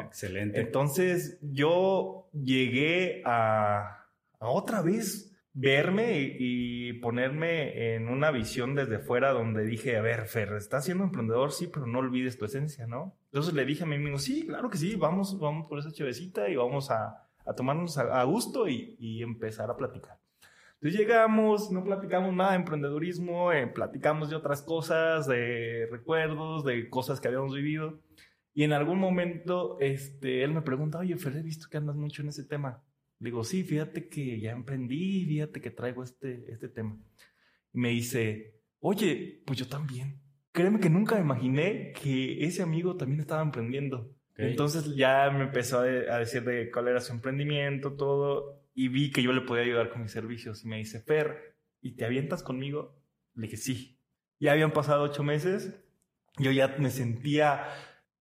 Excelente. 0.00 0.60
Entonces 0.60 1.38
yo 1.42 2.28
llegué 2.32 3.22
a, 3.24 4.08
otra 4.40 4.82
vez 4.82 5.33
verme 5.54 6.36
y, 6.38 6.92
ponerme 6.94 7.94
en 7.94 8.08
una 8.08 8.30
visión 8.30 8.74
desde 8.74 8.98
fuera 8.98 9.32
donde 9.32 9.64
dije, 9.64 9.96
a 9.96 10.02
ver, 10.02 10.26
Fer, 10.26 10.52
estás 10.54 10.84
siendo 10.84 11.04
emprendedor, 11.04 11.52
sí, 11.52 11.68
pero 11.72 11.86
no 11.86 12.00
olvides 12.00 12.38
tu 12.38 12.44
esencia, 12.44 12.86
¿no? 12.86 13.16
Entonces 13.26 13.54
le 13.54 13.64
dije 13.64 13.84
a 13.84 13.86
mi 13.86 13.96
amigo, 13.96 14.18
sí, 14.18 14.46
claro 14.46 14.70
que 14.70 14.78
sí, 14.78 14.96
vamos, 14.96 15.38
vamos 15.38 15.66
por 15.68 15.78
esa 15.78 15.92
chevecita 15.92 16.48
y 16.48 16.56
vamos 16.56 16.90
a, 16.90 17.28
a 17.46 17.54
tomarnos 17.54 17.98
a, 17.98 18.22
gusto 18.24 18.68
y, 18.68 19.22
empezar 19.22 19.70
a 19.70 19.76
platicar. 19.76 20.18
Entonces 20.74 21.00
llegamos, 21.00 21.70
no 21.70 21.84
platicamos 21.84 22.34
nada 22.34 22.50
de 22.50 22.56
emprendedurismo, 22.56 23.52
eh, 23.52 23.66
platicamos 23.66 24.30
de 24.30 24.36
otras 24.36 24.62
cosas, 24.62 25.26
de 25.26 25.88
recuerdos, 25.90 26.64
de 26.64 26.90
cosas 26.90 27.20
que 27.20 27.28
habíamos 27.28 27.54
vivido. 27.54 28.00
Y 28.54 28.64
en 28.64 28.72
algún 28.72 28.98
momento 28.98 29.78
este, 29.80 30.44
él 30.44 30.52
me 30.52 30.62
pregunta, 30.62 30.98
oye, 30.98 31.16
Fer, 31.16 31.36
he 31.36 31.42
visto 31.42 31.68
que 31.70 31.76
andas 31.76 31.96
mucho 31.96 32.22
en 32.22 32.28
ese 32.28 32.44
tema. 32.44 32.82
Digo, 33.30 33.44
sí, 33.44 33.64
fíjate 33.64 34.08
que 34.08 34.40
ya 34.40 34.52
emprendí, 34.52 35.24
fíjate 35.26 35.60
que 35.60 35.70
traigo 35.70 36.02
este, 36.02 36.50
este 36.50 36.68
tema. 36.68 36.98
Y 37.72 37.78
me 37.78 37.90
dice, 37.90 38.60
oye, 38.80 39.42
pues 39.46 39.58
yo 39.58 39.66
también. 39.66 40.20
Créeme 40.52 40.78
que 40.78 40.90
nunca 40.90 41.18
imaginé 41.18 41.92
que 41.92 42.44
ese 42.44 42.62
amigo 42.62 42.96
también 42.96 43.20
estaba 43.20 43.42
emprendiendo. 43.42 44.14
Entonces 44.36 44.94
ya 44.96 45.30
me 45.30 45.44
empezó 45.44 45.80
a, 45.80 45.84
decir 45.84 46.44
de 46.44 46.70
cuál 46.70 46.88
era 46.88 47.00
su 47.00 47.12
emprendimiento, 47.12 47.94
todo, 47.94 48.64
y 48.74 48.88
vi 48.88 49.10
que 49.10 49.22
yo 49.22 49.32
le 49.32 49.42
podía 49.42 49.64
ayudar 49.64 49.90
con 49.90 50.02
mis 50.02 50.12
servicios. 50.12 50.64
Y 50.64 50.68
me 50.68 50.78
dice, 50.78 51.00
Fer, 51.00 51.56
¿y 51.80 51.96
te 51.96 52.04
avientas 52.04 52.42
conmigo? 52.42 53.00
Le 53.34 53.42
dije, 53.42 53.56
sí. 53.56 54.00
Ya 54.40 54.52
habían 54.52 54.72
pasado 54.72 55.04
ocho 55.04 55.22
meses, 55.22 55.74
yo 56.38 56.50
ya 56.50 56.76
me 56.78 56.90
sentía, 56.90 57.64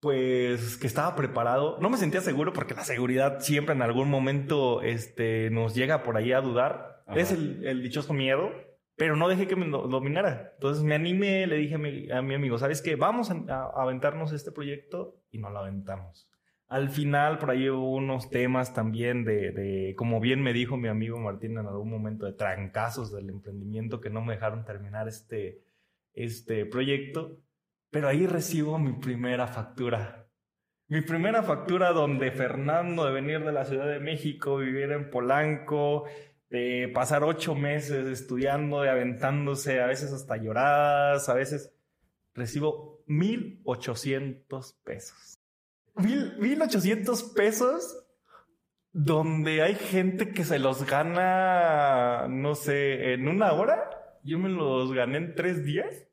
pues, 0.03 0.77
que 0.77 0.85
estaba 0.85 1.15
preparado. 1.15 1.79
No 1.79 1.89
me 1.89 1.97
sentía 1.97 2.21
seguro 2.21 2.53
porque 2.53 2.75
la 2.75 2.83
seguridad 2.83 3.39
siempre 3.39 3.73
en 3.73 3.81
algún 3.81 4.11
momento 4.11 4.83
este, 4.83 5.49
nos 5.49 5.73
llega 5.73 6.03
por 6.03 6.17
ahí 6.17 6.31
a 6.31 6.41
dudar. 6.41 7.03
Es 7.15 7.31
el, 7.31 7.65
el 7.65 7.81
dichoso 7.81 8.13
miedo 8.13 8.51
pero 8.95 9.15
no 9.15 9.27
dejé 9.27 9.47
que 9.47 9.55
me 9.55 9.67
dominara. 9.67 10.51
Entonces 10.53 10.83
me 10.83 10.95
animé, 10.95 11.47
le 11.47 11.57
dije 11.57 11.75
a 11.75 11.77
mi, 12.21 12.35
amigo, 12.35 12.57
¿sabes 12.57 12.81
qué? 12.81 12.95
Vamos 12.95 13.31
a, 13.31 13.71
aventarnos 13.75 14.31
este 14.33 14.51
proyecto 14.51 15.19
y 15.31 15.39
no 15.39 15.49
lo 15.49 15.59
aventamos. 15.59 16.29
Al 16.67 16.89
final, 16.89 17.37
por 17.37 17.51
ahí 17.51 17.69
hubo 17.69 17.95
unos 17.95 18.29
temas 18.29 18.73
también 18.73 19.25
de, 19.25 19.51
de, 19.51 19.95
como 19.95 20.19
bien 20.19 20.41
me 20.41 20.53
dijo 20.53 20.77
mi 20.77 20.87
amigo 20.87 21.19
Martín 21.19 21.57
en 21.57 21.67
algún 21.67 21.89
momento, 21.89 22.25
de 22.25 22.33
trancazos 22.33 23.11
del 23.11 23.29
emprendimiento 23.29 23.99
que 23.99 24.09
no 24.09 24.21
me 24.21 24.33
dejaron 24.33 24.65
terminar 24.65 25.07
este, 25.07 25.61
este 26.13 26.65
proyecto. 26.65 27.37
Pero 27.93 28.07
ahí 28.09 28.25
recibo 28.25 28.79
mi 28.79 28.91
primera 28.93 29.45
factura. 29.45 30.27
Mi 30.87 31.01
primera 31.01 31.43
factura 31.43 31.91
donde 31.91 32.31
Fernando 32.31 33.05
de 33.05 33.13
venir 33.13 33.45
de 33.45 33.51
la 33.51 33.65
Ciudad 33.65 33.87
de 33.87 33.99
México, 33.99 34.57
vivir 34.57 34.91
en 34.91 35.11
Polanco, 35.11 36.05
de 36.49 36.91
pasar 36.93 37.23
ocho 37.23 37.53
meses 37.53 38.07
estudiando, 38.07 38.81
de 38.81 38.89
aventándose, 38.89 39.79
a 39.79 39.85
veces 39.85 40.11
hasta 40.11 40.37
lloradas, 40.37 41.29
a 41.29 41.35
veces 41.35 41.71
recibo 42.33 43.03
mil 43.05 43.61
ochocientos 43.63 44.73
pesos. 44.83 45.37
Mil, 45.95 46.35
mil 46.39 46.59
ochocientos 46.63 47.21
pesos 47.21 48.05
donde 48.91 49.61
hay 49.61 49.75
gente 49.75 50.31
que 50.31 50.43
se 50.43 50.57
los 50.57 50.89
gana, 50.89 52.27
no 52.27 52.55
sé, 52.55 53.13
en 53.13 53.27
una 53.27 53.53
hora. 53.53 54.19
Yo 54.23 54.39
me 54.39 54.49
los 54.49 54.93
gané 54.93 55.17
en 55.19 55.35
tres 55.35 55.63
días, 55.63 56.07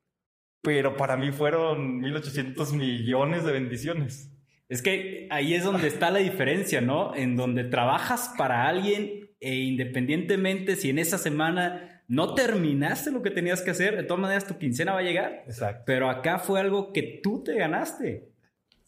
pero 0.62 0.96
para 0.96 1.16
mí 1.16 1.32
fueron 1.32 1.98
mil 1.98 2.14
ochocientos 2.16 2.72
millones 2.72 3.44
de 3.44 3.52
bendiciones. 3.52 4.30
Es 4.68 4.82
que 4.82 5.26
ahí 5.30 5.54
es 5.54 5.64
donde 5.64 5.88
está 5.88 6.10
la 6.10 6.20
diferencia, 6.20 6.80
¿no? 6.80 7.14
En 7.14 7.36
donde 7.36 7.64
trabajas 7.64 8.34
para 8.38 8.68
alguien 8.68 9.30
e 9.40 9.56
independientemente 9.56 10.76
si 10.76 10.90
en 10.90 10.98
esa 10.98 11.18
semana 11.18 12.04
no 12.06 12.34
terminaste 12.34 13.10
lo 13.10 13.22
que 13.22 13.30
tenías 13.30 13.62
que 13.62 13.70
hacer, 13.70 13.96
de 13.96 14.02
todas 14.02 14.20
maneras 14.20 14.46
tu 14.46 14.58
quincena 14.58 14.92
va 14.92 14.98
a 14.98 15.02
llegar. 15.02 15.44
Exacto. 15.46 15.84
Pero 15.86 16.10
acá 16.10 16.38
fue 16.38 16.60
algo 16.60 16.92
que 16.92 17.20
tú 17.22 17.42
te 17.42 17.54
ganaste. 17.54 18.28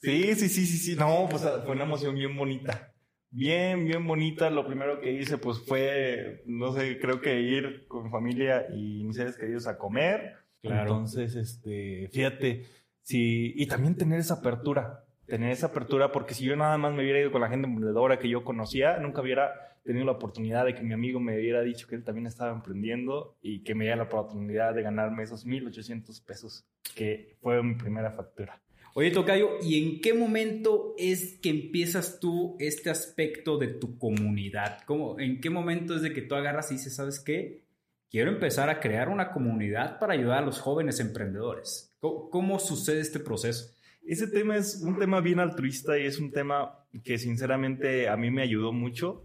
Sí, 0.01 0.35
sí, 0.35 0.49
sí, 0.49 0.67
sí, 0.67 0.77
sí. 0.79 0.97
No, 0.97 1.27
pues 1.31 1.43
fue 1.65 1.75
una 1.75 1.85
emoción 1.85 2.15
bien 2.15 2.37
bonita. 2.37 2.93
Bien, 3.31 3.85
bien 3.85 4.07
bonita. 4.07 4.51
Lo 4.51 4.67
primero 4.67 5.01
que 5.01 5.13
hice, 5.13 5.39
pues 5.39 5.61
fue, 5.65 6.43
no 6.47 6.73
sé, 6.75 6.99
creo 6.99 7.21
que 7.21 7.41
ir 7.41 7.87
con 7.89 8.05
mi 8.05 8.11
familia 8.11 8.67
y 8.77 9.05
mis 9.05 9.17
seres 9.17 9.39
queridos 9.39 9.67
a 9.67 9.79
comer. 9.79 10.42
Claro. 10.63 10.93
Entonces, 10.93 11.35
este, 11.35 12.09
fíjate, 12.13 12.65
sí, 13.03 13.53
y 13.57 13.67
también 13.67 13.97
tener 13.97 14.21
esa 14.21 14.35
apertura 14.35 15.05
tener 15.33 15.51
esa 15.51 15.69
apertura, 15.69 16.13
porque 16.13 16.35
si 16.35 16.45
yo 16.45 16.57
nada 16.57 16.77
más 16.77 16.93
me 16.93 17.03
hubiera 17.03 17.19
ido 17.19 17.33
con 17.33 17.41
la 17.41 17.49
gente 17.49 17.67
emprendedora 17.67 18.19
que 18.19 18.29
yo 18.29 18.45
conocía, 18.45 18.99
nunca 18.99 19.23
hubiera 19.23 19.79
tenido 19.85 20.05
la 20.05 20.13
oportunidad 20.13 20.67
de 20.67 20.75
que 20.75 20.83
mi 20.83 20.93
amigo 20.93 21.21
me 21.21 21.39
hubiera 21.39 21.63
dicho 21.63 21.87
que 21.87 21.95
él 21.95 22.05
también 22.05 22.27
estaba 22.27 22.53
emprendiendo 22.53 23.37
y 23.41 23.61
que 23.61 23.75
me 23.75 23.85
diera 23.85 23.97
la 23.97 24.03
oportunidad 24.05 24.75
de 24.75 24.83
ganarme 24.83 25.23
esos 25.23 25.47
1.800 25.47 26.25
pesos, 26.25 26.67
que 26.95 27.37
fue 27.41 27.63
mi 27.63 27.75
primera 27.75 28.13
factura. 28.13 28.61
Oye, 28.95 29.11
Tocayo, 29.11 29.53
¿y 29.63 29.83
en 29.83 30.01
qué 30.03 30.13
momento 30.13 30.95
es 30.99 31.39
que 31.41 31.49
empiezas 31.49 32.21
tú 32.21 32.57
este 32.61 32.91
aspecto 32.91 33.57
de 33.57 33.69
tu 33.69 33.97
comunidad? 33.97 34.81
¿Cómo, 34.85 35.19
¿En 35.19 35.41
qué 35.41 35.49
momento 35.49 35.97
es 35.97 36.03
de 36.03 36.13
que 36.13 36.21
tú 36.21 36.35
agarras 36.35 36.71
y 36.71 36.75
dices, 36.75 36.95
¿sabes 36.95 37.19
qué? 37.21 37.63
Quiero 38.13 38.31
empezar 38.31 38.69
a 38.69 38.79
crear 38.79 39.09
una 39.09 39.33
comunidad 39.33 39.99
para 39.99 40.13
ayudar 40.13 40.43
a 40.43 40.47
los 40.47 40.61
jóvenes 40.61 41.01
emprendedores. 41.01 41.97
cómo 41.99 42.59
sucede 42.59 43.01
este 43.01 43.19
proceso? 43.19 43.75
Ese 44.03 44.27
tema 44.27 44.59
es 44.59 44.83
un 44.83 44.99
tema 44.99 45.23
bien 45.23 45.41
altruista 45.41 45.99
y 45.99 46.05
es 46.05 46.19
un 46.19 46.31
tema 46.31 46.85
que 47.05 47.17
sinceramente 47.17 48.11
a 48.11 48.19
mí 48.19 48.31
me 48.31 48.43
ayudó 48.43 48.71
mucho. 48.71 49.25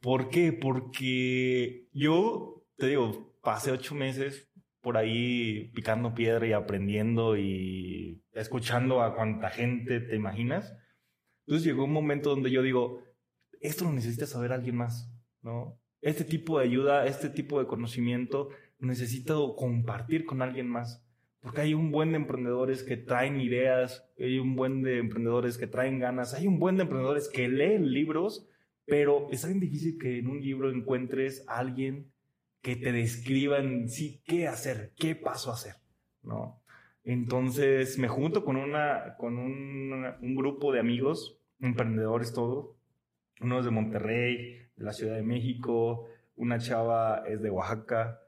¿Por 0.00 0.30
qué? 0.30 0.54
Porque 0.54 1.86
yo, 1.92 2.64
te 2.78 2.86
digo, 2.86 3.36
pasé 3.42 3.72
ocho 3.72 3.94
meses 3.94 4.48
por 4.80 4.96
ahí 4.96 5.70
picando 5.74 6.14
piedra 6.14 6.46
y 6.46 6.52
aprendiendo 6.54 7.36
y 7.36 8.22
escuchando 8.32 9.02
a 9.02 9.14
cuánta 9.14 9.50
gente 9.50 10.00
te 10.00 10.16
imaginas. 10.16 10.74
Entonces 11.46 11.66
llegó 11.66 11.84
un 11.84 11.92
momento 11.92 12.30
donde 12.30 12.50
yo 12.50 12.62
digo, 12.62 13.02
esto 13.60 13.84
lo 13.84 13.92
necesita 13.92 14.26
saber 14.26 14.54
alguien 14.54 14.76
más, 14.76 15.12
¿no? 15.42 15.78
Este 16.04 16.24
tipo 16.24 16.58
de 16.58 16.66
ayuda, 16.66 17.06
este 17.06 17.28
tipo 17.28 17.58
de 17.58 17.66
conocimiento, 17.66 18.50
necesito 18.78 19.56
compartir 19.56 20.24
con 20.24 20.40
alguien 20.40 20.68
más 20.68 21.04
porque 21.44 21.60
hay 21.60 21.74
un 21.74 21.90
buen 21.90 22.12
de 22.12 22.16
emprendedores 22.16 22.82
que 22.82 22.96
traen 22.96 23.38
ideas, 23.38 24.10
hay 24.18 24.38
un 24.38 24.56
buen 24.56 24.82
de 24.82 24.96
emprendedores 24.96 25.58
que 25.58 25.66
traen 25.66 25.98
ganas, 25.98 26.32
hay 26.32 26.46
un 26.46 26.58
buen 26.58 26.78
de 26.78 26.84
emprendedores 26.84 27.28
que 27.28 27.48
leen 27.48 27.92
libros, 27.92 28.48
pero 28.86 29.28
es 29.30 29.46
bien 29.46 29.60
difícil 29.60 29.98
que 29.98 30.20
en 30.20 30.28
un 30.28 30.40
libro 30.40 30.70
encuentres 30.70 31.44
a 31.46 31.58
alguien 31.58 32.10
que 32.62 32.76
te 32.76 32.92
describa 32.92 33.58
en 33.58 33.90
sí 33.90 34.22
qué 34.24 34.48
hacer, 34.48 34.94
qué 34.96 35.14
paso 35.16 35.52
hacer, 35.52 35.74
¿no? 36.22 36.62
Entonces 37.04 37.98
me 37.98 38.08
junto 38.08 38.42
con, 38.42 38.56
una, 38.56 39.14
con 39.18 39.36
un, 39.36 40.02
un 40.22 40.34
grupo 40.34 40.72
de 40.72 40.80
amigos, 40.80 41.38
emprendedores 41.60 42.32
todos, 42.32 42.74
unos 43.42 43.66
de 43.66 43.70
Monterrey, 43.70 44.63
la 44.76 44.92
Ciudad 44.92 45.16
de 45.16 45.22
México, 45.22 46.06
una 46.36 46.58
chava 46.58 47.24
es 47.26 47.40
de 47.42 47.50
Oaxaca, 47.50 48.20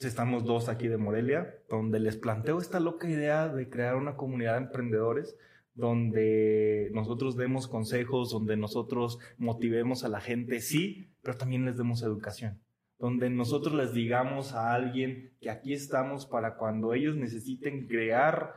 estamos 0.00 0.44
dos 0.44 0.68
aquí 0.68 0.88
de 0.88 0.98
Morelia, 0.98 1.54
donde 1.68 1.98
les 1.98 2.16
planteo 2.16 2.58
esta 2.58 2.80
loca 2.80 3.08
idea 3.08 3.48
de 3.48 3.68
crear 3.70 3.96
una 3.96 4.16
comunidad 4.16 4.52
de 4.52 4.66
emprendedores 4.66 5.36
donde 5.74 6.90
nosotros 6.92 7.36
demos 7.36 7.66
consejos, 7.66 8.30
donde 8.30 8.56
nosotros 8.56 9.18
motivemos 9.38 10.04
a 10.04 10.08
la 10.08 10.20
gente, 10.20 10.60
sí, 10.60 11.12
pero 11.22 11.36
también 11.36 11.64
les 11.64 11.76
demos 11.76 12.02
educación, 12.02 12.60
donde 12.98 13.28
nosotros 13.28 13.74
les 13.74 13.92
digamos 13.92 14.52
a 14.54 14.72
alguien 14.72 15.32
que 15.40 15.50
aquí 15.50 15.72
estamos 15.72 16.26
para 16.26 16.56
cuando 16.56 16.94
ellos 16.94 17.16
necesiten 17.16 17.88
crear 17.88 18.54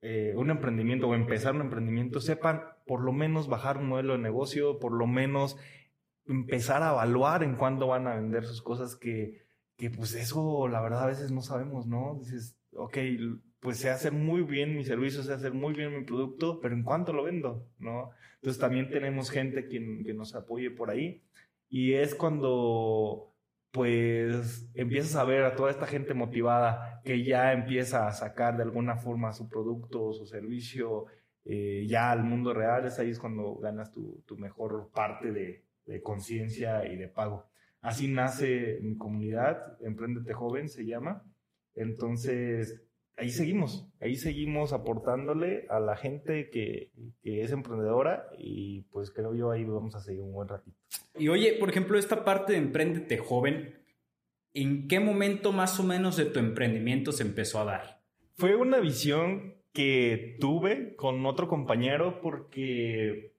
eh, 0.00 0.34
un 0.36 0.50
emprendimiento 0.50 1.08
o 1.08 1.14
empezar 1.14 1.54
un 1.54 1.60
emprendimiento, 1.60 2.20
sepan 2.20 2.62
por 2.86 3.02
lo 3.02 3.12
menos 3.12 3.46
bajar 3.46 3.78
un 3.78 3.86
modelo 3.86 4.14
de 4.14 4.18
negocio, 4.18 4.80
por 4.80 4.92
lo 4.92 5.06
menos 5.06 5.56
empezar 6.26 6.82
a 6.82 6.92
evaluar 6.92 7.42
en 7.42 7.56
cuándo 7.56 7.88
van 7.88 8.06
a 8.06 8.14
vender 8.14 8.44
sus 8.44 8.62
cosas 8.62 8.96
que, 8.96 9.42
que 9.76 9.90
pues 9.90 10.14
eso 10.14 10.68
la 10.68 10.80
verdad 10.80 11.04
a 11.04 11.06
veces 11.06 11.30
no 11.30 11.42
sabemos, 11.42 11.86
¿no? 11.86 12.16
Dices, 12.20 12.56
ok, 12.74 12.98
pues 13.60 13.78
sé 13.78 13.90
hacer 13.90 14.12
muy 14.12 14.42
bien 14.42 14.76
mi 14.76 14.84
servicio, 14.84 15.22
sé 15.22 15.32
hacer 15.32 15.52
muy 15.54 15.74
bien 15.74 15.96
mi 15.96 16.04
producto, 16.04 16.60
pero 16.60 16.74
¿en 16.74 16.82
cuánto 16.82 17.12
lo 17.12 17.24
vendo? 17.24 17.66
¿No? 17.78 18.10
Entonces 18.36 18.60
también 18.60 18.90
tenemos 18.90 19.30
gente 19.30 19.66
quien, 19.66 20.04
que 20.04 20.14
nos 20.14 20.34
apoye 20.34 20.70
por 20.70 20.90
ahí 20.90 21.22
y 21.68 21.94
es 21.94 22.14
cuando 22.14 23.28
pues 23.70 24.68
empiezas 24.74 25.16
a 25.16 25.24
ver 25.24 25.44
a 25.44 25.54
toda 25.56 25.70
esta 25.70 25.86
gente 25.86 26.12
motivada 26.12 27.00
que 27.04 27.24
ya 27.24 27.52
empieza 27.52 28.06
a 28.06 28.12
sacar 28.12 28.56
de 28.56 28.64
alguna 28.64 28.96
forma 28.96 29.32
su 29.32 29.48
producto 29.48 30.04
o 30.04 30.12
su 30.12 30.26
servicio 30.26 31.06
eh, 31.44 31.86
ya 31.88 32.10
al 32.10 32.22
mundo 32.24 32.52
real, 32.52 32.84
es 32.86 32.98
ahí 32.98 33.10
es 33.10 33.18
cuando 33.18 33.56
ganas 33.56 33.90
tu, 33.90 34.22
tu 34.26 34.36
mejor 34.36 34.90
parte 34.92 35.32
de, 35.32 35.64
de 35.86 36.02
conciencia 36.02 36.86
y 36.86 36.96
de 36.96 37.08
pago. 37.08 37.50
Así 37.80 38.08
nace 38.08 38.78
mi 38.80 38.96
comunidad, 38.96 39.76
Emprendete 39.82 40.32
Joven 40.32 40.68
se 40.68 40.86
llama. 40.86 41.24
Entonces, 41.74 42.82
ahí 43.16 43.30
seguimos, 43.30 43.88
ahí 44.00 44.16
seguimos 44.16 44.72
aportándole 44.72 45.66
a 45.68 45.80
la 45.80 45.96
gente 45.96 46.50
que, 46.50 46.92
que, 47.22 47.42
es 47.42 47.50
emprendedora 47.50 48.26
y 48.38 48.82
pues 48.90 49.10
creo 49.10 49.34
yo 49.34 49.50
ahí 49.50 49.64
vamos 49.64 49.94
a 49.94 50.00
seguir 50.00 50.22
un 50.22 50.32
buen 50.32 50.48
ratito. 50.48 50.76
Y 51.18 51.28
oye, 51.28 51.54
por 51.58 51.70
ejemplo, 51.70 51.98
esta 51.98 52.24
parte 52.24 52.52
de 52.52 52.58
Emprendete 52.58 53.18
Joven, 53.18 53.74
¿en 54.54 54.86
qué 54.88 55.00
momento 55.00 55.52
más 55.52 55.80
o 55.80 55.82
menos 55.82 56.16
de 56.16 56.26
tu 56.26 56.38
emprendimiento 56.38 57.12
se 57.12 57.22
empezó 57.22 57.60
a 57.60 57.64
dar? 57.64 58.02
Fue 58.34 58.54
una 58.54 58.78
visión 58.78 59.56
que 59.72 60.36
tuve 60.40 60.94
con 60.96 61.24
otro 61.26 61.48
compañero 61.48 62.20
porque 62.20 63.31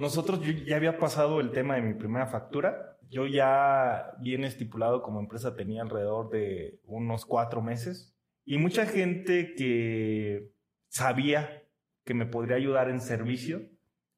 nosotros 0.00 0.40
ya 0.66 0.76
había 0.76 0.98
pasado 0.98 1.40
el 1.40 1.52
tema 1.52 1.76
de 1.76 1.82
mi 1.82 1.94
primera 1.94 2.26
factura. 2.26 2.98
Yo 3.08 3.26
ya 3.26 4.14
bien 4.20 4.44
estipulado 4.44 5.02
como 5.02 5.20
empresa 5.20 5.54
tenía 5.54 5.82
alrededor 5.82 6.30
de 6.30 6.80
unos 6.84 7.26
cuatro 7.26 7.60
meses 7.60 8.16
y 8.44 8.58
mucha 8.58 8.86
gente 8.86 9.54
que 9.54 10.52
sabía 10.88 11.64
que 12.04 12.14
me 12.14 12.26
podría 12.26 12.56
ayudar 12.56 12.88
en 12.88 13.00
servicio, 13.00 13.60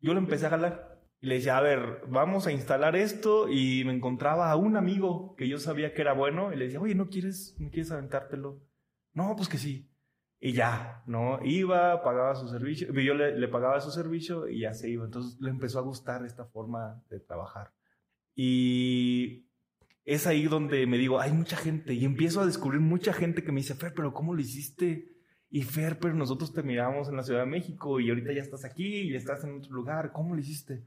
yo 0.00 0.14
lo 0.14 0.20
empecé 0.20 0.46
a 0.46 0.50
jalar. 0.50 1.02
Y 1.20 1.26
le 1.26 1.34
decía, 1.36 1.56
a 1.56 1.60
ver, 1.60 2.02
vamos 2.08 2.46
a 2.46 2.52
instalar 2.52 2.96
esto 2.96 3.48
y 3.48 3.84
me 3.84 3.92
encontraba 3.92 4.50
a 4.50 4.56
un 4.56 4.76
amigo 4.76 5.34
que 5.36 5.48
yo 5.48 5.58
sabía 5.58 5.94
que 5.94 6.02
era 6.02 6.14
bueno 6.14 6.52
y 6.52 6.56
le 6.56 6.64
decía, 6.64 6.80
oye, 6.80 6.94
¿no 6.94 7.08
quieres, 7.08 7.56
¿no 7.58 7.70
quieres 7.70 7.92
aventártelo? 7.92 8.60
No, 9.12 9.34
pues 9.36 9.48
que 9.48 9.58
sí. 9.58 9.91
Y 10.44 10.54
ya, 10.54 11.04
¿no? 11.06 11.38
Iba, 11.44 12.02
pagaba 12.02 12.34
su 12.34 12.48
servicio, 12.48 12.92
yo 12.92 13.14
le, 13.14 13.38
le, 13.38 13.46
pagaba 13.46 13.80
su 13.80 13.92
servicio 13.92 14.48
y 14.48 14.62
ya 14.62 14.74
se 14.74 14.90
iba. 14.90 15.04
Entonces 15.04 15.40
le 15.40 15.50
empezó 15.50 15.78
a 15.78 15.82
gustar 15.82 16.26
esta 16.26 16.46
forma 16.46 17.00
de 17.10 17.20
trabajar. 17.20 17.72
Y 18.34 19.46
es 20.04 20.26
ahí 20.26 20.46
donde 20.46 20.84
me 20.88 20.98
digo, 20.98 21.20
hay 21.20 21.30
mucha 21.30 21.56
gente 21.56 21.94
y 21.94 22.04
empiezo 22.04 22.40
a 22.40 22.46
descubrir 22.46 22.80
mucha 22.80 23.12
gente 23.12 23.44
que 23.44 23.52
me 23.52 23.60
dice, 23.60 23.76
Fer, 23.76 23.94
pero 23.94 24.12
¿cómo 24.12 24.34
lo 24.34 24.40
hiciste? 24.40 25.14
Y 25.48 25.62
Fer, 25.62 26.00
pero 26.00 26.14
nosotros 26.14 26.52
te 26.52 26.64
miramos 26.64 27.08
en 27.08 27.18
la 27.18 27.22
Ciudad 27.22 27.44
de 27.44 27.46
México 27.46 28.00
y 28.00 28.08
ahorita 28.08 28.32
ya 28.32 28.42
estás 28.42 28.64
aquí 28.64 29.02
y 29.02 29.14
estás 29.14 29.44
en 29.44 29.54
otro 29.54 29.72
lugar, 29.72 30.10
¿cómo 30.10 30.34
lo 30.34 30.40
hiciste? 30.40 30.84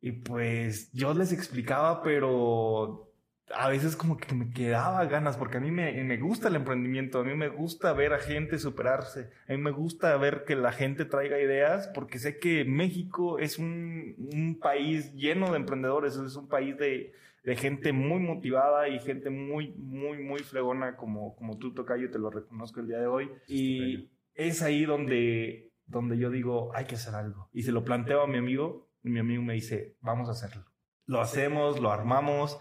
Y 0.00 0.12
pues 0.12 0.90
yo 0.92 1.12
les 1.12 1.30
explicaba, 1.30 2.02
pero 2.02 3.11
a 3.54 3.68
veces 3.68 3.96
como 3.96 4.16
que 4.16 4.34
me 4.34 4.50
quedaba 4.50 5.04
ganas, 5.06 5.36
porque 5.36 5.58
a 5.58 5.60
mí 5.60 5.70
me, 5.70 5.92
me, 6.04 6.16
gusta 6.16 6.48
el 6.48 6.56
emprendimiento, 6.56 7.20
a 7.20 7.24
mí 7.24 7.34
me 7.34 7.48
gusta 7.48 7.92
ver 7.92 8.12
a 8.12 8.18
gente 8.18 8.58
superarse, 8.58 9.30
a 9.48 9.52
mí 9.52 9.58
me 9.58 9.70
gusta 9.70 10.16
ver 10.16 10.44
que 10.44 10.56
la 10.56 10.72
gente 10.72 11.04
traiga 11.04 11.40
ideas, 11.40 11.88
porque 11.94 12.18
sé 12.18 12.38
que 12.38 12.64
México 12.64 13.38
es 13.38 13.58
un, 13.58 14.14
un 14.32 14.58
país 14.58 15.12
lleno 15.14 15.50
de 15.50 15.56
emprendedores, 15.56 16.16
es 16.16 16.36
un 16.36 16.48
país 16.48 16.76
de, 16.78 17.12
de, 17.44 17.56
gente 17.56 17.92
muy 17.92 18.20
motivada 18.20 18.88
y 18.88 18.98
gente 19.00 19.30
muy, 19.30 19.72
muy, 19.76 20.18
muy 20.22 20.40
fregona 20.40 20.96
como, 20.96 21.34
como 21.36 21.58
tú, 21.58 21.74
Tocayo, 21.74 22.10
te 22.10 22.18
lo 22.18 22.30
reconozco 22.30 22.80
el 22.80 22.88
día 22.88 22.98
de 22.98 23.06
hoy. 23.06 23.30
Y 23.48 24.10
es 24.34 24.62
ahí 24.62 24.84
donde, 24.84 25.72
donde 25.86 26.16
yo 26.18 26.30
digo, 26.30 26.74
hay 26.74 26.86
que 26.86 26.94
hacer 26.94 27.14
algo. 27.14 27.48
Y 27.52 27.62
se 27.62 27.72
lo 27.72 27.84
planteo 27.84 28.22
a 28.22 28.26
mi 28.26 28.38
amigo, 28.38 28.88
y 29.02 29.10
mi 29.10 29.18
amigo 29.18 29.42
me 29.42 29.54
dice, 29.54 29.96
vamos 30.00 30.28
a 30.28 30.32
hacerlo. 30.32 30.64
Lo 31.06 31.20
hacemos, 31.20 31.80
lo 31.80 31.90
armamos 31.90 32.58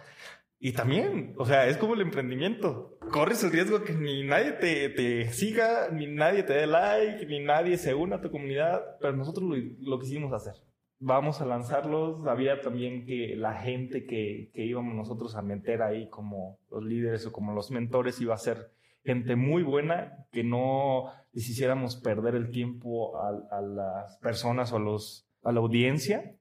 y 0.63 0.73
también, 0.73 1.33
o 1.39 1.45
sea, 1.45 1.65
es 1.67 1.77
como 1.77 1.95
el 1.95 2.01
emprendimiento. 2.01 2.95
Corres 3.11 3.43
el 3.43 3.51
riesgo 3.51 3.83
que 3.83 3.95
ni 3.95 4.23
nadie 4.23 4.51
te, 4.51 4.89
te 4.89 5.27
siga, 5.33 5.89
ni 5.91 6.05
nadie 6.05 6.43
te 6.43 6.53
dé 6.53 6.67
like, 6.67 7.25
ni 7.25 7.39
nadie 7.39 7.79
se 7.79 7.95
una 7.95 8.17
a 8.17 8.21
tu 8.21 8.29
comunidad, 8.29 8.79
pero 8.99 9.13
nosotros 9.13 9.43
lo, 9.49 9.55
lo 9.79 9.99
quisimos 9.99 10.31
hacer. 10.33 10.53
Vamos 10.99 11.41
a 11.41 11.47
lanzarlos. 11.47 12.27
Había 12.27 12.61
también 12.61 13.07
que 13.07 13.35
la 13.35 13.55
gente 13.55 14.05
que, 14.05 14.51
que 14.53 14.63
íbamos 14.63 14.93
nosotros 14.93 15.35
a 15.35 15.41
meter 15.41 15.81
ahí 15.81 16.07
como 16.09 16.59
los 16.69 16.83
líderes 16.83 17.25
o 17.25 17.31
como 17.31 17.53
los 17.53 17.71
mentores 17.71 18.21
iba 18.21 18.35
a 18.35 18.37
ser 18.37 18.71
gente 19.03 19.35
muy 19.35 19.63
buena, 19.63 20.27
que 20.31 20.43
no 20.43 21.11
les 21.33 21.95
perder 22.03 22.35
el 22.35 22.51
tiempo 22.51 23.17
a, 23.17 23.29
a 23.49 23.61
las 23.61 24.17
personas 24.19 24.71
o 24.73 24.77
a, 24.77 24.79
los, 24.79 25.27
a 25.41 25.51
la 25.51 25.59
audiencia, 25.59 26.35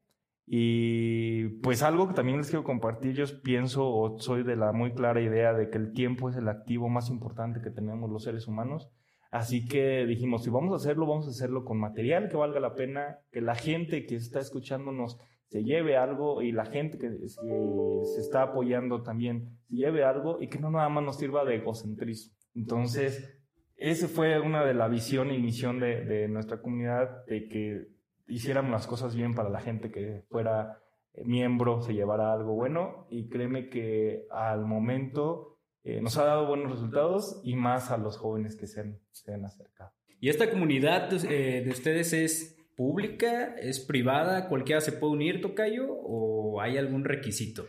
y 0.52 1.60
pues 1.62 1.84
algo 1.84 2.08
que 2.08 2.14
también 2.14 2.38
les 2.38 2.50
quiero 2.50 2.64
compartir, 2.64 3.14
yo 3.14 3.24
pienso 3.40 3.88
o 3.88 4.18
soy 4.18 4.42
de 4.42 4.56
la 4.56 4.72
muy 4.72 4.92
clara 4.92 5.20
idea 5.20 5.52
de 5.52 5.70
que 5.70 5.78
el 5.78 5.92
tiempo 5.92 6.28
es 6.28 6.34
el 6.34 6.48
activo 6.48 6.88
más 6.88 7.08
importante 7.08 7.60
que 7.62 7.70
tenemos 7.70 8.10
los 8.10 8.24
seres 8.24 8.48
humanos. 8.48 8.90
Así 9.30 9.68
que 9.68 10.04
dijimos, 10.06 10.42
si 10.42 10.50
vamos 10.50 10.72
a 10.72 10.76
hacerlo, 10.78 11.06
vamos 11.06 11.28
a 11.28 11.30
hacerlo 11.30 11.64
con 11.64 11.78
material 11.78 12.28
que 12.28 12.36
valga 12.36 12.58
la 12.58 12.74
pena, 12.74 13.20
que 13.30 13.40
la 13.40 13.54
gente 13.54 14.06
que 14.06 14.16
está 14.16 14.40
escuchándonos 14.40 15.18
se 15.46 15.62
lleve 15.62 15.96
algo 15.96 16.42
y 16.42 16.50
la 16.50 16.66
gente 16.66 16.98
que, 16.98 17.10
se 17.28 18.20
está 18.20 18.42
apoyando 18.42 19.04
también 19.04 19.56
se 19.68 19.76
lleve 19.76 20.02
algo 20.02 20.42
y 20.42 20.48
que 20.48 20.58
no 20.58 20.72
nada 20.72 20.88
más 20.88 21.04
nos 21.04 21.16
sirva 21.16 21.44
de 21.44 21.58
egocentrismo. 21.58 22.34
Entonces, 22.56 23.40
esa 23.76 24.08
fue 24.08 24.40
una 24.40 24.64
de 24.64 24.74
la 24.74 24.88
visión 24.88 25.30
y 25.30 25.38
misión 25.38 25.78
de, 25.78 26.04
de 26.04 26.26
nuestra 26.26 26.60
comunidad, 26.60 27.24
de 27.26 27.46
que 27.46 27.99
hiciéramos 28.30 28.70
las 28.70 28.86
cosas 28.86 29.14
bien 29.14 29.34
para 29.34 29.50
la 29.50 29.60
gente 29.60 29.90
que 29.90 30.24
fuera 30.30 30.82
eh, 31.12 31.24
miembro, 31.24 31.82
se 31.82 31.94
llevara 31.94 32.32
algo 32.32 32.54
bueno 32.54 33.06
y 33.10 33.28
créeme 33.28 33.68
que 33.68 34.26
al 34.30 34.64
momento 34.64 35.58
eh, 35.82 36.00
nos 36.00 36.16
ha 36.18 36.24
dado 36.24 36.46
buenos 36.46 36.70
resultados 36.70 37.40
y 37.44 37.54
más 37.54 37.90
a 37.90 37.98
los 37.98 38.16
jóvenes 38.16 38.56
que 38.56 38.66
se 38.66 38.80
han, 38.80 38.98
se 39.10 39.34
han 39.34 39.44
acercado. 39.44 39.92
¿Y 40.20 40.28
esta 40.28 40.50
comunidad 40.50 41.12
eh, 41.24 41.62
de 41.64 41.70
ustedes 41.70 42.12
es 42.12 42.56
pública, 42.76 43.54
es 43.56 43.80
privada, 43.80 44.48
cualquiera 44.48 44.80
se 44.80 44.92
puede 44.92 45.14
unir, 45.14 45.40
Tocayo, 45.40 45.86
o 45.90 46.60
hay 46.60 46.76
algún 46.78 47.04
requisito? 47.04 47.66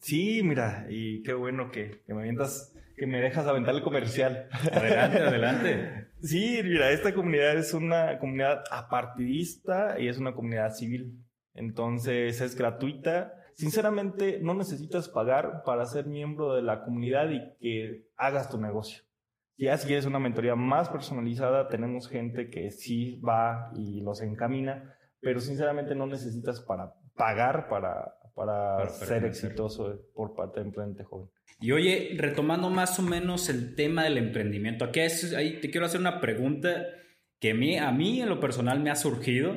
Sí, 0.00 0.42
mira, 0.42 0.86
y 0.88 1.22
qué 1.22 1.34
bueno 1.34 1.70
que, 1.70 2.02
que 2.06 2.14
me 2.14 2.20
avientas 2.20 2.72
que 2.96 3.06
me 3.06 3.20
dejas 3.20 3.46
aventar 3.46 3.74
el 3.74 3.82
comercial. 3.82 4.48
Adelante, 4.72 5.18
adelante. 5.18 6.05
Sí, 6.22 6.60
mira, 6.64 6.90
esta 6.90 7.14
comunidad 7.14 7.56
es 7.56 7.74
una 7.74 8.18
comunidad 8.18 8.64
apartidista 8.70 9.98
y 9.98 10.08
es 10.08 10.18
una 10.18 10.34
comunidad 10.34 10.70
civil. 10.72 11.22
Entonces 11.54 12.40
es 12.40 12.56
gratuita. 12.56 13.34
Sinceramente, 13.54 14.38
no 14.42 14.54
necesitas 14.54 15.08
pagar 15.08 15.62
para 15.64 15.86
ser 15.86 16.06
miembro 16.06 16.54
de 16.54 16.62
la 16.62 16.84
comunidad 16.84 17.30
y 17.30 17.40
que 17.58 18.08
hagas 18.16 18.50
tu 18.50 18.60
negocio. 18.60 19.02
Ya 19.58 19.76
si 19.78 19.86
quieres 19.86 20.04
una 20.04 20.18
mentoría 20.18 20.54
más 20.54 20.90
personalizada, 20.90 21.68
tenemos 21.68 22.08
gente 22.08 22.50
que 22.50 22.70
sí 22.70 23.18
va 23.20 23.70
y 23.74 24.02
los 24.02 24.20
encamina, 24.20 24.94
pero 25.20 25.40
sinceramente 25.40 25.94
no 25.94 26.06
necesitas 26.06 26.60
para 26.60 26.92
pagar 27.14 27.68
para, 27.68 28.18
para, 28.34 28.86
ser 28.90 29.24
exitoso 29.24 29.98
por 30.14 30.34
parte 30.34 30.60
de 30.60 30.66
Emprendente 30.66 31.04
Joven. 31.04 31.30
Y 31.58 31.72
oye, 31.72 32.14
retomando 32.18 32.68
más 32.68 32.98
o 32.98 33.02
menos 33.02 33.48
el 33.48 33.74
tema 33.74 34.04
del 34.04 34.18
emprendimiento, 34.18 34.84
aquí 34.84 35.00
te 35.60 35.70
quiero 35.70 35.86
hacer 35.86 36.00
una 36.00 36.20
pregunta 36.20 36.86
que 37.40 37.52
a 37.52 37.54
mí, 37.54 37.78
a 37.78 37.90
mí 37.92 38.20
en 38.20 38.28
lo 38.28 38.40
personal 38.40 38.80
me 38.80 38.90
ha 38.90 38.96
surgido 38.96 39.56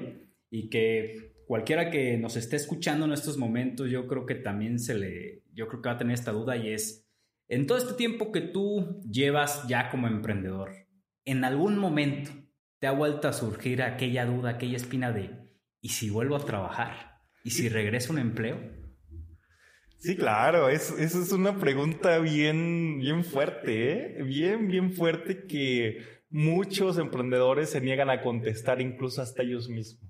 y 0.50 0.70
que 0.70 1.34
cualquiera 1.46 1.90
que 1.90 2.18
nos 2.18 2.36
esté 2.36 2.56
escuchando 2.56 3.06
en 3.06 3.12
estos 3.12 3.38
momentos, 3.38 3.90
yo 3.90 4.08
creo 4.08 4.26
que 4.26 4.36
también 4.36 4.80
se 4.80 4.96
le, 4.96 5.44
yo 5.54 5.68
creo 5.68 5.82
que 5.82 5.90
va 5.90 5.96
a 5.96 5.98
tener 5.98 6.14
esta 6.14 6.32
duda 6.32 6.56
y 6.56 6.70
es, 6.70 7.10
en 7.48 7.68
todo 7.68 7.78
este 7.78 7.96
tiempo 7.96 8.32
que 8.32 8.42
tú 8.42 9.02
llevas 9.10 9.68
ya 9.68 9.90
como 9.90 10.08
emprendedor, 10.08 10.72
en 11.26 11.44
algún 11.44 11.78
momento 11.78 12.32
te 12.80 12.88
ha 12.88 12.92
vuelto 12.92 13.28
a 13.28 13.34
surgir 13.34 13.82
aquella 13.82 14.26
duda, 14.26 14.52
aquella 14.52 14.78
espina 14.78 15.12
de, 15.12 15.32
¿y 15.82 15.90
si 15.90 16.10
vuelvo 16.10 16.36
a 16.36 16.46
trabajar? 16.46 17.20
¿Y 17.44 17.52
si 17.52 17.68
regreso 17.68 18.12
a 18.12 18.16
un 18.16 18.22
empleo? 18.22 18.89
Sí, 20.00 20.16
claro, 20.16 20.70
esa 20.70 20.96
es 21.04 21.32
una 21.34 21.60
pregunta 21.60 22.20
bien, 22.20 23.00
bien 23.00 23.26
fuerte, 23.26 24.20
¿eh? 24.20 24.24
bien, 24.24 24.70
bien 24.70 24.94
fuerte 24.94 25.46
que 25.46 25.98
muchos 26.30 26.98
emprendedores 26.98 27.72
se 27.72 27.82
niegan 27.82 28.10
a 28.10 28.22
contestar 28.22 28.80
incluso 28.80 29.22
hasta 29.22 29.44
ellos 29.44 29.68
mismos. 29.68 30.10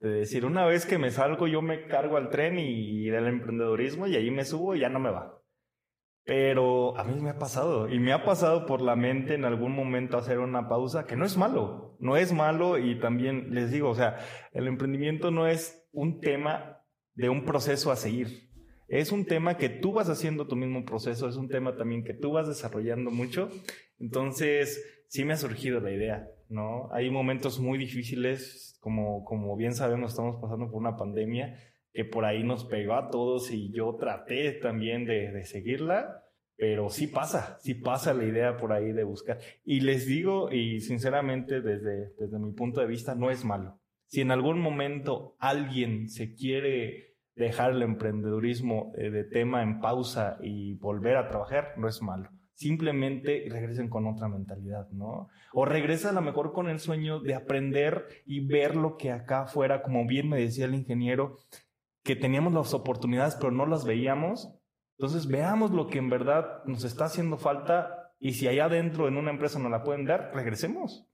De 0.00 0.10
decir, 0.10 0.44
una 0.44 0.66
vez 0.66 0.84
que 0.84 0.98
me 0.98 1.10
salgo, 1.10 1.46
yo 1.46 1.62
me 1.62 1.86
cargo 1.86 2.18
al 2.18 2.28
tren 2.28 2.58
y, 2.58 3.06
y 3.06 3.08
del 3.08 3.26
emprendedorismo 3.26 4.06
y 4.06 4.16
ahí 4.16 4.30
me 4.30 4.44
subo 4.44 4.74
y 4.74 4.80
ya 4.80 4.90
no 4.90 5.00
me 5.00 5.10
va. 5.10 5.40
Pero 6.24 6.94
a 6.98 7.04
mí 7.04 7.18
me 7.18 7.30
ha 7.30 7.38
pasado 7.38 7.88
y 7.88 7.98
me 7.98 8.12
ha 8.12 8.24
pasado 8.26 8.66
por 8.66 8.82
la 8.82 8.96
mente 8.96 9.32
en 9.32 9.46
algún 9.46 9.74
momento 9.74 10.18
hacer 10.18 10.40
una 10.40 10.68
pausa, 10.68 11.06
que 11.06 11.16
no 11.16 11.24
es 11.24 11.38
malo, 11.38 11.96
no 12.00 12.18
es 12.18 12.34
malo 12.34 12.76
y 12.76 13.00
también 13.00 13.54
les 13.54 13.70
digo, 13.70 13.88
o 13.88 13.94
sea, 13.94 14.18
el 14.52 14.66
emprendimiento 14.66 15.30
no 15.30 15.46
es 15.46 15.88
un 15.90 16.20
tema 16.20 16.84
de 17.14 17.30
un 17.30 17.46
proceso 17.46 17.90
a 17.90 17.96
seguir. 17.96 18.51
Es 18.92 19.10
un 19.10 19.24
tema 19.24 19.56
que 19.56 19.70
tú 19.70 19.94
vas 19.94 20.10
haciendo 20.10 20.46
tu 20.46 20.54
mismo 20.54 20.84
proceso, 20.84 21.26
es 21.26 21.36
un 21.36 21.48
tema 21.48 21.76
también 21.76 22.04
que 22.04 22.12
tú 22.12 22.32
vas 22.32 22.46
desarrollando 22.46 23.10
mucho. 23.10 23.48
Entonces, 23.98 25.06
sí 25.08 25.24
me 25.24 25.32
ha 25.32 25.38
surgido 25.38 25.80
la 25.80 25.92
idea, 25.92 26.28
¿no? 26.50 26.92
Hay 26.92 27.08
momentos 27.08 27.58
muy 27.58 27.78
difíciles, 27.78 28.76
como, 28.80 29.24
como 29.24 29.56
bien 29.56 29.74
sabemos, 29.74 30.10
estamos 30.10 30.36
pasando 30.42 30.70
por 30.70 30.78
una 30.78 30.98
pandemia 30.98 31.58
que 31.94 32.04
por 32.04 32.26
ahí 32.26 32.44
nos 32.44 32.66
pegó 32.66 32.92
a 32.92 33.08
todos 33.08 33.50
y 33.50 33.72
yo 33.72 33.96
traté 33.98 34.52
también 34.52 35.06
de, 35.06 35.42
seguirla, 35.46 36.26
pero 36.58 36.90
sí 36.90 37.06
pasa, 37.06 37.56
sí 37.62 37.72
pasa 37.72 38.12
la 38.12 38.24
idea 38.24 38.58
por 38.58 38.74
ahí 38.74 38.92
de 38.92 39.04
buscar. 39.04 39.38
Y 39.64 39.80
les 39.80 40.04
digo, 40.04 40.52
y 40.52 40.80
sinceramente 40.80 41.62
desde, 41.62 42.12
desde 42.18 42.38
mi 42.38 42.52
punto 42.52 42.82
de 42.82 42.88
vista, 42.88 43.14
no 43.14 43.30
es 43.30 43.42
malo. 43.42 43.80
Si 44.08 44.20
en 44.20 44.32
algún 44.32 44.60
momento 44.60 45.34
alguien 45.38 46.10
se 46.10 46.34
quiere 46.34 47.11
dejar 47.34 47.72
el 47.72 47.82
emprendedurismo 47.82 48.92
eh, 48.96 49.10
de 49.10 49.24
tema 49.24 49.62
en 49.62 49.80
pausa 49.80 50.38
y 50.42 50.74
volver 50.74 51.16
a 51.16 51.28
trabajar, 51.28 51.74
no 51.76 51.88
es 51.88 52.02
malo. 52.02 52.30
Simplemente 52.54 53.46
regresen 53.48 53.88
con 53.88 54.06
otra 54.06 54.28
mentalidad, 54.28 54.88
¿no? 54.90 55.28
O 55.52 55.64
regresa 55.64 56.10
a 56.10 56.12
lo 56.12 56.20
mejor 56.20 56.52
con 56.52 56.68
el 56.68 56.78
sueño 56.78 57.20
de 57.20 57.34
aprender 57.34 58.06
y 58.26 58.46
ver 58.46 58.76
lo 58.76 58.96
que 58.96 59.10
acá 59.10 59.42
afuera, 59.42 59.82
como 59.82 60.06
bien 60.06 60.28
me 60.28 60.40
decía 60.40 60.66
el 60.66 60.74
ingeniero, 60.74 61.38
que 62.04 62.16
teníamos 62.16 62.52
las 62.52 62.74
oportunidades 62.74 63.36
pero 63.36 63.50
no 63.50 63.66
las 63.66 63.84
veíamos. 63.84 64.54
Entonces 64.98 65.26
veamos 65.26 65.70
lo 65.70 65.88
que 65.88 65.98
en 65.98 66.10
verdad 66.10 66.62
nos 66.66 66.84
está 66.84 67.06
haciendo 67.06 67.38
falta 67.38 68.12
y 68.20 68.34
si 68.34 68.46
allá 68.46 68.66
adentro 68.66 69.08
en 69.08 69.16
una 69.16 69.30
empresa 69.30 69.58
nos 69.58 69.70
la 69.70 69.82
pueden 69.82 70.04
dar, 70.04 70.30
regresemos. 70.34 71.08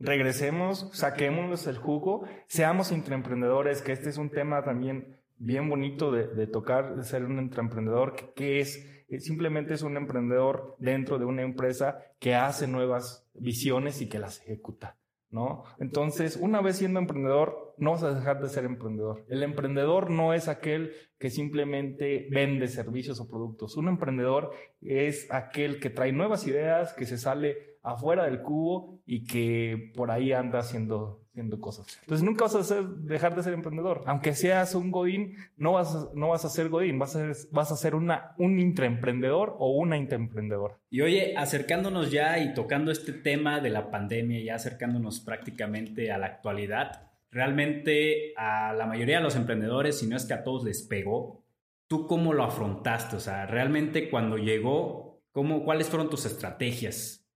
Regresemos, 0.00 0.90
saquémonos 0.92 1.66
el 1.66 1.76
jugo, 1.76 2.24
seamos 2.46 2.92
intraemprendedores, 2.92 3.82
que 3.82 3.92
este 3.92 4.08
es 4.08 4.16
un 4.16 4.30
tema 4.30 4.64
también 4.64 5.18
bien 5.38 5.68
bonito 5.68 6.10
de, 6.10 6.46
tocar, 6.46 6.96
de 6.96 7.04
ser 7.04 7.24
un 7.24 7.38
intraemprendedor, 7.38 8.34
que, 8.34 8.60
es, 8.60 9.04
simplemente 9.18 9.74
es 9.74 9.82
un 9.82 9.96
emprendedor 9.96 10.76
dentro 10.78 11.18
de 11.18 11.24
una 11.24 11.42
empresa 11.42 11.98
que 12.18 12.34
hace 12.34 12.66
nuevas 12.66 13.28
visiones 13.34 14.00
y 14.00 14.08
que 14.08 14.18
las 14.18 14.40
ejecuta. 14.42 14.96
¿no? 15.30 15.64
Entonces, 15.78 16.38
una 16.40 16.62
vez 16.62 16.76
siendo 16.76 17.00
emprendedor, 17.00 17.74
no 17.76 17.92
vas 17.92 18.02
a 18.02 18.14
dejar 18.14 18.40
de 18.40 18.48
ser 18.48 18.64
emprendedor. 18.64 19.24
El 19.28 19.42
emprendedor 19.42 20.10
no 20.10 20.32
es 20.32 20.48
aquel 20.48 20.92
que 21.18 21.30
simplemente 21.30 22.28
vende 22.30 22.66
servicios 22.68 23.20
o 23.20 23.28
productos. 23.28 23.76
Un 23.76 23.88
emprendedor 23.88 24.52
es 24.80 25.30
aquel 25.30 25.80
que 25.80 25.90
trae 25.90 26.12
nuevas 26.12 26.46
ideas, 26.46 26.94
que 26.94 27.06
se 27.06 27.18
sale 27.18 27.77
afuera 27.92 28.24
del 28.24 28.42
cubo 28.42 29.00
y 29.06 29.24
que 29.24 29.92
por 29.94 30.10
ahí 30.10 30.32
anda 30.32 30.60
haciendo, 30.60 31.22
haciendo 31.30 31.60
cosas. 31.60 31.98
Entonces 32.02 32.24
nunca 32.24 32.44
vas 32.44 32.54
a 32.54 32.60
hacer, 32.60 32.84
dejar 32.84 33.34
de 33.34 33.42
ser 33.42 33.54
emprendedor. 33.54 34.02
Aunque 34.06 34.34
seas 34.34 34.74
un 34.74 34.90
godín, 34.90 35.36
no 35.56 35.72
vas 35.72 35.94
a, 35.94 36.08
no 36.14 36.28
vas 36.28 36.44
a 36.44 36.48
ser 36.48 36.68
godín, 36.68 36.98
vas 36.98 37.16
a 37.16 37.34
ser, 37.34 37.48
vas 37.52 37.72
a 37.72 37.76
ser 37.76 37.94
una, 37.94 38.34
un 38.38 38.58
intraemprendedor 38.58 39.56
o 39.58 39.70
una 39.70 39.96
intraemprendedora. 39.96 40.78
Y 40.90 41.00
oye, 41.00 41.34
acercándonos 41.36 42.10
ya 42.10 42.38
y 42.38 42.54
tocando 42.54 42.90
este 42.90 43.12
tema 43.12 43.60
de 43.60 43.70
la 43.70 43.90
pandemia, 43.90 44.42
ya 44.42 44.54
acercándonos 44.54 45.20
prácticamente 45.20 46.12
a 46.12 46.18
la 46.18 46.26
actualidad, 46.26 47.08
realmente 47.30 48.32
a 48.36 48.72
la 48.72 48.86
mayoría 48.86 49.18
de 49.18 49.22
los 49.22 49.36
emprendedores, 49.36 49.98
si 49.98 50.06
no 50.06 50.16
es 50.16 50.26
que 50.26 50.34
a 50.34 50.44
todos 50.44 50.64
les 50.64 50.82
pegó, 50.82 51.44
¿tú 51.86 52.06
cómo 52.06 52.32
lo 52.32 52.44
afrontaste? 52.44 53.16
O 53.16 53.20
sea, 53.20 53.46
realmente 53.46 54.10
cuando 54.10 54.36
llegó, 54.36 55.20
¿cómo, 55.32 55.64
¿cuáles 55.64 55.88
fueron 55.88 56.10
tus 56.10 56.26
estrategias? 56.26 57.27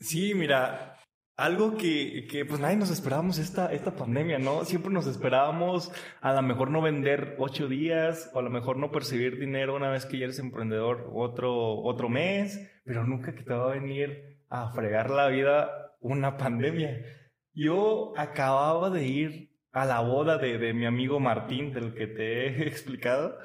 Sí, 0.00 0.34
mira, 0.34 0.98
algo 1.38 1.76
que, 1.76 2.26
que, 2.28 2.44
pues 2.44 2.60
nadie 2.60 2.76
nos 2.76 2.90
esperábamos 2.90 3.38
esta, 3.38 3.72
esta 3.72 3.94
pandemia, 3.94 4.40
¿no? 4.40 4.64
Siempre 4.64 4.92
nos 4.92 5.06
esperábamos 5.06 5.92
a 6.20 6.32
lo 6.32 6.42
mejor 6.42 6.70
no 6.70 6.82
vender 6.82 7.36
ocho 7.38 7.68
días 7.68 8.28
o 8.34 8.40
a 8.40 8.42
lo 8.42 8.50
mejor 8.50 8.76
no 8.76 8.90
percibir 8.90 9.38
dinero 9.38 9.76
una 9.76 9.88
vez 9.88 10.04
que 10.04 10.18
ya 10.18 10.24
eres 10.24 10.40
emprendedor 10.40 11.10
otro, 11.14 11.80
otro 11.82 12.08
mes, 12.08 12.80
pero 12.84 13.04
nunca 13.04 13.34
que 13.34 13.44
te 13.44 13.54
va 13.54 13.70
a 13.70 13.74
venir 13.74 14.42
a 14.48 14.72
fregar 14.72 15.10
la 15.10 15.28
vida 15.28 15.70
una 16.00 16.36
pandemia. 16.36 17.04
Yo 17.52 18.12
acababa 18.16 18.90
de 18.90 19.06
ir 19.06 19.56
a 19.70 19.84
la 19.84 20.00
boda 20.00 20.38
de, 20.38 20.58
de 20.58 20.74
mi 20.74 20.86
amigo 20.86 21.20
Martín, 21.20 21.72
del 21.72 21.94
que 21.94 22.08
te 22.08 22.46
he 22.46 22.62
explicado, 22.66 23.38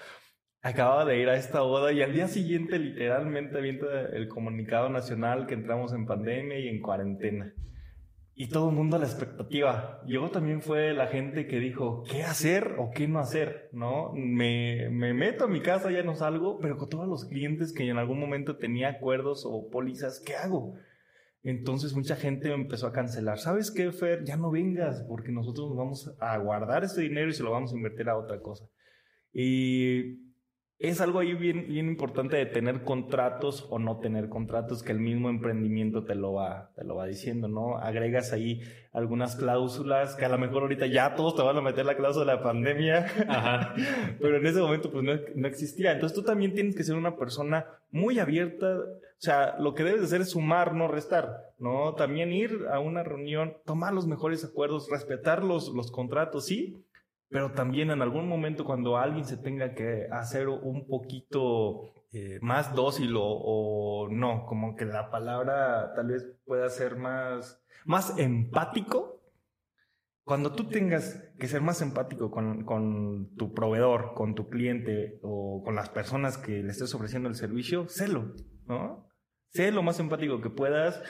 acababa 0.64 1.04
de 1.04 1.20
ir 1.20 1.28
a 1.28 1.36
esta 1.36 1.62
boda 1.62 1.92
y 1.92 2.02
al 2.02 2.14
día 2.14 2.30
siguiente 2.30 2.80
literalmente 2.80 3.58
avienta 3.58 4.06
el 4.14 4.30
comunicado 4.30 4.90
nacional 4.90 5.46
que 5.46 5.56
entramos 5.56 5.92
en 5.94 6.06
pandemia 6.06 6.58
y 6.58 6.70
en 6.70 6.82
cuarentena. 6.82 7.54
Y 8.34 8.48
todo 8.48 8.70
el 8.70 8.76
mundo 8.76 8.96
a 8.96 9.00
la 9.00 9.06
expectativa. 9.06 10.02
Yo 10.08 10.32
también 10.32 10.62
fue 10.62 10.94
la 10.94 11.08
gente 11.08 11.48
que 11.48 11.60
dijo, 11.60 12.04
¿qué 12.10 12.24
hacer 12.24 12.76
o 12.80 12.92
qué 12.92 13.08
no 13.08 13.20
hacer? 13.20 13.70
¿No? 13.74 14.14
Me, 14.14 14.90
me 14.90 15.14
meto 15.14 15.44
a 15.44 15.48
mi 15.50 15.62
casa, 15.62 15.92
ya 15.92 16.02
no 16.02 16.16
salgo, 16.16 16.58
pero 16.60 16.78
con 16.78 16.90
todos 16.90 17.08
los 17.08 17.26
clientes 17.26 17.74
que 17.74 17.88
en 17.88 17.98
algún 17.98 18.20
momento 18.20 18.58
tenía 18.58 18.88
acuerdos 18.88 19.44
o 19.46 19.70
pólizas, 19.70 20.24
¿qué 20.26 20.36
hago? 20.36 20.76
Entonces 21.44 21.94
mucha 21.94 22.16
gente 22.16 22.52
empezó 22.52 22.88
a 22.88 22.94
cancelar. 22.94 23.38
¿Sabes 23.38 23.70
qué, 23.70 23.92
Fer? 23.92 24.24
Ya 24.24 24.38
no 24.38 24.50
vengas 24.50 25.04
porque 25.10 25.34
nosotros 25.34 25.68
nos 25.68 25.78
vamos 25.78 26.16
a 26.22 26.38
guardar 26.38 26.86
este 26.86 27.02
dinero 27.02 27.30
y 27.30 27.34
se 27.34 27.44
lo 27.44 27.52
vamos 27.52 27.74
a 27.74 27.76
invertir 27.76 28.08
a 28.08 28.18
otra 28.18 28.40
cosa. 28.40 28.66
Y 29.34 30.33
es 30.84 31.00
algo 31.00 31.20
ahí 31.20 31.34
bien, 31.34 31.66
bien 31.70 31.88
importante 31.88 32.36
de 32.36 32.46
tener 32.46 32.84
contratos 32.84 33.66
o 33.70 33.80
no 33.80 34.00
tener 34.00 34.28
contratos 34.28 34.84
que 34.84 34.92
el 34.92 35.00
mismo 35.00 35.30
emprendimiento 35.30 36.04
te 36.04 36.14
lo 36.14 36.34
va, 36.34 36.72
te 36.76 36.84
lo 36.84 36.98
va 36.98 37.06
diciendo, 37.06 37.48
¿no? 37.48 37.78
Agregas 37.78 38.34
ahí 38.34 38.60
algunas 38.92 39.38
cláusulas 39.38 40.16
que 40.16 40.26
a 40.26 40.30
lo 40.30 40.38
mejor 40.38 40.64
ahorita 40.64 40.88
ya 40.88 41.16
todos 41.16 41.38
te 41.38 41.42
van 41.42 41.56
a 41.56 41.62
meter 41.62 41.86
la 41.86 41.96
cláusula 41.96 42.34
de 42.34 42.38
la 42.38 42.44
pandemia, 42.44 43.06
pero 44.20 44.36
en 44.36 44.46
ese 44.46 44.60
momento 44.60 44.92
pues 44.92 45.06
no, 45.06 45.14
no, 45.36 45.48
existía. 45.48 45.94
Entonces 45.94 46.18
tú 46.18 46.22
también 46.22 46.54
tienes 46.54 46.76
que 46.76 46.84
ser 46.84 46.96
una 46.96 47.16
persona 47.16 47.66
muy 47.90 48.20
abierta, 48.20 48.76
o 48.76 49.20
sea, 49.20 49.56
lo 49.60 49.76
que 49.76 49.86
debes 49.86 50.02
de 50.02 50.08
hacer 50.08 50.20
es 50.20 50.32
sumar, 50.32 50.76
no 50.76 50.90
restar, 50.90 51.54
¿no? 51.60 51.96
También 51.96 52.34
ir 52.34 52.66
a 52.70 52.82
una 52.82 53.04
reunión, 53.04 53.56
tomar 53.66 53.94
los 53.94 54.06
mejores 54.06 54.44
acuerdos, 54.44 54.90
respetar 54.92 55.46
los, 55.46 55.70
los 55.70 55.92
contratos, 55.92 56.46
sí, 56.46 56.84
pero 57.34 57.52
también 57.52 57.90
en 57.90 58.04
algún 58.04 58.30
momento 58.30 58.64
cuando 58.64 58.96
alguien 58.96 59.26
se 59.26 59.38
tenga 59.38 59.74
que 59.74 60.08
hacer 60.12 60.48
un 60.48 60.86
poquito 60.88 61.92
eh, 62.12 62.38
más 62.44 62.76
dócil 62.76 63.16
o, 63.18 64.08
no, 64.12 64.46
como 64.46 64.76
que 64.76 64.86
la 64.86 65.10
palabra 65.10 65.94
tal 65.96 66.10
vez 66.10 66.28
pueda 66.46 66.70
ser 66.70 66.96
más, 66.96 67.60
más 67.86 68.20
empático, 68.20 69.20
cuando 70.24 70.54
tú 70.54 70.70
tengas 70.70 71.28
que 71.40 71.48
ser 71.48 71.62
más 71.62 71.82
empático 71.82 72.30
con, 72.30 72.66
con, 72.66 73.36
tu 73.36 73.52
proveedor, 73.56 74.14
con 74.14 74.36
tu 74.36 74.48
cliente 74.48 75.20
o 75.24 75.64
con 75.66 75.74
las 75.74 75.90
personas 75.90 76.38
que 76.38 76.62
le 76.62 76.70
estés 76.70 76.94
ofreciendo 76.94 77.30
el 77.30 77.36
servicio, 77.36 77.90
sélo, 77.90 78.36
¿no? 78.68 79.10
Sé 79.50 79.72
lo 79.72 79.82
más 79.82 80.00
empático 80.00 80.40
que 80.40 80.52
puedas, 80.52 81.02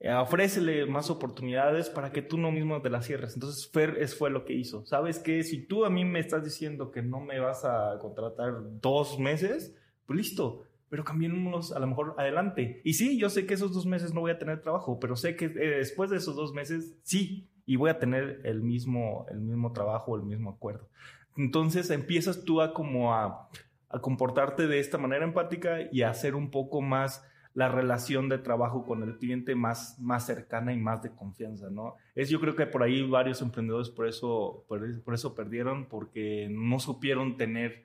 eh, 0.00 0.14
ofrécele 0.14 0.86
más 0.86 1.10
oportunidades 1.10 1.90
para 1.90 2.10
que 2.10 2.22
tú 2.22 2.38
no 2.38 2.50
mismo 2.50 2.80
te 2.80 2.88
las 2.88 3.04
cierres. 3.04 3.34
Entonces 3.34 3.68
Fer 3.70 3.98
es, 4.00 4.16
fue 4.16 4.30
lo 4.30 4.46
que 4.46 4.54
hizo. 4.54 4.84
¿Sabes 4.86 5.18
qué? 5.18 5.42
Si 5.42 5.66
tú 5.66 5.84
a 5.84 5.90
mí 5.90 6.06
me 6.06 6.20
estás 6.20 6.42
diciendo 6.42 6.90
que 6.90 7.02
no 7.02 7.20
me 7.20 7.38
vas 7.38 7.66
a 7.66 7.98
contratar 8.00 8.54
dos 8.80 9.18
meses, 9.18 9.76
pues 10.06 10.16
listo, 10.16 10.64
pero 10.88 11.04
cambiemos 11.04 11.72
a 11.72 11.78
lo 11.78 11.86
mejor 11.86 12.14
adelante. 12.16 12.80
Y 12.82 12.94
sí, 12.94 13.18
yo 13.18 13.28
sé 13.28 13.44
que 13.44 13.52
esos 13.52 13.74
dos 13.74 13.84
meses 13.84 14.14
no 14.14 14.22
voy 14.22 14.30
a 14.30 14.38
tener 14.38 14.62
trabajo, 14.62 14.98
pero 14.98 15.16
sé 15.16 15.36
que 15.36 15.44
eh, 15.44 15.76
después 15.78 16.08
de 16.08 16.16
esos 16.16 16.34
dos 16.34 16.54
meses 16.54 16.96
sí, 17.02 17.46
y 17.66 17.76
voy 17.76 17.90
a 17.90 17.98
tener 17.98 18.40
el 18.44 18.62
mismo, 18.62 19.26
el 19.30 19.40
mismo 19.40 19.72
trabajo, 19.72 20.16
el 20.16 20.22
mismo 20.22 20.48
acuerdo. 20.48 20.88
Entonces 21.36 21.90
empiezas 21.90 22.42
tú 22.44 22.62
a 22.62 22.72
como 22.72 23.14
a, 23.14 23.50
a 23.90 24.00
comportarte 24.00 24.66
de 24.66 24.80
esta 24.80 24.96
manera 24.96 25.24
empática 25.24 25.76
y 25.92 26.02
a 26.02 26.10
hacer 26.10 26.34
un 26.34 26.50
poco 26.50 26.80
más 26.80 27.22
la 27.54 27.68
relación 27.68 28.28
de 28.28 28.38
trabajo 28.38 28.84
con 28.84 29.02
el 29.02 29.18
cliente 29.18 29.54
más, 29.54 29.98
más 30.00 30.26
cercana 30.26 30.72
y 30.72 30.78
más 30.78 31.02
de 31.02 31.10
confianza, 31.10 31.68
¿no? 31.70 31.96
Es, 32.14 32.28
yo 32.28 32.40
creo 32.40 32.54
que 32.54 32.66
por 32.66 32.82
ahí 32.82 33.02
varios 33.08 33.42
emprendedores 33.42 33.90
por 33.90 34.06
eso, 34.06 34.64
por, 34.68 35.02
por 35.02 35.14
eso 35.14 35.34
perdieron, 35.34 35.86
porque 35.86 36.48
no 36.50 36.78
supieron 36.78 37.36
tener 37.36 37.84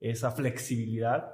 esa 0.00 0.30
flexibilidad 0.30 1.32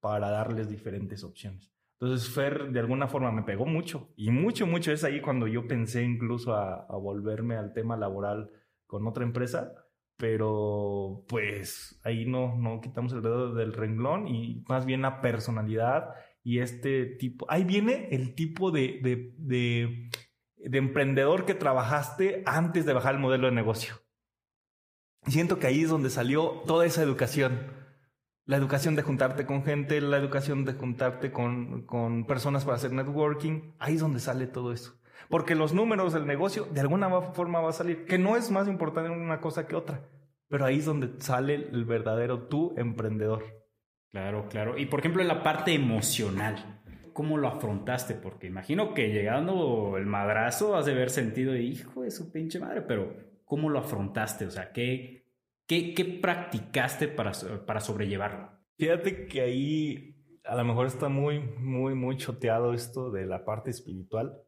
para 0.00 0.30
darles 0.30 0.68
diferentes 0.68 1.24
opciones. 1.24 1.72
Entonces 1.98 2.28
Fer 2.28 2.70
de 2.70 2.80
alguna 2.80 3.08
forma 3.08 3.32
me 3.32 3.42
pegó 3.42 3.64
mucho 3.66 4.12
y 4.16 4.30
mucho, 4.30 4.66
mucho 4.66 4.92
es 4.92 5.02
ahí 5.02 5.20
cuando 5.20 5.46
yo 5.46 5.66
pensé 5.66 6.02
incluso 6.02 6.54
a, 6.54 6.86
a 6.88 6.96
volverme 6.96 7.56
al 7.56 7.72
tema 7.72 7.96
laboral 7.96 8.50
con 8.86 9.06
otra 9.06 9.24
empresa, 9.24 9.72
pero 10.16 11.24
pues 11.28 12.00
ahí 12.04 12.26
no, 12.26 12.56
no 12.56 12.80
quitamos 12.80 13.12
el 13.12 13.22
dedo 13.22 13.54
del 13.54 13.72
renglón 13.72 14.28
y 14.28 14.64
más 14.68 14.86
bien 14.86 15.02
la 15.02 15.20
personalidad 15.20 16.14
y 16.46 16.60
este 16.60 17.06
tipo, 17.06 17.44
ahí 17.48 17.64
viene 17.64 18.06
el 18.12 18.36
tipo 18.36 18.70
de, 18.70 19.00
de, 19.02 19.34
de, 19.36 20.10
de 20.58 20.78
emprendedor 20.78 21.44
que 21.44 21.54
trabajaste 21.54 22.44
antes 22.46 22.86
de 22.86 22.92
bajar 22.92 23.16
el 23.16 23.20
modelo 23.20 23.48
de 23.48 23.52
negocio. 23.52 23.96
Siento 25.26 25.58
que 25.58 25.66
ahí 25.66 25.82
es 25.82 25.88
donde 25.88 26.08
salió 26.08 26.62
toda 26.64 26.86
esa 26.86 27.02
educación 27.02 27.74
la 28.44 28.56
educación 28.56 28.94
de 28.94 29.02
juntarte 29.02 29.44
con 29.44 29.64
gente, 29.64 30.00
la 30.00 30.18
educación 30.18 30.64
de 30.64 30.74
juntarte 30.74 31.32
con, 31.32 31.82
con, 31.82 32.26
personas 32.26 32.64
para 32.64 32.76
hacer 32.76 32.92
networking, 32.92 33.72
ahí 33.80 33.94
es 33.94 34.00
donde 34.00 34.20
sale 34.20 34.46
todo 34.46 34.72
eso. 34.72 34.94
Porque 35.28 35.56
los 35.56 35.74
números 35.74 36.12
del 36.12 36.28
negocio 36.28 36.68
de 36.70 36.80
alguna 36.80 37.10
forma 37.32 37.60
va 37.60 37.70
a 37.70 37.72
salir, 37.72 38.06
que 38.06 38.18
no 38.18 38.36
es 38.36 38.52
más 38.52 38.68
importante 38.68 39.10
una 39.10 39.40
cosa 39.40 39.66
que 39.66 39.74
otra, 39.74 40.08
pero 40.46 40.64
ahí 40.64 40.78
es 40.78 40.84
donde 40.84 41.20
sale 41.20 41.54
el 41.56 41.84
verdadero 41.84 42.46
tú 42.46 42.72
emprendedor. 42.76 43.65
Claro, 44.16 44.48
claro. 44.48 44.78
Y 44.78 44.86
por 44.86 45.00
ejemplo, 45.00 45.20
en 45.20 45.28
la 45.28 45.42
parte 45.42 45.74
emocional, 45.74 46.80
¿cómo 47.12 47.36
lo 47.36 47.48
afrontaste? 47.48 48.14
Porque 48.14 48.46
imagino 48.46 48.94
que 48.94 49.10
llegando 49.10 49.98
el 49.98 50.06
madrazo 50.06 50.74
has 50.74 50.86
de 50.86 50.92
haber 50.92 51.10
sentido, 51.10 51.54
hijo 51.54 52.00
de 52.00 52.10
su 52.10 52.32
pinche 52.32 52.58
madre, 52.58 52.80
pero 52.80 53.14
¿cómo 53.44 53.68
lo 53.68 53.78
afrontaste? 53.78 54.46
O 54.46 54.50
sea, 54.50 54.72
¿qué, 54.72 55.26
¿Qué, 55.66 55.92
qué 55.92 56.06
practicaste 56.06 57.08
para, 57.08 57.32
para 57.66 57.80
sobrellevarlo? 57.80 58.52
Fíjate 58.78 59.26
que 59.26 59.42
ahí 59.42 60.16
a 60.44 60.56
lo 60.56 60.64
mejor 60.64 60.86
está 60.86 61.10
muy, 61.10 61.40
muy, 61.40 61.94
muy 61.94 62.16
choteado 62.16 62.72
esto 62.72 63.10
de 63.10 63.26
la 63.26 63.44
parte 63.44 63.68
espiritual, 63.68 64.40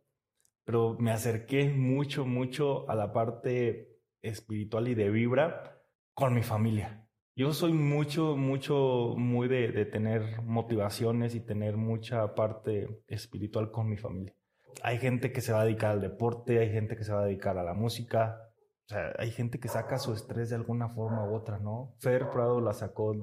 pero 0.64 0.96
me 0.98 1.10
acerqué 1.10 1.68
mucho, 1.68 2.24
mucho 2.24 2.88
a 2.88 2.94
la 2.94 3.12
parte 3.12 4.00
espiritual 4.22 4.88
y 4.88 4.94
de 4.94 5.10
vibra 5.10 5.78
con 6.14 6.32
mi 6.32 6.42
familia. 6.42 7.06
Yo 7.38 7.52
soy 7.52 7.72
mucho, 7.72 8.36
mucho, 8.36 9.14
muy 9.16 9.46
de, 9.46 9.70
de 9.70 9.84
tener 9.84 10.42
motivaciones 10.42 11.36
y 11.36 11.40
tener 11.40 11.76
mucha 11.76 12.34
parte 12.34 13.04
espiritual 13.06 13.70
con 13.70 13.88
mi 13.88 13.96
familia. 13.96 14.34
Hay 14.82 14.98
gente 14.98 15.30
que 15.30 15.40
se 15.40 15.52
va 15.52 15.60
a 15.60 15.64
dedicar 15.64 15.92
al 15.92 16.00
deporte, 16.00 16.58
hay 16.58 16.72
gente 16.72 16.96
que 16.96 17.04
se 17.04 17.12
va 17.12 17.20
a 17.20 17.26
dedicar 17.26 17.56
a 17.56 17.62
la 17.62 17.74
música, 17.74 18.40
o 18.86 18.88
sea, 18.88 19.12
hay 19.20 19.30
gente 19.30 19.60
que 19.60 19.68
saca 19.68 19.98
su 19.98 20.12
estrés 20.14 20.50
de 20.50 20.56
alguna 20.56 20.88
forma 20.88 21.30
u 21.30 21.36
otra, 21.36 21.60
¿no? 21.60 21.94
Fer 22.00 22.28
Prado 22.30 22.60
la 22.60 22.72
sacó 22.72 23.14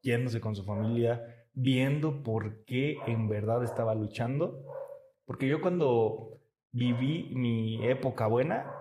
yéndose 0.00 0.40
con 0.40 0.56
su 0.56 0.64
familia, 0.64 1.22
viendo 1.52 2.22
por 2.22 2.64
qué 2.64 2.96
en 3.06 3.28
verdad 3.28 3.62
estaba 3.62 3.94
luchando. 3.94 4.64
Porque 5.26 5.46
yo 5.46 5.60
cuando 5.60 6.40
viví 6.72 7.34
mi 7.34 7.86
época 7.86 8.28
buena, 8.28 8.72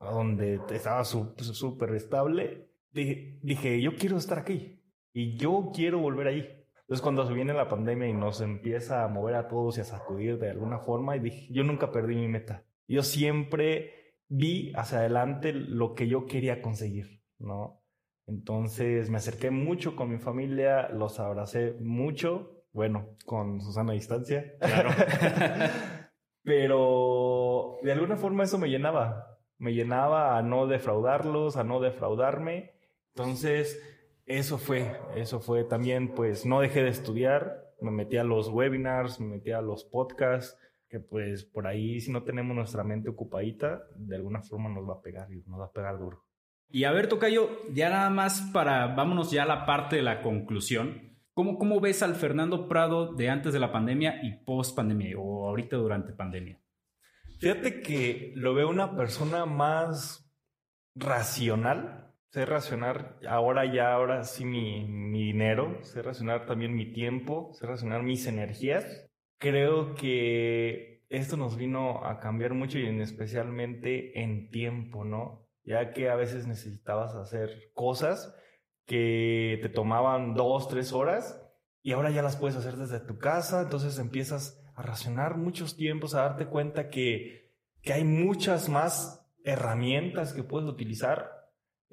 donde 0.00 0.60
estaba 0.72 1.04
súper 1.04 1.94
estable, 1.94 2.63
dije, 2.94 3.38
dije, 3.42 3.82
yo 3.82 3.96
quiero 3.96 4.16
estar 4.16 4.38
aquí 4.38 4.80
y 5.12 5.36
yo 5.36 5.70
quiero 5.74 5.98
volver 5.98 6.28
ahí. 6.28 6.64
Entonces 6.80 7.02
cuando 7.02 7.26
se 7.26 7.32
viene 7.32 7.54
la 7.54 7.68
pandemia 7.68 8.08
y 8.08 8.12
nos 8.12 8.40
empieza 8.40 9.04
a 9.04 9.08
mover 9.08 9.36
a 9.36 9.48
todos 9.48 9.78
y 9.78 9.80
a 9.80 9.84
sacudir 9.84 10.38
de 10.38 10.50
alguna 10.50 10.78
forma, 10.78 11.16
y 11.16 11.20
dije, 11.20 11.48
yo 11.50 11.64
nunca 11.64 11.90
perdí 11.90 12.14
mi 12.14 12.28
meta. 12.28 12.64
Yo 12.86 13.02
siempre 13.02 14.14
vi 14.28 14.72
hacia 14.74 14.98
adelante 14.98 15.52
lo 15.52 15.94
que 15.94 16.08
yo 16.08 16.26
quería 16.26 16.60
conseguir, 16.60 17.22
¿no? 17.38 17.82
Entonces 18.26 19.10
me 19.10 19.18
acerqué 19.18 19.50
mucho 19.50 19.96
con 19.96 20.10
mi 20.10 20.18
familia, 20.18 20.88
los 20.88 21.20
abracé 21.20 21.76
mucho, 21.80 22.64
bueno, 22.72 23.16
con 23.24 23.60
Susana 23.60 23.92
a 23.92 23.94
distancia, 23.94 24.54
claro. 24.58 24.90
Pero 26.42 27.78
de 27.82 27.92
alguna 27.92 28.16
forma 28.16 28.44
eso 28.44 28.58
me 28.58 28.68
llenaba, 28.68 29.38
me 29.58 29.72
llenaba 29.72 30.36
a 30.36 30.42
no 30.42 30.66
defraudarlos, 30.66 31.56
a 31.56 31.64
no 31.64 31.80
defraudarme. 31.80 32.74
Entonces, 33.14 33.80
eso 34.26 34.58
fue, 34.58 34.98
eso 35.14 35.40
fue 35.40 35.64
también, 35.64 36.14
pues 36.14 36.44
no 36.44 36.60
dejé 36.60 36.82
de 36.82 36.88
estudiar, 36.88 37.64
me 37.80 37.90
metí 37.90 38.16
a 38.16 38.24
los 38.24 38.48
webinars, 38.48 39.20
me 39.20 39.36
metí 39.36 39.52
a 39.52 39.60
los 39.60 39.84
podcasts, 39.84 40.58
que 40.88 40.98
pues 40.98 41.44
por 41.44 41.66
ahí 41.66 42.00
si 42.00 42.10
no 42.10 42.24
tenemos 42.24 42.56
nuestra 42.56 42.82
mente 42.82 43.10
ocupadita, 43.10 43.82
de 43.96 44.16
alguna 44.16 44.42
forma 44.42 44.68
nos 44.68 44.88
va 44.88 44.94
a 44.94 45.02
pegar 45.02 45.32
y 45.32 45.42
nos 45.46 45.60
va 45.60 45.66
a 45.66 45.72
pegar 45.72 45.98
duro. 45.98 46.24
Y 46.68 46.84
a 46.84 46.92
ver, 46.92 47.08
Tocayo, 47.08 47.50
ya 47.72 47.88
nada 47.90 48.10
más 48.10 48.40
para, 48.52 48.88
vámonos 48.88 49.30
ya 49.30 49.44
a 49.44 49.46
la 49.46 49.64
parte 49.66 49.96
de 49.96 50.02
la 50.02 50.22
conclusión. 50.22 51.16
¿Cómo, 51.32 51.58
cómo 51.58 51.80
ves 51.80 52.02
al 52.02 52.16
Fernando 52.16 52.68
Prado 52.68 53.12
de 53.12 53.28
antes 53.28 53.52
de 53.52 53.60
la 53.60 53.70
pandemia 53.70 54.20
y 54.24 54.44
post 54.44 54.74
pandemia 54.74 55.16
o 55.18 55.48
ahorita 55.48 55.76
durante 55.76 56.12
pandemia? 56.12 56.60
Fíjate 57.38 57.80
que 57.80 58.32
lo 58.36 58.54
veo 58.54 58.68
una 58.68 58.96
persona 58.96 59.46
más 59.46 60.28
racional, 60.94 62.03
sé 62.34 62.46
racionar 62.46 63.16
ahora 63.28 63.72
ya, 63.72 63.94
ahora 63.94 64.24
sí 64.24 64.44
mi, 64.44 64.84
mi 64.86 65.24
dinero, 65.24 65.78
sé 65.82 66.02
racionar 66.02 66.46
también 66.46 66.74
mi 66.74 66.92
tiempo, 66.92 67.52
sé 67.52 67.64
racionar 67.64 68.02
mis 68.02 68.26
energías 68.26 69.08
creo 69.38 69.94
que 69.94 71.04
esto 71.10 71.36
nos 71.36 71.56
vino 71.56 72.04
a 72.04 72.18
cambiar 72.18 72.54
mucho 72.54 72.78
y 72.78 72.86
en 72.86 73.02
especialmente 73.02 74.22
en 74.22 74.50
tiempo, 74.50 75.04
¿no? 75.04 75.46
Ya 75.64 75.92
que 75.92 76.08
a 76.08 76.14
veces 76.14 76.46
necesitabas 76.46 77.14
hacer 77.14 77.50
cosas 77.74 78.34
que 78.86 79.58
te 79.62 79.68
tomaban 79.68 80.34
dos, 80.34 80.68
tres 80.68 80.92
horas 80.94 81.40
y 81.82 81.92
ahora 81.92 82.10
ya 82.10 82.22
las 82.22 82.36
puedes 82.36 82.56
hacer 82.56 82.76
desde 82.76 83.00
tu 83.00 83.18
casa, 83.18 83.62
entonces 83.62 83.98
empiezas 83.98 84.62
a 84.74 84.82
racionar 84.82 85.36
muchos 85.36 85.76
tiempos, 85.76 86.14
a 86.14 86.22
darte 86.22 86.46
cuenta 86.46 86.88
que, 86.88 87.52
que 87.82 87.92
hay 87.92 88.04
muchas 88.04 88.70
más 88.70 89.30
herramientas 89.44 90.32
que 90.32 90.42
puedes 90.42 90.68
utilizar. 90.68 91.43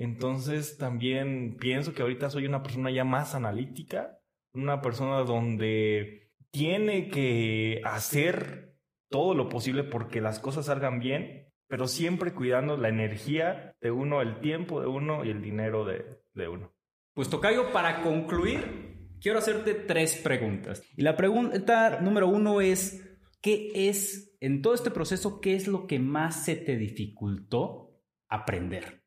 Entonces 0.02 0.80
también 0.80 1.58
pienso 1.60 1.94
que 1.94 2.02
ahorita 2.02 2.32
soy 2.32 2.48
una 2.48 2.64
persona 2.64 2.90
ya 2.90 3.04
más 3.04 3.36
analítica, 3.36 4.18
una 4.52 4.82
persona 4.82 5.20
donde 5.20 6.32
tiene 6.50 7.10
que 7.10 7.82
hacer 7.86 8.74
todo 9.12 9.36
lo 9.36 9.48
posible 9.48 9.84
porque 9.84 10.20
las 10.20 10.40
cosas 10.40 10.66
salgan 10.66 11.00
bien, 11.00 11.54
pero 11.68 11.88
siempre 11.88 12.34
cuidando 12.34 12.78
la 12.78 12.90
energía 12.90 13.76
de 13.80 13.92
uno, 13.92 14.24
el 14.24 14.40
tiempo 14.40 14.82
de 14.82 14.88
uno 14.88 15.24
y 15.24 15.30
el 15.30 15.44
dinero 15.44 15.86
de, 15.86 16.04
de 16.34 16.48
uno. 16.48 16.74
Pues 17.14 17.30
Tocayo, 17.30 17.72
para 17.72 18.02
concluir, 18.02 19.08
quiero 19.22 19.38
hacerte 19.38 19.76
tres 19.76 20.16
preguntas. 20.16 20.82
Y 20.98 21.04
la 21.04 21.16
pregunta 21.16 22.00
número 22.02 22.28
uno 22.28 22.60
es, 22.60 23.08
¿qué 23.40 23.70
es, 23.76 24.36
en 24.40 24.64
todo 24.64 24.74
este 24.74 24.90
proceso, 24.90 25.40
qué 25.42 25.54
es 25.54 25.68
lo 25.68 25.86
que 25.86 26.00
más 26.00 26.44
se 26.44 26.56
te 26.56 26.76
dificultó 26.76 28.02
aprender? 28.28 29.01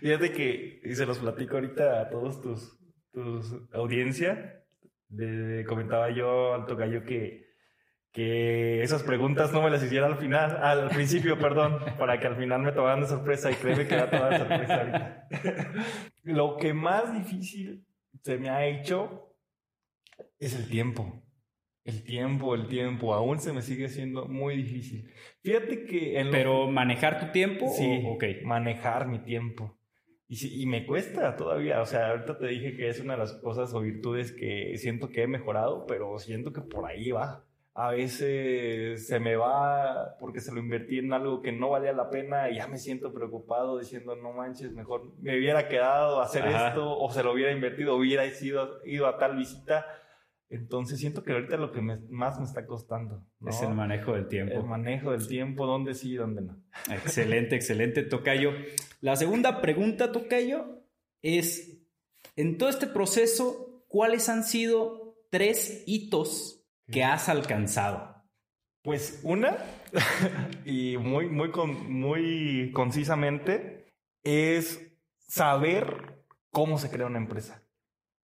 Fíjate 0.00 0.32
que, 0.32 0.80
y 0.84 0.94
se 0.94 1.06
los 1.06 1.18
platico 1.18 1.54
ahorita 1.54 2.00
a 2.00 2.10
todos 2.10 2.40
tus, 2.40 2.78
tus 3.12 3.54
audiencia, 3.72 4.64
de, 5.08 5.64
comentaba 5.66 6.10
yo 6.10 6.54
al 6.54 6.66
tocayo 6.66 7.04
que, 7.04 7.48
que 8.12 8.82
esas 8.82 9.02
preguntas 9.02 9.52
no 9.52 9.62
me 9.62 9.70
las 9.70 9.82
hiciera 9.82 10.06
al 10.06 10.16
final, 10.16 10.56
al 10.62 10.88
principio, 10.90 11.38
perdón, 11.40 11.78
para 11.98 12.18
que 12.18 12.26
al 12.26 12.36
final 12.36 12.62
me 12.62 12.72
tomaran 12.72 13.00
de 13.00 13.06
sorpresa 13.06 13.50
y 13.50 13.54
créeme 13.54 13.86
que 13.86 13.96
va 13.96 14.02
a 14.02 14.10
tomar 14.10 14.30
de 14.30 14.38
sorpresa 14.38 14.74
ahorita. 14.74 15.28
Lo 16.22 16.56
que 16.56 16.74
más 16.74 17.12
difícil 17.12 17.86
se 18.22 18.38
me 18.38 18.50
ha 18.50 18.66
hecho 18.66 19.34
es 20.38 20.54
el 20.54 20.68
tiempo. 20.68 21.22
El 21.84 22.04
tiempo, 22.04 22.54
el 22.54 22.68
tiempo, 22.68 23.14
aún 23.14 23.40
se 23.40 23.52
me 23.54 23.62
sigue 23.62 23.88
siendo 23.88 24.26
muy 24.26 24.56
difícil. 24.56 25.10
Fíjate 25.42 25.86
que... 25.86 26.22
Pero 26.30 26.70
manejar 26.70 27.18
tu 27.18 27.32
tiempo. 27.32 27.66
Sí, 27.74 28.02
ok. 28.06 28.24
Manejar 28.44 29.08
mi 29.08 29.20
tiempo. 29.20 29.77
Y, 30.28 30.62
y 30.62 30.66
me 30.66 30.86
cuesta 30.86 31.36
todavía, 31.36 31.80
o 31.80 31.86
sea, 31.86 32.10
ahorita 32.10 32.38
te 32.38 32.46
dije 32.48 32.76
que 32.76 32.88
es 32.88 33.00
una 33.00 33.14
de 33.14 33.20
las 33.20 33.32
cosas 33.32 33.72
o 33.72 33.80
virtudes 33.80 34.32
que 34.32 34.76
siento 34.76 35.08
que 35.08 35.22
he 35.22 35.26
mejorado, 35.26 35.86
pero 35.86 36.18
siento 36.18 36.52
que 36.52 36.60
por 36.60 36.84
ahí 36.84 37.10
va. 37.10 37.44
A 37.72 37.92
veces 37.92 39.06
se 39.06 39.20
me 39.20 39.36
va 39.36 40.16
porque 40.18 40.40
se 40.40 40.52
lo 40.52 40.58
invertí 40.58 40.98
en 40.98 41.12
algo 41.12 41.40
que 41.40 41.52
no 41.52 41.70
valía 41.70 41.92
la 41.92 42.10
pena 42.10 42.50
y 42.50 42.56
ya 42.56 42.66
me 42.66 42.76
siento 42.76 43.14
preocupado 43.14 43.78
diciendo, 43.78 44.16
no 44.16 44.32
manches, 44.32 44.72
mejor 44.72 45.12
me 45.20 45.38
hubiera 45.38 45.68
quedado 45.68 46.20
a 46.20 46.24
hacer 46.24 46.44
esto 46.44 46.98
o 46.98 47.08
se 47.10 47.22
lo 47.22 47.32
hubiera 47.32 47.52
invertido, 47.52 47.94
hubiera 47.94 48.26
ido, 48.26 48.84
ido 48.84 49.06
a 49.06 49.16
tal 49.16 49.36
visita 49.36 49.86
entonces 50.50 50.98
siento 50.98 51.22
que 51.22 51.32
ahorita 51.32 51.58
lo 51.58 51.72
que 51.72 51.82
más 51.82 52.38
me 52.38 52.44
está 52.44 52.66
costando 52.66 53.26
es 53.46 53.60
el 53.60 53.74
manejo 53.74 54.14
del 54.14 54.28
tiempo. 54.28 54.54
El 54.54 54.64
manejo 54.64 55.10
del 55.10 55.28
tiempo, 55.28 55.66
dónde 55.66 55.94
sí 55.94 56.12
y 56.12 56.16
dónde 56.16 56.40
no. 56.42 56.62
Excelente, 56.90 57.54
excelente, 57.54 58.02
Tocayo. 58.02 58.52
La 59.00 59.16
segunda 59.16 59.60
pregunta, 59.60 60.10
Tocayo, 60.10 60.82
es, 61.20 61.78
en 62.34 62.56
todo 62.56 62.70
este 62.70 62.86
proceso, 62.86 63.84
¿cuáles 63.88 64.30
han 64.30 64.42
sido 64.42 65.16
tres 65.30 65.84
hitos 65.86 66.66
que 66.90 67.04
has 67.04 67.28
alcanzado? 67.28 68.24
Pues 68.82 69.20
una, 69.24 69.58
y 70.64 70.96
muy, 70.96 71.28
muy, 71.28 71.50
muy 71.88 72.70
concisamente, 72.72 73.92
es 74.24 74.80
saber 75.18 76.24
cómo 76.50 76.78
se 76.78 76.88
crea 76.88 77.06
una 77.06 77.18
empresa. 77.18 77.67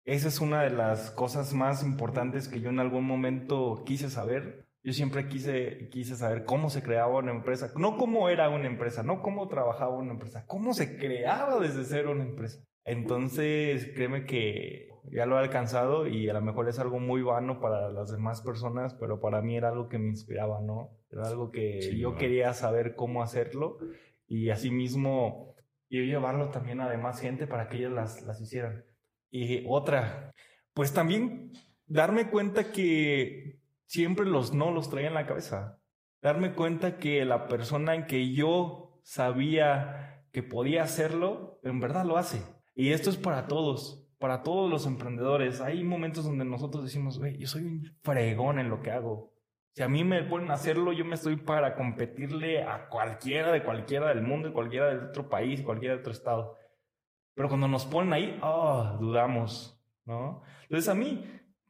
Esa 0.05 0.29
es 0.29 0.41
una 0.41 0.63
de 0.63 0.71
las 0.71 1.11
cosas 1.11 1.53
más 1.53 1.83
importantes 1.83 2.47
que 2.47 2.59
yo 2.59 2.69
en 2.69 2.79
algún 2.79 3.05
momento 3.05 3.83
quise 3.85 4.09
saber. 4.09 4.65
Yo 4.83 4.93
siempre 4.93 5.27
quise, 5.27 5.89
quise 5.89 6.15
saber 6.15 6.43
cómo 6.43 6.71
se 6.71 6.81
creaba 6.81 7.19
una 7.19 7.31
empresa, 7.31 7.71
no 7.77 7.97
cómo 7.97 8.29
era 8.29 8.49
una 8.49 8.65
empresa, 8.65 9.03
no 9.03 9.21
cómo 9.21 9.47
trabajaba 9.47 9.95
una 9.95 10.13
empresa, 10.13 10.45
cómo 10.47 10.73
se 10.73 10.97
creaba 10.97 11.59
desde 11.59 11.83
cero 11.83 12.13
una 12.13 12.23
empresa. 12.23 12.63
Entonces, 12.83 13.91
créeme 13.93 14.25
que 14.25 14.89
ya 15.11 15.27
lo 15.27 15.37
he 15.37 15.39
alcanzado 15.39 16.07
y 16.07 16.29
a 16.29 16.33
lo 16.33 16.41
mejor 16.41 16.67
es 16.67 16.79
algo 16.79 16.99
muy 16.99 17.21
vano 17.21 17.59
para 17.59 17.89
las 17.89 18.11
demás 18.11 18.41
personas, 18.41 18.95
pero 18.95 19.19
para 19.19 19.41
mí 19.43 19.55
era 19.55 19.69
algo 19.69 19.87
que 19.87 19.99
me 19.99 20.09
inspiraba, 20.09 20.61
¿no? 20.61 20.89
Era 21.11 21.27
algo 21.27 21.51
que 21.51 21.95
yo 21.97 22.15
quería 22.15 22.53
saber 22.53 22.95
cómo 22.95 23.21
hacerlo 23.21 23.77
y 24.27 24.49
asimismo 24.49 25.55
y 25.89 26.05
llevarlo 26.05 26.49
también 26.49 26.81
a 26.81 26.89
demás 26.89 27.19
gente 27.19 27.45
para 27.45 27.67
que 27.67 27.77
ellas 27.77 27.91
las, 27.91 28.21
las 28.23 28.41
hicieran. 28.41 28.85
Y 29.31 29.63
otra, 29.67 30.33
pues 30.73 30.93
también 30.93 31.53
darme 31.87 32.29
cuenta 32.29 32.71
que 32.71 33.59
siempre 33.85 34.25
los 34.25 34.53
no 34.53 34.71
los 34.71 34.89
traía 34.89 35.07
en 35.07 35.13
la 35.13 35.25
cabeza. 35.25 35.79
Darme 36.21 36.53
cuenta 36.53 36.97
que 36.97 37.25
la 37.25 37.47
persona 37.47 37.95
en 37.95 38.05
que 38.05 38.33
yo 38.33 38.99
sabía 39.03 40.23
que 40.31 40.43
podía 40.43 40.83
hacerlo, 40.83 41.59
en 41.63 41.79
verdad 41.79 42.05
lo 42.05 42.17
hace. 42.17 42.43
Y 42.75 42.91
esto 42.91 43.09
es 43.09 43.17
para 43.17 43.47
todos, 43.47 44.07
para 44.19 44.43
todos 44.43 44.69
los 44.69 44.85
emprendedores. 44.85 45.61
Hay 45.61 45.83
momentos 45.83 46.25
donde 46.25 46.45
nosotros 46.45 46.83
decimos, 46.83 47.19
güey, 47.19 47.37
yo 47.37 47.47
soy 47.47 47.63
un 47.63 47.97
fregón 48.01 48.59
en 48.59 48.69
lo 48.69 48.81
que 48.81 48.91
hago. 48.91 49.33
Si 49.73 49.83
a 49.83 49.87
mí 49.87 50.03
me 50.03 50.23
ponen 50.23 50.51
a 50.51 50.55
hacerlo, 50.55 50.91
yo 50.91 51.05
me 51.05 51.15
estoy 51.15 51.37
para 51.37 51.75
competirle 51.75 52.63
a 52.63 52.89
cualquiera 52.89 53.51
de 53.51 53.63
cualquiera 53.63 54.09
del 54.09 54.21
mundo, 54.21 54.53
cualquiera 54.53 54.89
de 54.89 55.05
otro 55.05 55.29
país, 55.29 55.61
cualquiera 55.61 55.95
de 55.95 56.01
otro 56.01 56.11
estado. 56.11 56.57
Pero 57.41 57.49
cuando 57.49 57.67
nos 57.67 57.87
ponen 57.87 58.13
ahí, 58.13 58.39
oh, 58.43 58.97
dudamos, 58.99 59.75
¿no? 60.05 60.43
Entonces 60.61 60.87
a 60.89 60.93
mí 60.93 61.25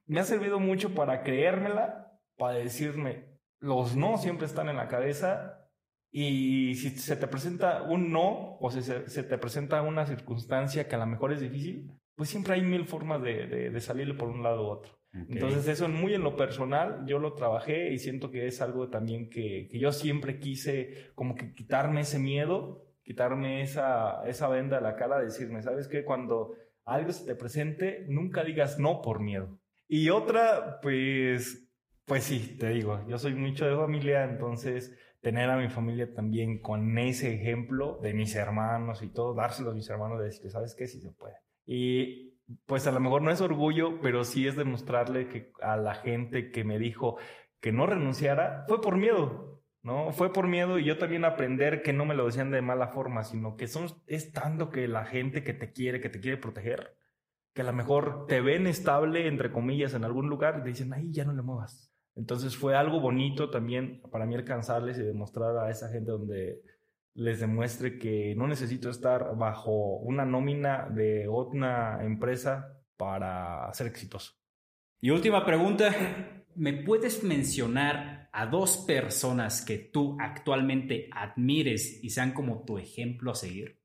me 0.06 0.20
ha 0.20 0.26
servido 0.26 0.60
mucho 0.60 0.94
para 0.94 1.24
creérmela, 1.24 2.12
para 2.36 2.58
decirme, 2.58 3.40
los 3.62 3.96
no 3.96 4.18
siempre 4.18 4.48
están 4.48 4.68
en 4.68 4.76
la 4.76 4.90
cabeza 4.90 5.66
y 6.12 6.76
si 6.76 6.90
se 6.90 7.16
te 7.16 7.26
presenta 7.26 7.84
un 7.84 8.12
no 8.12 8.58
o 8.60 8.70
si 8.70 8.82
se, 8.82 9.24
te 9.24 9.38
presenta 9.38 9.82
una 9.82 10.06
circunstancia 10.06 10.90
que 10.90 10.96
a 10.96 11.00
lo 11.00 11.06
mejor 11.06 11.32
es 11.32 11.40
difícil, 11.40 11.98
pues 12.16 12.30
siempre 12.30 12.56
hay 12.56 12.64
mil 12.64 12.84
formas 12.84 13.22
de, 13.22 13.48
de, 13.48 13.80
salirle 13.80 14.16
por 14.16 14.28
un 14.28 14.44
lado 14.44 14.68
u 14.68 14.72
otro. 14.72 15.00
Entonces 15.14 15.70
eso 15.70 15.88
muy 15.88 16.14
en 16.16 16.24
lo 16.24 16.36
personal, 16.36 17.06
yo 17.06 17.18
lo 17.18 17.32
trabajé 17.32 17.94
y 17.94 17.98
siento 17.98 18.30
que 18.30 18.46
es 18.46 18.62
algo 18.62 18.90
también 18.90 19.30
que, 19.30 19.70
que 19.72 19.80
yo 19.80 19.94
siempre 19.94 20.38
quise 20.38 21.14
como 21.16 21.34
que 21.34 21.54
quitarme 21.54 22.02
ese 22.02 22.20
miedo 22.20 22.91
quitarme 23.04 23.62
esa, 23.62 24.24
esa 24.28 24.48
venda 24.48 24.78
de 24.78 24.84
la 24.84 24.96
cara, 24.96 25.20
decirme, 25.20 25.62
¿sabes 25.62 25.88
qué? 25.88 26.04
Cuando 26.04 26.54
algo 26.86 27.12
se 27.12 27.26
te 27.26 27.36
presente, 27.36 28.06
nunca 28.08 28.44
digas 28.44 28.80
no 28.80 29.02
por 29.02 29.20
miedo. 29.20 29.60
Y 29.88 30.10
otra, 30.10 30.80
pues, 30.82 31.70
pues 32.06 32.24
sí, 32.24 32.58
te 32.58 32.70
digo, 32.70 33.06
yo 33.08 33.18
soy 33.18 33.34
mucho 33.34 33.66
de 33.66 33.76
familia, 33.76 34.24
entonces 34.24 34.98
tener 35.22 35.50
a 35.50 35.58
mi 35.58 35.70
familia 35.70 36.14
también 36.14 36.60
con 36.62 36.98
ese 36.98 37.34
ejemplo 37.34 38.00
de 38.02 38.14
mis 38.14 38.36
hermanos 38.36 39.04
y 39.04 39.10
todo, 39.10 39.34
dárselo 39.34 39.72
a 39.72 39.76
mis 39.76 39.90
hermanos, 39.90 40.20
de 40.20 40.50
¿sabes 40.50 40.76
qué? 40.76 40.88
Sí 40.88 41.00
se 41.00 41.12
puede. 41.12 41.36
Y 41.66 42.40
pues 42.66 42.88
a 42.88 42.92
lo 42.92 43.00
mejor 43.00 43.22
no 43.22 43.32
es 43.32 43.42
orgullo, 43.42 44.02
pero 44.02 44.24
sí 44.24 44.48
es 44.48 44.56
demostrarle 44.56 45.28
que 45.28 45.52
a 45.62 45.78
la 45.78 45.94
gente 45.94 46.52
que 46.52 46.64
me 46.64 46.80
dijo 46.80 47.18
que 47.60 47.72
no 47.72 47.86
renunciara, 47.86 48.66
fue 48.68 48.82
por 48.82 48.98
miedo. 48.98 49.51
¿No? 49.84 50.12
Fue 50.12 50.32
por 50.32 50.48
miedo 50.48 50.80
y 50.80 50.86
yo 50.86 50.98
también 50.98 51.26
aprender 51.26 51.82
que 51.82 51.94
no 51.94 52.06
me 52.06 52.16
lo 52.16 52.26
decían 52.26 52.52
de 52.52 52.62
mala 52.62 52.90
forma, 52.90 53.24
sino 53.24 53.56
que 53.56 53.68
son, 53.68 53.88
es 54.08 54.32
tanto 54.32 54.70
que 54.70 54.88
la 54.88 55.06
gente 55.06 55.44
que 55.44 55.54
te 55.54 55.72
quiere, 55.72 56.02
que 56.02 56.10
te 56.10 56.20
quiere 56.20 56.38
proteger, 56.38 56.96
que 57.54 57.62
a 57.62 57.66
lo 57.66 57.74
mejor 57.74 58.26
te 58.28 58.42
ven 58.42 58.68
estable, 58.68 59.28
entre 59.28 59.52
comillas, 59.52 59.94
en 59.94 60.04
algún 60.04 60.30
lugar 60.30 60.58
y 60.60 60.64
te 60.64 60.70
dicen, 60.70 60.94
ahí 60.94 61.12
ya 61.12 61.26
no 61.26 61.34
le 61.34 61.42
muevas. 61.42 61.92
Entonces 62.16 62.56
fue 62.56 62.76
algo 62.76 63.00
bonito 63.00 63.50
también 63.50 64.02
para 64.12 64.26
mí 64.26 64.36
alcanzarles 64.36 64.98
y 64.98 65.04
demostrar 65.04 65.58
a 65.58 65.70
esa 65.70 65.90
gente 65.90 66.12
donde 66.12 66.62
les 67.14 67.40
demuestre 67.40 67.98
que 67.98 68.36
no 68.36 68.48
necesito 68.48 68.90
estar 68.90 69.36
bajo 69.36 69.98
una 69.98 70.26
nómina 70.26 70.88
de 70.90 71.28
otra 71.28 72.04
empresa 72.04 72.78
para 72.98 73.72
ser 73.74 73.88
exitoso. 73.88 74.34
Y 75.02 75.10
última 75.10 75.46
pregunta, 75.46 75.92
¿me 76.56 76.74
puedes 76.74 77.24
mencionar 77.24 78.11
a 78.32 78.46
dos 78.46 78.78
personas 78.88 79.64
que 79.64 79.78
tú 79.78 80.18
actualmente 80.20 81.10
admires 81.12 82.04
y 82.04 82.10
sean 82.10 82.34
como 82.34 82.64
tu 82.64 82.78
ejemplo 82.78 83.32
a 83.32 83.36
seguir? 83.36 83.82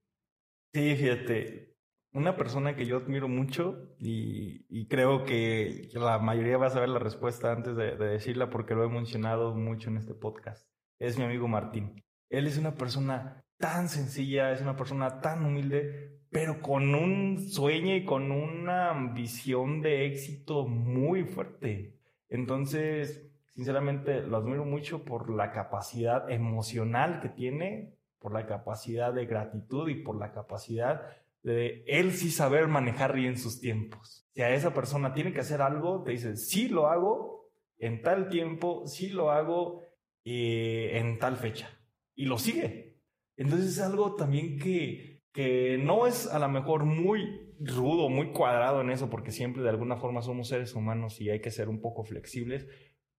Sí, 0.72 0.94
fíjate, 0.94 1.76
una 2.12 2.36
persona 2.36 2.76
que 2.76 2.86
yo 2.86 2.96
admiro 2.96 3.28
mucho 3.28 3.94
y, 3.98 4.86
creo 4.88 5.24
que 5.24 5.88
la 5.92 6.18
mayoría 6.18 6.56
va 6.56 6.68
a 6.68 6.70
saber 6.70 6.88
la 6.88 6.98
respuesta 6.98 7.52
antes 7.52 7.76
de, 7.76 7.96
decirla 7.96 8.48
porque 8.48 8.74
lo 8.74 8.84
he 8.84 8.88
mencionado 8.88 9.54
mucho 9.54 9.90
en 9.90 9.98
este 9.98 10.14
podcast, 10.14 10.66
es 10.98 11.18
mi 11.18 11.24
amigo 11.24 11.46
Martín. 11.48 12.02
Él 12.30 12.46
es 12.46 12.56
una 12.56 12.74
persona 12.74 13.44
tan 13.58 13.88
sencilla, 13.88 14.52
es 14.52 14.60
una 14.60 14.76
persona 14.76 15.20
tan 15.20 15.44
humilde, 15.44 16.22
pero 16.30 16.60
con 16.60 16.94
un 16.94 17.38
sueño 17.38 17.94
y 17.94 18.04
con 18.04 18.30
una 18.30 18.90
ambición 18.90 19.82
de 19.82 20.06
éxito 20.06 20.66
muy 20.66 21.24
fuerte. 21.24 22.00
Entonces, 22.28 23.25
sinceramente 23.56 24.20
lo 24.20 24.36
admiro 24.36 24.66
mucho 24.66 25.02
por 25.02 25.30
la 25.30 25.50
capacidad 25.50 26.30
emocional 26.30 27.20
que 27.20 27.30
tiene, 27.30 27.96
por 28.18 28.32
la 28.32 28.46
capacidad 28.46 29.14
de 29.14 29.24
gratitud 29.24 29.88
y 29.88 30.02
por 30.02 30.18
la 30.18 30.30
capacidad 30.30 31.02
de 31.42 31.82
él 31.86 32.12
sí 32.12 32.30
saber 32.30 32.68
manejar 32.68 33.14
bien 33.14 33.38
sus 33.38 33.60
tiempos. 33.60 34.28
Si 34.34 34.42
a 34.42 34.54
esa 34.54 34.74
persona 34.74 35.14
tiene 35.14 35.32
que 35.32 35.40
hacer 35.40 35.62
algo, 35.62 36.02
te 36.02 36.10
dice, 36.10 36.36
sí 36.36 36.68
lo 36.68 36.88
hago 36.88 37.48
en 37.78 38.02
tal 38.02 38.28
tiempo, 38.28 38.86
sí 38.86 39.08
lo 39.08 39.30
hago 39.30 39.80
eh, 40.24 40.98
en 40.98 41.18
tal 41.18 41.36
fecha. 41.36 41.70
Y 42.14 42.26
lo 42.26 42.38
sigue. 42.38 42.98
Entonces 43.38 43.68
es 43.68 43.80
algo 43.80 44.16
también 44.16 44.58
que, 44.58 45.22
que 45.32 45.78
no 45.78 46.06
es 46.06 46.26
a 46.26 46.38
lo 46.38 46.48
mejor 46.48 46.84
muy 46.84 47.54
rudo, 47.60 48.10
muy 48.10 48.32
cuadrado 48.32 48.82
en 48.82 48.90
eso, 48.90 49.08
porque 49.08 49.30
siempre 49.30 49.62
de 49.62 49.70
alguna 49.70 49.96
forma 49.96 50.20
somos 50.20 50.48
seres 50.48 50.74
humanos 50.74 51.20
y 51.20 51.30
hay 51.30 51.40
que 51.40 51.50
ser 51.50 51.68
un 51.68 51.80
poco 51.80 52.04
flexibles, 52.04 52.66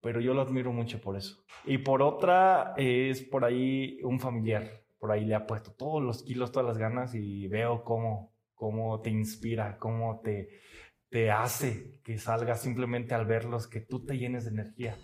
pero 0.08 0.22
yo 0.22 0.34
lo 0.34 0.39
admiro 0.41 0.72
mucho 0.72 1.01
por 1.01 1.18
eso. 1.18 1.43
Y 1.66 1.80
por 1.80 2.01
otra 2.01 2.74
es 2.78 3.22
por 3.24 3.43
ahí 3.43 3.99
un 4.03 4.22
familiar, 4.22 4.86
por 4.99 5.12
ahí 5.12 5.26
le 5.26 5.36
ha 5.36 5.45
puesto 5.45 5.74
todos 5.74 6.01
los 6.01 6.24
kilos, 6.24 6.53
todas 6.53 6.66
las 6.66 6.78
ganas 6.78 7.14
y 7.14 7.45
veo 7.49 7.84
cómo, 7.84 8.32
cómo 8.53 9.01
te 9.01 9.10
inspira, 9.10 9.78
cómo 9.78 10.22
te, 10.24 10.62
te 11.10 11.30
hace 11.30 11.99
que 12.05 12.18
salgas 12.20 12.62
simplemente 12.62 13.16
al 13.16 13.26
verlos, 13.26 13.68
que 13.68 13.82
tú 13.82 14.05
te 14.05 14.18
llenes 14.18 14.45
de 14.45 14.51
energía. 14.51 14.95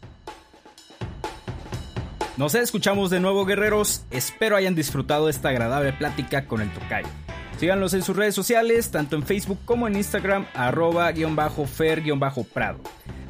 Nos 2.38 2.56
escuchamos 2.56 3.10
de 3.10 3.20
nuevo 3.20 3.44
guerreros, 3.44 4.06
espero 4.10 4.56
hayan 4.56 4.74
disfrutado 4.74 5.28
esta 5.28 5.50
agradable 5.50 5.92
plática 5.92 6.48
con 6.48 6.62
el 6.62 6.72
tocayo. 6.72 7.10
Síganlos 7.64 7.94
en 7.94 8.04
sus 8.04 8.18
redes 8.18 8.36
sociales, 8.36 8.92
tanto 8.92 9.16
en 9.16 9.24
Facebook 9.24 9.60
como 9.64 9.88
en 9.88 9.96
Instagram, 9.96 10.46
arroba-fer-prado. 10.54 12.82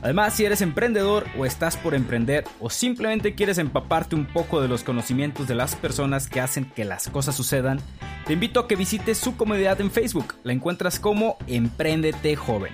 Además, 0.02 0.34
si 0.34 0.44
eres 0.44 0.62
emprendedor 0.62 1.28
o 1.38 1.46
estás 1.46 1.78
por 1.78 1.94
emprender 1.94 2.44
o 2.60 2.72
simplemente 2.72 3.36
quieres 3.36 3.60
empaparte 3.60 4.16
un 4.16 4.26
poco 4.26 4.60
de 4.60 4.68
los 4.68 4.84
conocimientos 4.84 5.48
de 5.48 5.54
las 5.54 5.76
personas 5.76 6.28
que 6.28 6.42
hacen 6.42 6.66
que 6.66 6.84
las 6.84 7.10
cosas 7.10 7.36
sucedan, 7.36 7.80
te 8.26 8.34
invito 8.34 8.60
a 8.60 8.68
que 8.68 8.76
visites 8.76 9.20
su 9.20 9.38
comunidad 9.38 9.80
en 9.82 9.92
Facebook. 9.92 10.34
La 10.44 10.52
encuentras 10.52 10.98
como 10.98 11.38
Emprendete 11.46 12.36
Joven. 12.36 12.74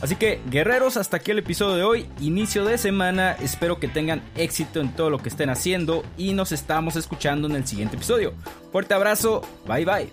Así 0.00 0.16
que, 0.16 0.40
guerreros, 0.50 0.96
hasta 0.96 1.18
aquí 1.18 1.30
el 1.30 1.38
episodio 1.38 1.76
de 1.76 1.84
hoy, 1.84 2.06
inicio 2.20 2.64
de 2.64 2.76
semana, 2.76 3.36
espero 3.40 3.78
que 3.78 3.86
tengan 3.86 4.20
éxito 4.34 4.80
en 4.80 4.90
todo 4.96 5.10
lo 5.10 5.18
que 5.18 5.28
estén 5.28 5.48
haciendo 5.48 6.02
y 6.16 6.32
nos 6.32 6.50
estamos 6.50 6.96
escuchando 6.96 7.46
en 7.46 7.54
el 7.54 7.68
siguiente 7.68 7.94
episodio. 7.94 8.34
Fuerte 8.72 8.94
abrazo, 8.94 9.42
bye 9.64 9.84
bye. 9.84 10.10